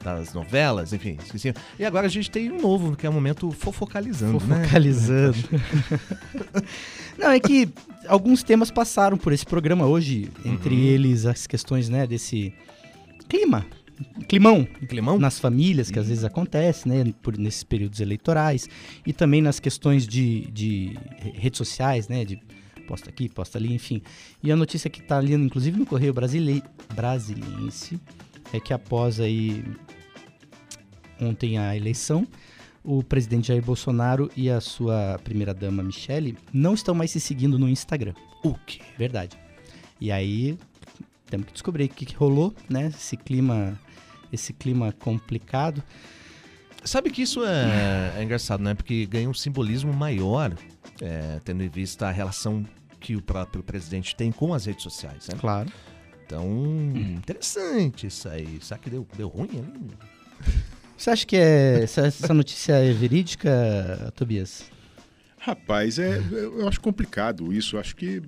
das 0.02 0.32
novelas, 0.32 0.92
enfim, 0.92 1.16
esqueci. 1.22 1.52
E 1.78 1.84
agora 1.84 2.06
a 2.06 2.10
gente 2.10 2.30
tem 2.30 2.50
um 2.50 2.60
novo, 2.60 2.96
que 2.96 3.06
é 3.06 3.10
o 3.10 3.12
momento 3.12 3.50
fofocalizando, 3.50 4.44
né? 4.46 4.64
Focalizando. 4.64 5.36
Não, 7.18 7.30
é 7.30 7.38
que 7.38 7.68
alguns 8.06 8.42
temas 8.42 8.70
passaram 8.70 9.16
por 9.16 9.32
esse 9.32 9.44
programa 9.44 9.86
hoje, 9.86 10.28
entre 10.44 10.74
Uhum. 10.74 10.80
eles 10.80 11.26
as 11.26 11.46
questões, 11.46 11.88
né, 11.88 12.06
desse 12.06 12.52
clima, 13.28 13.66
climão 14.26 14.66
Climão? 14.88 15.18
nas 15.18 15.38
famílias 15.38 15.90
que 15.90 15.98
às 15.98 16.08
vezes 16.08 16.24
acontece, 16.24 16.88
né, 16.88 17.12
por 17.20 17.36
nesses 17.36 17.62
períodos 17.62 18.00
eleitorais 18.00 18.68
e 19.06 19.12
também 19.12 19.42
nas 19.42 19.60
questões 19.60 20.06
de, 20.08 20.46
de 20.50 20.96
redes 21.34 21.58
sociais, 21.58 22.08
né, 22.08 22.24
de 22.24 22.40
posta 22.88 23.10
aqui, 23.10 23.28
posta 23.28 23.58
ali, 23.58 23.72
enfim. 23.72 24.02
E 24.42 24.50
a 24.50 24.56
notícia 24.56 24.88
que 24.90 25.00
está 25.00 25.18
ali, 25.18 25.34
inclusive 25.34 25.78
no 25.78 25.86
Correio 25.86 26.12
Brasile... 26.12 26.62
Brasiliense, 26.94 28.00
é 28.52 28.58
que 28.58 28.72
após 28.72 29.20
aí 29.20 29.62
ontem 31.20 31.58
a 31.58 31.76
eleição, 31.76 32.26
o 32.82 33.02
presidente 33.02 33.48
Jair 33.48 33.62
Bolsonaro 33.62 34.30
e 34.36 34.50
a 34.50 34.60
sua 34.60 35.20
primeira-dama 35.22 35.82
Michele 35.82 36.36
não 36.52 36.74
estão 36.74 36.94
mais 36.94 37.10
se 37.10 37.20
seguindo 37.20 37.58
no 37.58 37.68
Instagram. 37.68 38.14
O 38.42 38.54
quê? 38.54 38.80
Verdade. 38.96 39.36
E 40.00 40.10
aí 40.10 40.58
temos 41.26 41.46
que 41.46 41.52
descobrir 41.52 41.84
o 41.84 41.88
que, 41.88 42.06
que 42.06 42.14
rolou, 42.14 42.54
né? 42.68 42.86
Esse 42.86 43.16
clima, 43.16 43.78
esse 44.32 44.52
clima 44.52 44.92
complicado. 44.92 45.82
Sabe 46.82 47.10
que 47.10 47.22
isso 47.22 47.44
é, 47.44 48.14
é 48.16 48.22
engraçado, 48.22 48.62
né? 48.62 48.74
Porque 48.74 49.04
ganha 49.06 49.28
um 49.28 49.34
simbolismo 49.34 49.92
maior, 49.92 50.54
é, 51.00 51.38
tendo 51.44 51.62
em 51.62 51.68
vista 51.68 52.08
a 52.08 52.10
relação 52.10 52.64
que 52.98 53.14
o 53.14 53.22
próprio 53.22 53.62
presidente 53.62 54.16
tem 54.16 54.32
com 54.32 54.54
as 54.54 54.64
redes 54.64 54.82
sociais, 54.82 55.28
né? 55.28 55.34
Claro. 55.38 55.70
Então, 56.24 56.46
interessante 56.94 58.06
isso 58.06 58.28
aí. 58.28 58.58
Será 58.62 58.78
que 58.78 58.88
deu, 58.88 59.06
deu 59.16 59.28
ruim 59.28 59.50
ali? 59.50 60.70
Você 61.00 61.08
acha 61.08 61.26
que 61.26 61.34
é, 61.34 61.82
essa, 61.84 62.02
essa 62.02 62.34
notícia 62.34 62.74
é 62.74 62.92
verídica, 62.92 64.12
Tobias? 64.14 64.64
Rapaz, 65.38 65.98
é, 65.98 66.18
eu 66.30 66.68
acho 66.68 66.78
complicado 66.78 67.50
isso. 67.54 67.78
Acho 67.78 67.96
que 67.96 68.20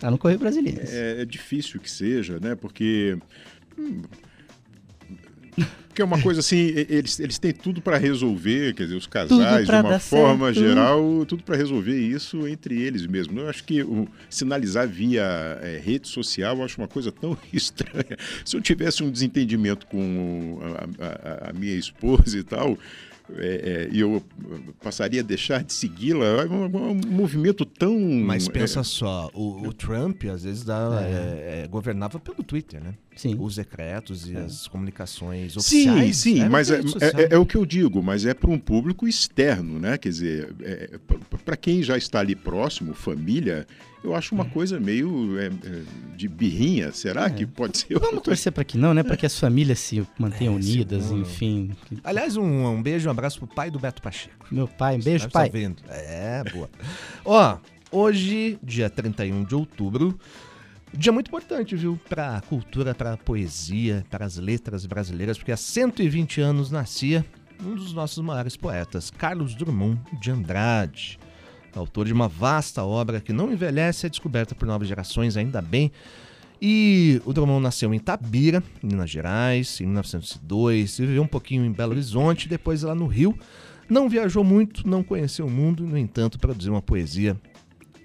Tá 0.00 0.10
no 0.10 0.16
Correio 0.16 0.40
Brasileiro. 0.40 0.80
é, 0.88 1.20
é 1.20 1.24
difícil 1.26 1.78
que 1.78 1.90
seja, 1.90 2.40
né? 2.40 2.54
Porque. 2.54 3.18
hum, 3.78 4.00
Porque 5.88 6.02
é 6.02 6.04
uma 6.04 6.20
coisa 6.20 6.40
assim, 6.40 6.72
eles, 6.88 7.20
eles 7.20 7.38
têm 7.38 7.52
tudo 7.52 7.80
para 7.80 7.96
resolver, 7.96 8.74
quer 8.74 8.82
dizer, 8.82 8.96
os 8.96 9.06
casais, 9.06 9.64
de 9.64 9.72
uma 9.72 9.98
forma 10.00 10.46
certo. 10.52 10.58
geral, 10.68 11.24
tudo 11.24 11.44
para 11.44 11.56
resolver 11.56 11.96
isso 11.96 12.48
entre 12.48 12.82
eles 12.82 13.06
mesmos. 13.06 13.36
Eu 13.40 13.48
acho 13.48 13.62
que 13.62 13.80
o, 13.84 14.08
sinalizar 14.28 14.88
via 14.88 15.22
é, 15.62 15.80
rede 15.84 16.08
social 16.08 16.56
eu 16.58 16.64
acho 16.64 16.80
uma 16.80 16.88
coisa 16.88 17.12
tão 17.12 17.38
estranha. 17.52 18.16
Se 18.44 18.56
eu 18.56 18.60
tivesse 18.60 19.04
um 19.04 19.10
desentendimento 19.10 19.86
com 19.86 20.58
a, 20.98 21.04
a- 21.46 21.50
a 21.50 21.52
minha 21.52 21.76
esposa 21.76 22.36
e 22.38 22.42
tal, 22.42 22.76
é, 23.36 23.88
é, 23.88 23.88
e 23.90 24.00
eu 24.00 24.22
passaria 24.82 25.20
a 25.20 25.24
deixar 25.24 25.64
de 25.64 25.72
segui-la, 25.72 26.26
é 26.26 26.46
um, 26.46 26.90
um 26.90 26.94
movimento 27.10 27.64
tão. 27.64 27.98
Mas 27.98 28.48
pensa 28.48 28.80
é, 28.80 28.84
só, 28.84 29.30
o, 29.32 29.66
o 29.66 29.72
Trump 29.72 30.24
às 30.24 30.44
vezes 30.44 30.62
dá, 30.62 31.00
é, 31.02 31.62
é, 31.64 31.68
governava 31.68 32.18
pelo 32.18 32.42
Twitter, 32.42 32.82
né? 32.82 32.94
Sim. 33.16 33.36
Os 33.40 33.56
decretos 33.56 34.28
e 34.28 34.36
as 34.36 34.68
comunicações 34.68 35.52
Sim, 35.52 35.88
oficiais. 35.88 36.16
sim, 36.16 36.40
eram 36.40 36.50
mas 36.50 36.70
é, 36.70 36.80
é- 36.80 37.22
é- 37.22 37.28
é 37.34 37.38
o 37.38 37.46
que 37.46 37.56
eu 37.56 37.64
digo, 37.64 38.02
mas 38.02 38.26
é 38.26 38.34
para 38.34 38.50
um 38.50 38.58
público 38.58 39.08
externo, 39.08 39.78
né? 39.78 39.96
Quer 39.96 40.08
dizer, 40.10 40.54
para 41.44 41.56
quem 41.56 41.82
já 41.82 41.96
está 41.96 42.20
ali 42.20 42.34
próximo, 42.34 42.92
família, 42.92 43.66
eu 44.04 44.14
acho 44.14 44.34
uma 44.34 44.44
coisa 44.44 44.78
meio 44.78 45.38
é, 45.40 45.46
é, 45.46 45.82
de 46.16 46.28
birrinha. 46.28 46.92
Será 46.92 47.28
que 47.30 47.46
pode 47.46 47.78
ser? 47.78 47.98
Vamos 47.98 48.22
torcer 48.22 48.52
para 48.52 48.62
que 48.64 48.76
não, 48.78 48.92
né? 48.94 49.02
Para 49.02 49.16
que 49.16 49.24
as 49.26 49.38
famílias 49.38 49.78
se 49.78 50.06
mantenham 50.18 50.52
É, 50.54 50.56
unidas, 50.56 51.04
seguro. 51.04 51.22
enfim. 51.22 51.70
Aliás, 52.04 52.36
um, 52.36 52.66
um 52.66 52.82
beijo, 52.82 53.08
um 53.08 53.10
abraço 53.10 53.38
pro 53.38 53.48
pai 53.48 53.70
do 53.70 53.78
Beto 53.78 54.02
Pacheco. 54.02 54.46
Meu 54.50 54.68
pai, 54.68 54.96
um 54.96 55.00
beijo, 55.00 55.28
pai. 55.30 55.48
vendo? 55.48 55.82
É, 55.88 56.44
boa. 56.52 56.68
Ó, 57.24 57.56
hoje, 57.90 58.58
dia 58.62 58.90
31 58.90 59.42
de 59.44 59.54
outubro, 59.54 60.18
dia 60.92 61.10
muito 61.10 61.28
importante, 61.28 61.74
viu? 61.74 61.98
Pra 62.08 62.40
cultura, 62.48 62.94
pra 62.94 63.16
poesia, 63.16 64.04
para 64.10 64.26
as 64.26 64.36
letras 64.36 64.84
brasileiras, 64.86 65.38
porque 65.38 65.50
há 65.52 65.56
120 65.56 66.40
anos 66.40 66.70
nascia 66.70 67.24
um 67.64 67.74
dos 67.74 67.92
nossos 67.94 68.22
maiores 68.22 68.56
poetas, 68.56 69.10
Carlos 69.10 69.54
Drummond 69.54 69.98
de 70.20 70.30
Andrade. 70.30 71.18
Autor 71.74 72.06
de 72.06 72.12
uma 72.12 72.28
vasta 72.28 72.84
obra 72.84 73.20
que 73.20 73.32
não 73.32 73.52
envelhece, 73.52 74.06
é 74.06 74.08
descoberta 74.08 74.54
por 74.54 74.66
novas 74.66 74.88
gerações, 74.88 75.36
ainda 75.36 75.60
bem. 75.60 75.90
E 76.62 77.20
o 77.24 77.32
Drummond 77.32 77.62
nasceu 77.62 77.92
em 77.92 77.96
Itabira, 77.96 78.62
Minas 78.82 79.10
Gerais, 79.10 79.80
em 79.80 79.86
1902, 79.86 80.98
e 80.98 81.06
viveu 81.06 81.22
um 81.22 81.26
pouquinho 81.26 81.64
em 81.64 81.72
Belo 81.72 81.92
Horizonte, 81.92 82.48
depois 82.48 82.82
lá 82.82 82.94
no 82.94 83.06
Rio. 83.06 83.36
Não 83.88 84.08
viajou 84.08 84.42
muito, 84.42 84.88
não 84.88 85.02
conheceu 85.02 85.46
o 85.46 85.50
mundo, 85.50 85.84
no 85.84 85.98
entanto, 85.98 86.38
produziu 86.38 86.72
uma 86.72 86.80
poesia 86.80 87.36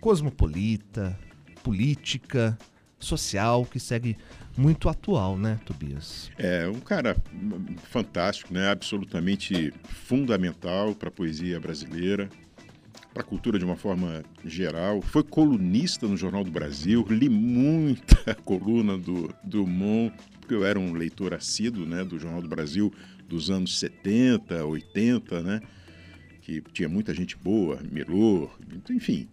cosmopolita, 0.01 1.17
política, 1.63 2.57
social, 2.99 3.65
que 3.65 3.79
segue 3.79 4.17
muito 4.57 4.89
atual, 4.89 5.37
né, 5.37 5.59
Tobias? 5.65 6.29
É 6.37 6.67
um 6.67 6.79
cara 6.81 7.15
hum, 7.33 7.75
fantástico, 7.83 8.53
né? 8.53 8.69
Absolutamente 8.69 9.73
fundamental 9.83 10.93
para 10.93 11.07
a 11.07 11.11
poesia 11.11 11.59
brasileira, 11.59 12.29
para 13.19 13.21
a 13.21 13.23
cultura 13.23 13.59
de 13.59 13.65
uma 13.65 13.75
forma 13.75 14.23
geral. 14.45 15.01
Foi 15.01 15.23
colunista 15.23 16.07
no 16.07 16.15
Jornal 16.15 16.43
do 16.43 16.51
Brasil, 16.51 17.05
li 17.09 17.27
muita 17.27 18.33
coluna 18.45 18.97
do 18.97 19.33
Drummond, 19.43 20.13
porque 20.39 20.53
eu 20.53 20.65
era 20.65 20.79
um 20.79 20.93
leitor 20.93 21.33
assíduo, 21.33 21.85
né, 21.85 22.03
do 22.05 22.17
Jornal 22.17 22.41
do 22.41 22.47
Brasil 22.47 22.93
dos 23.27 23.49
anos 23.49 23.77
70, 23.77 24.63
80, 24.65 25.41
né? 25.41 25.61
Que 26.41 26.61
tinha 26.71 26.87
muita 26.87 27.13
gente 27.13 27.35
boa, 27.35 27.79
Mirô, 27.91 28.49
enfim, 28.89 29.27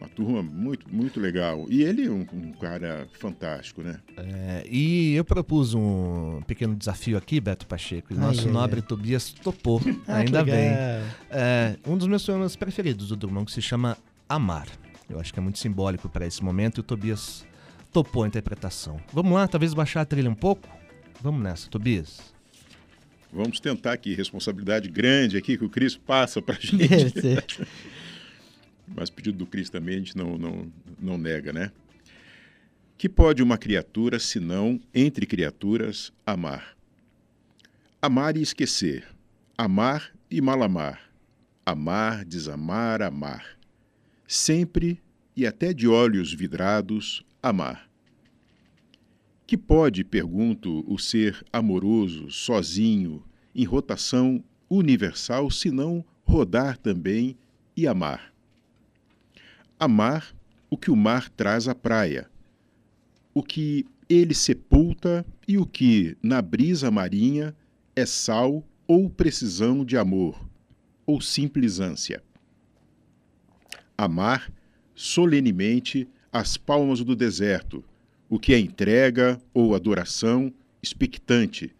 uma 0.00 0.08
turma 0.08 0.42
muito, 0.42 0.92
muito 0.92 1.20
legal. 1.20 1.66
E 1.68 1.82
ele 1.82 2.06
é 2.06 2.10
um, 2.10 2.26
um 2.32 2.52
cara 2.52 3.06
fantástico, 3.18 3.82
né? 3.82 4.00
É, 4.16 4.64
e 4.68 5.14
eu 5.14 5.24
propus 5.24 5.74
um 5.74 6.40
pequeno 6.46 6.74
desafio 6.74 7.16
aqui, 7.16 7.40
Beto 7.40 7.66
Pacheco, 7.66 8.12
e 8.12 8.16
nosso 8.16 8.46
ai, 8.46 8.52
nobre 8.52 8.80
ai. 8.80 8.86
Tobias 8.86 9.32
topou, 9.32 9.80
Ah, 10.08 10.18
ainda 10.18 10.42
bem. 10.44 10.70
É, 11.30 11.76
um 11.86 11.96
dos 11.96 12.06
meus 12.08 12.24
poemas 12.24 12.56
preferidos 12.56 13.08
do 13.08 13.16
Drummond, 13.16 13.46
que 13.46 13.52
se 13.52 13.62
chama 13.62 13.96
Amar. 14.28 14.66
Eu 15.08 15.20
acho 15.20 15.32
que 15.32 15.38
é 15.38 15.42
muito 15.42 15.58
simbólico 15.58 16.08
para 16.08 16.26
esse 16.26 16.42
momento 16.42 16.78
e 16.78 16.80
o 16.80 16.82
Tobias 16.82 17.44
topou 17.92 18.24
a 18.24 18.26
interpretação. 18.26 18.98
Vamos 19.12 19.32
lá, 19.32 19.46
talvez 19.46 19.74
baixar 19.74 20.00
a 20.00 20.04
trilha 20.04 20.30
um 20.30 20.34
pouco? 20.34 20.68
Vamos 21.20 21.42
nessa, 21.42 21.68
Tobias. 21.68 22.32
Vamos 23.32 23.60
tentar 23.60 23.92
aqui, 23.92 24.14
responsabilidade 24.14 24.88
grande 24.88 25.36
aqui 25.38 25.56
que 25.56 25.64
o 25.64 25.68
Cris 25.68 25.96
passa 25.96 26.42
pra 26.42 26.54
Deve 26.54 26.98
gente. 27.20 27.66
Mas 28.86 29.08
o 29.08 29.12
pedido 29.12 29.38
do 29.38 29.46
Cris 29.46 29.70
também 29.70 29.96
a 29.96 29.98
gente 29.98 30.16
não, 30.16 30.36
não, 30.36 30.72
não 31.00 31.18
nega, 31.18 31.52
né? 31.52 31.70
Que 32.98 33.08
pode 33.08 33.42
uma 33.42 33.58
criatura, 33.58 34.18
senão, 34.18 34.80
entre 34.94 35.26
criaturas, 35.26 36.12
amar? 36.26 36.76
Amar 38.00 38.36
e 38.36 38.42
esquecer. 38.42 39.06
Amar 39.56 40.12
e 40.30 40.40
mal 40.40 40.62
amar. 40.62 41.00
Amar, 41.64 42.24
desamar, 42.24 43.02
amar. 43.02 43.58
Sempre 44.26 45.00
e 45.36 45.46
até 45.46 45.72
de 45.72 45.88
olhos 45.88 46.32
vidrados, 46.32 47.24
amar. 47.42 47.88
Que 49.46 49.56
pode, 49.56 50.04
pergunto, 50.04 50.84
o 50.86 50.98
ser 50.98 51.44
amoroso, 51.52 52.30
sozinho, 52.30 53.22
em 53.54 53.64
rotação 53.64 54.42
universal, 54.68 55.50
senão 55.50 56.04
rodar 56.24 56.78
também 56.78 57.36
e 57.76 57.86
amar? 57.86 58.31
Amar 59.84 60.32
o 60.70 60.76
que 60.76 60.92
o 60.92 60.96
mar 60.96 61.28
traz 61.28 61.66
à 61.66 61.74
praia, 61.74 62.30
o 63.34 63.42
que 63.42 63.84
ele 64.08 64.32
sepulta 64.32 65.26
e 65.48 65.58
o 65.58 65.66
que, 65.66 66.16
na 66.22 66.40
brisa 66.40 66.88
marinha, 66.88 67.52
é 67.96 68.06
sal 68.06 68.64
ou 68.86 69.10
precisão 69.10 69.84
de 69.84 69.96
amor, 69.96 70.48
ou 71.04 71.20
simples 71.20 71.80
ânsia. 71.80 72.22
Amar 73.98 74.52
solenemente 74.94 76.08
as 76.32 76.56
palmas 76.56 77.02
do 77.02 77.16
deserto, 77.16 77.82
o 78.30 78.38
que 78.38 78.54
é 78.54 78.60
entrega 78.60 79.36
ou 79.52 79.74
adoração 79.74 80.54
expectante, 80.80 81.74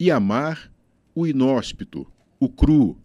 e 0.00 0.10
amar 0.10 0.72
o 1.14 1.26
inóspito, 1.26 2.10
o 2.40 2.48
cru, 2.48 2.96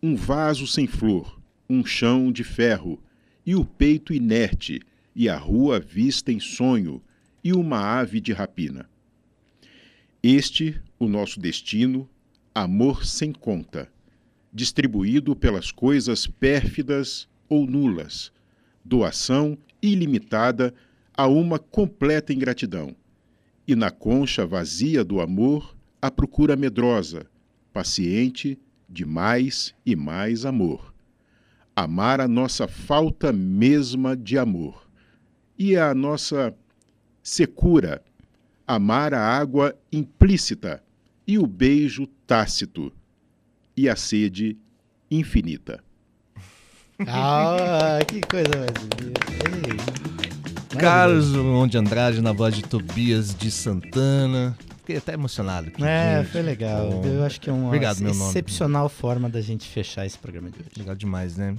um 0.00 0.14
vaso 0.14 0.64
sem 0.64 0.86
flor, 0.86 1.40
um 1.68 1.84
chão 1.84 2.30
de 2.30 2.44
ferro, 2.44 3.02
e 3.46 3.54
o 3.54 3.64
peito 3.64 4.12
inerte, 4.12 4.80
e 5.14 5.28
a 5.28 5.38
rua 5.38 5.78
vista 5.78 6.32
em 6.32 6.40
sonho, 6.40 7.00
e 7.44 7.52
uma 7.52 7.78
ave 7.78 8.20
de 8.20 8.32
rapina. 8.32 8.90
Este, 10.20 10.82
o 10.98 11.06
nosso 11.06 11.38
destino, 11.38 12.08
amor 12.52 13.06
sem 13.06 13.32
conta, 13.32 13.88
distribuído 14.52 15.36
pelas 15.36 15.70
coisas 15.70 16.26
pérfidas 16.26 17.28
ou 17.48 17.66
nulas, 17.66 18.32
doação 18.84 19.56
ilimitada 19.80 20.74
a 21.16 21.28
uma 21.28 21.58
completa 21.58 22.32
ingratidão, 22.32 22.96
e 23.68 23.76
na 23.76 23.90
concha 23.90 24.44
vazia 24.44 25.04
do 25.04 25.20
amor 25.20 25.76
a 26.02 26.10
procura 26.10 26.56
medrosa, 26.56 27.26
paciente 27.72 28.58
de 28.88 29.04
mais 29.04 29.74
e 29.84 29.94
mais 29.94 30.44
amor. 30.44 30.95
Amar 31.78 32.22
a 32.22 32.26
nossa 32.26 32.66
falta 32.66 33.30
mesma 33.34 34.16
de 34.16 34.38
amor, 34.38 34.88
e 35.58 35.76
a 35.76 35.94
nossa 35.94 36.54
secura, 37.22 38.02
amar 38.66 39.12
a 39.12 39.20
água 39.20 39.76
implícita 39.92 40.82
e 41.26 41.38
o 41.38 41.46
beijo 41.46 42.06
tácito, 42.26 42.90
e 43.76 43.90
a 43.90 43.94
sede 43.94 44.56
infinita. 45.10 45.84
Ah, 47.06 47.98
que 48.08 48.22
coisa 48.22 48.56
mais 48.56 48.72
bonita. 48.72 49.20
Ei, 50.74 50.80
Carlos 50.80 51.70
de 51.70 51.78
Andrade 51.78 52.22
na 52.22 52.32
voz 52.32 52.54
de 52.54 52.62
Tobias 52.62 53.34
de 53.34 53.50
Santana. 53.50 54.56
Fiquei 54.86 54.98
até 54.98 55.14
emocionado. 55.14 55.68
aqui, 55.68 55.82
É, 55.84 56.22
gente. 56.22 56.30
foi 56.30 56.42
legal. 56.42 56.88
Bom. 56.88 57.04
Eu 57.04 57.24
acho 57.24 57.40
que 57.40 57.50
é 57.50 57.52
uma 57.52 57.66
Obrigado, 57.66 58.06
excepcional 58.06 58.88
forma 58.88 59.28
da 59.28 59.40
gente 59.40 59.66
fechar 59.66 60.06
esse 60.06 60.16
programa 60.16 60.48
de 60.48 60.60
hoje. 60.60 60.70
Legal 60.78 60.94
demais, 60.94 61.36
né? 61.36 61.56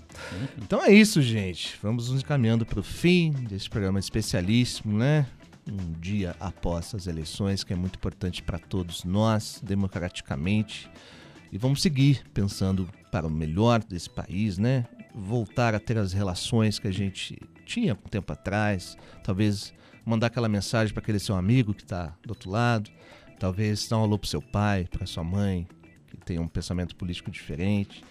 Então 0.58 0.82
é 0.84 0.92
isso, 0.94 1.22
gente. 1.22 1.78
Vamos 1.84 2.10
nos 2.10 2.22
encaminhando 2.22 2.66
para 2.66 2.80
o 2.80 2.84
fim 2.84 3.32
desse 3.32 3.70
programa 3.70 4.00
especialíssimo, 4.00 4.98
né? 4.98 5.28
Um 5.70 6.00
dia 6.00 6.34
após 6.40 6.96
as 6.96 7.08
eleições, 7.08 7.66
que 7.66 7.74
é 7.74 7.76
muito 7.76 7.96
importante 7.98 8.42
para 8.42 8.58
todos 8.58 9.04
nós, 9.04 9.62
democraticamente. 9.62 10.90
E 11.52 11.58
vamos 11.58 11.82
seguir 11.82 12.24
pensando 12.34 12.88
para 13.12 13.28
o 13.28 13.30
melhor 13.30 13.84
desse 13.84 14.10
país, 14.10 14.58
né? 14.58 14.86
Voltar 15.14 15.76
a 15.76 15.80
ter 15.80 15.98
as 15.98 16.14
relações 16.14 16.80
que 16.80 16.88
a 16.88 16.94
gente 16.94 17.38
tinha 17.66 17.94
um 17.94 18.10
tempo 18.10 18.32
atrás. 18.32 18.96
Talvez 19.22 19.74
mandar 20.06 20.28
aquela 20.28 20.48
mensagem 20.48 20.94
para 20.94 21.04
aquele 21.04 21.20
seu 21.20 21.36
amigo 21.36 21.74
que 21.74 21.84
está 21.84 22.16
do 22.26 22.30
outro 22.30 22.50
lado. 22.50 22.90
Talvez 23.40 23.88
dar 23.88 23.98
um 24.00 24.04
alô 24.04 24.18
para 24.18 24.30
seu 24.30 24.42
pai, 24.42 24.88
para 24.90 25.06
sua 25.06 25.24
mãe, 25.24 25.68
que 26.08 26.18
tem 26.18 26.40
um 26.40 26.48
pensamento 26.48 26.96
político 26.96 27.30
diferente. 27.30 28.04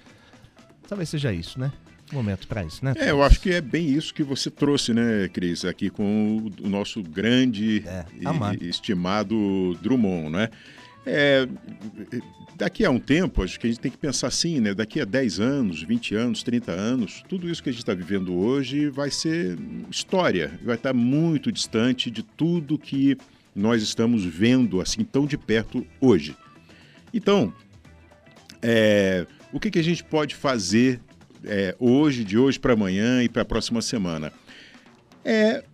Talvez 0.88 1.08
seja 1.08 1.32
isso, 1.32 1.58
né? 1.58 1.72
Momento 2.12 2.46
para 2.46 2.62
isso, 2.62 2.84
né? 2.84 2.94
É, 2.96 3.10
eu 3.10 3.20
acho 3.22 3.40
que 3.40 3.50
é 3.52 3.60
bem 3.60 3.88
isso 3.88 4.14
que 4.14 4.22
você 4.22 4.48
trouxe, 4.48 4.94
né, 4.94 5.28
Cris, 5.32 5.64
aqui 5.64 5.90
com 5.90 6.50
o, 6.62 6.68
nosso 6.68 7.02
grande 7.02 7.82
e- 8.20 8.26
amar. 8.26 8.60
e 8.62 8.68
estimado 8.68 9.76
Drummond, 9.82 10.30
né? 10.30 10.48
É, 11.04 11.48
daqui 12.56 12.84
a 12.84 12.90
um 12.90 12.98
tempo, 12.98 13.42
acho 13.42 13.58
que 13.58 13.66
a 13.66 13.70
gente 13.70 13.80
tem 13.80 13.90
que 13.90 13.98
pensar 13.98 14.28
assim, 14.28 14.60
né? 14.60 14.72
Daqui 14.72 15.00
a 15.00 15.04
10 15.04 15.40
anos, 15.40 15.82
20 15.82 16.14
anos, 16.14 16.42
30 16.44 16.70
anos, 16.72 17.24
tudo 17.28 17.48
isso 17.48 17.62
que 17.62 17.68
a 17.68 17.72
gente 17.72 17.82
está 17.82 17.94
vivendo 17.94 18.34
hoje 18.34 18.88
vai 18.88 19.10
ser 19.10 19.58
história, 19.90 20.58
vai 20.64 20.76
estar 20.76 20.92
muito 20.92 21.50
distante 21.50 22.08
de 22.10 22.22
tudo 22.22 22.78
que 22.78 23.16
nós 23.56 23.82
estamos 23.82 24.24
vendo 24.24 24.80
assim 24.80 25.02
tão 25.02 25.26
de 25.26 25.38
perto 25.38 25.84
hoje. 26.00 26.36
Então, 27.12 27.52
é, 28.60 29.26
o 29.52 29.58
que, 29.58 29.70
que 29.70 29.78
a 29.78 29.82
gente 29.84 30.04
pode 30.04 30.34
fazer 30.34 31.00
é, 31.44 31.74
hoje, 31.78 32.22
de 32.22 32.36
hoje 32.36 32.58
para 32.60 32.74
amanhã 32.74 33.22
e 33.22 33.28
para 33.28 33.42
a 33.42 33.44
próxima 33.44 33.80
semana? 33.80 34.32
É 35.24 35.64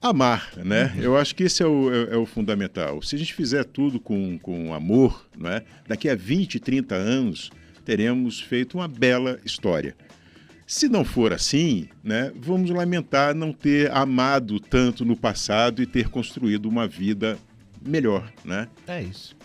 amar, 0.00 0.52
né? 0.56 0.94
Eu 0.98 1.16
acho 1.16 1.34
que 1.34 1.44
esse 1.44 1.62
é 1.62 1.66
o, 1.66 1.92
é- 1.92 2.14
é 2.14 2.16
o 2.16 2.26
fundamental. 2.26 3.02
Se 3.02 3.14
a 3.16 3.18
gente 3.18 3.34
fizer 3.34 3.64
tudo 3.64 4.00
com, 4.00 4.38
com 4.38 4.72
amor, 4.74 5.28
né? 5.36 5.62
daqui 5.86 6.08
a 6.08 6.14
20, 6.14 6.58
30 6.60 6.94
anos, 6.94 7.50
teremos 7.84 8.40
feito 8.40 8.78
uma 8.78 8.88
bela 8.88 9.38
história. 9.44 9.96
Se 10.74 10.88
não 10.88 11.04
for 11.04 11.34
assim, 11.34 11.86
né, 12.02 12.32
vamos 12.34 12.70
lamentar 12.70 13.34
não 13.34 13.52
ter 13.52 13.90
amado 13.92 14.58
tanto 14.58 15.04
no 15.04 15.14
passado 15.14 15.82
e 15.82 15.86
ter 15.86 16.08
construído 16.08 16.64
uma 16.64 16.88
vida 16.88 17.38
melhor, 17.86 18.32
né? 18.42 18.68
É 18.86 19.02
isso. 19.02 19.36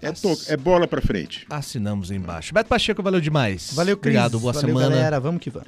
É, 0.00 0.12
to- 0.12 0.38
é 0.46 0.56
bola 0.56 0.86
para 0.86 1.00
frente. 1.02 1.44
Assinamos 1.50 2.12
embaixo. 2.12 2.54
Beto 2.54 2.68
Pacheco, 2.68 3.02
valeu 3.02 3.20
demais. 3.20 3.72
Valeu, 3.74 3.96
Cris. 3.96 4.12
Obrigado, 4.14 4.38
boa 4.38 4.52
Valeu, 4.52 4.68
semana. 4.68 4.88
galera. 4.90 5.18
Vamos 5.18 5.40
que 5.42 5.50
vamos. 5.50 5.66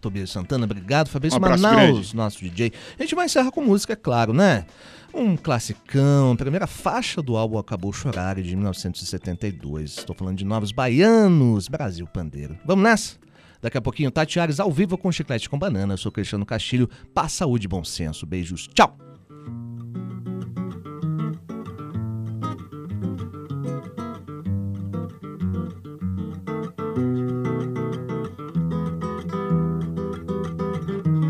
Tobias 0.00 0.30
Santana, 0.30 0.64
obrigado. 0.64 1.08
Fabrício 1.08 1.38
Um 1.38 1.42
Manaus, 1.42 1.62
grande. 1.74 2.16
nosso 2.16 2.38
DJ. 2.38 2.72
A 2.96 3.02
gente 3.02 3.16
vai 3.16 3.24
encerrar 3.26 3.50
com 3.50 3.62
música, 3.62 3.94
é 3.94 3.96
claro, 3.96 4.32
né? 4.32 4.64
Um 5.12 5.36
classicão, 5.36 6.36
primeira 6.36 6.68
faixa 6.68 7.20
do 7.20 7.36
álbum 7.36 7.58
Acabou 7.58 7.92
Chorar, 7.92 8.40
de 8.40 8.54
1972. 8.54 9.98
Estou 9.98 10.14
falando 10.14 10.38
de 10.38 10.44
Novos 10.44 10.70
Baianos, 10.70 11.66
Brasil 11.66 12.06
Pandeiro. 12.06 12.56
Vamos 12.64 12.84
nessa? 12.84 13.22
Daqui 13.62 13.78
a 13.78 13.80
pouquinho, 13.80 14.10
Tati 14.10 14.40
Ares 14.40 14.58
ao 14.58 14.72
vivo 14.72 14.98
com 14.98 15.12
Chiclete 15.12 15.48
com 15.48 15.56
Banana. 15.56 15.94
Eu 15.94 15.98
sou 15.98 16.10
Cristiano 16.10 16.44
Castilho. 16.44 16.90
Paz, 17.14 17.32
saúde 17.32 17.66
e 17.66 17.68
bom 17.68 17.84
senso. 17.84 18.26
Beijos. 18.26 18.68
Tchau! 18.74 19.11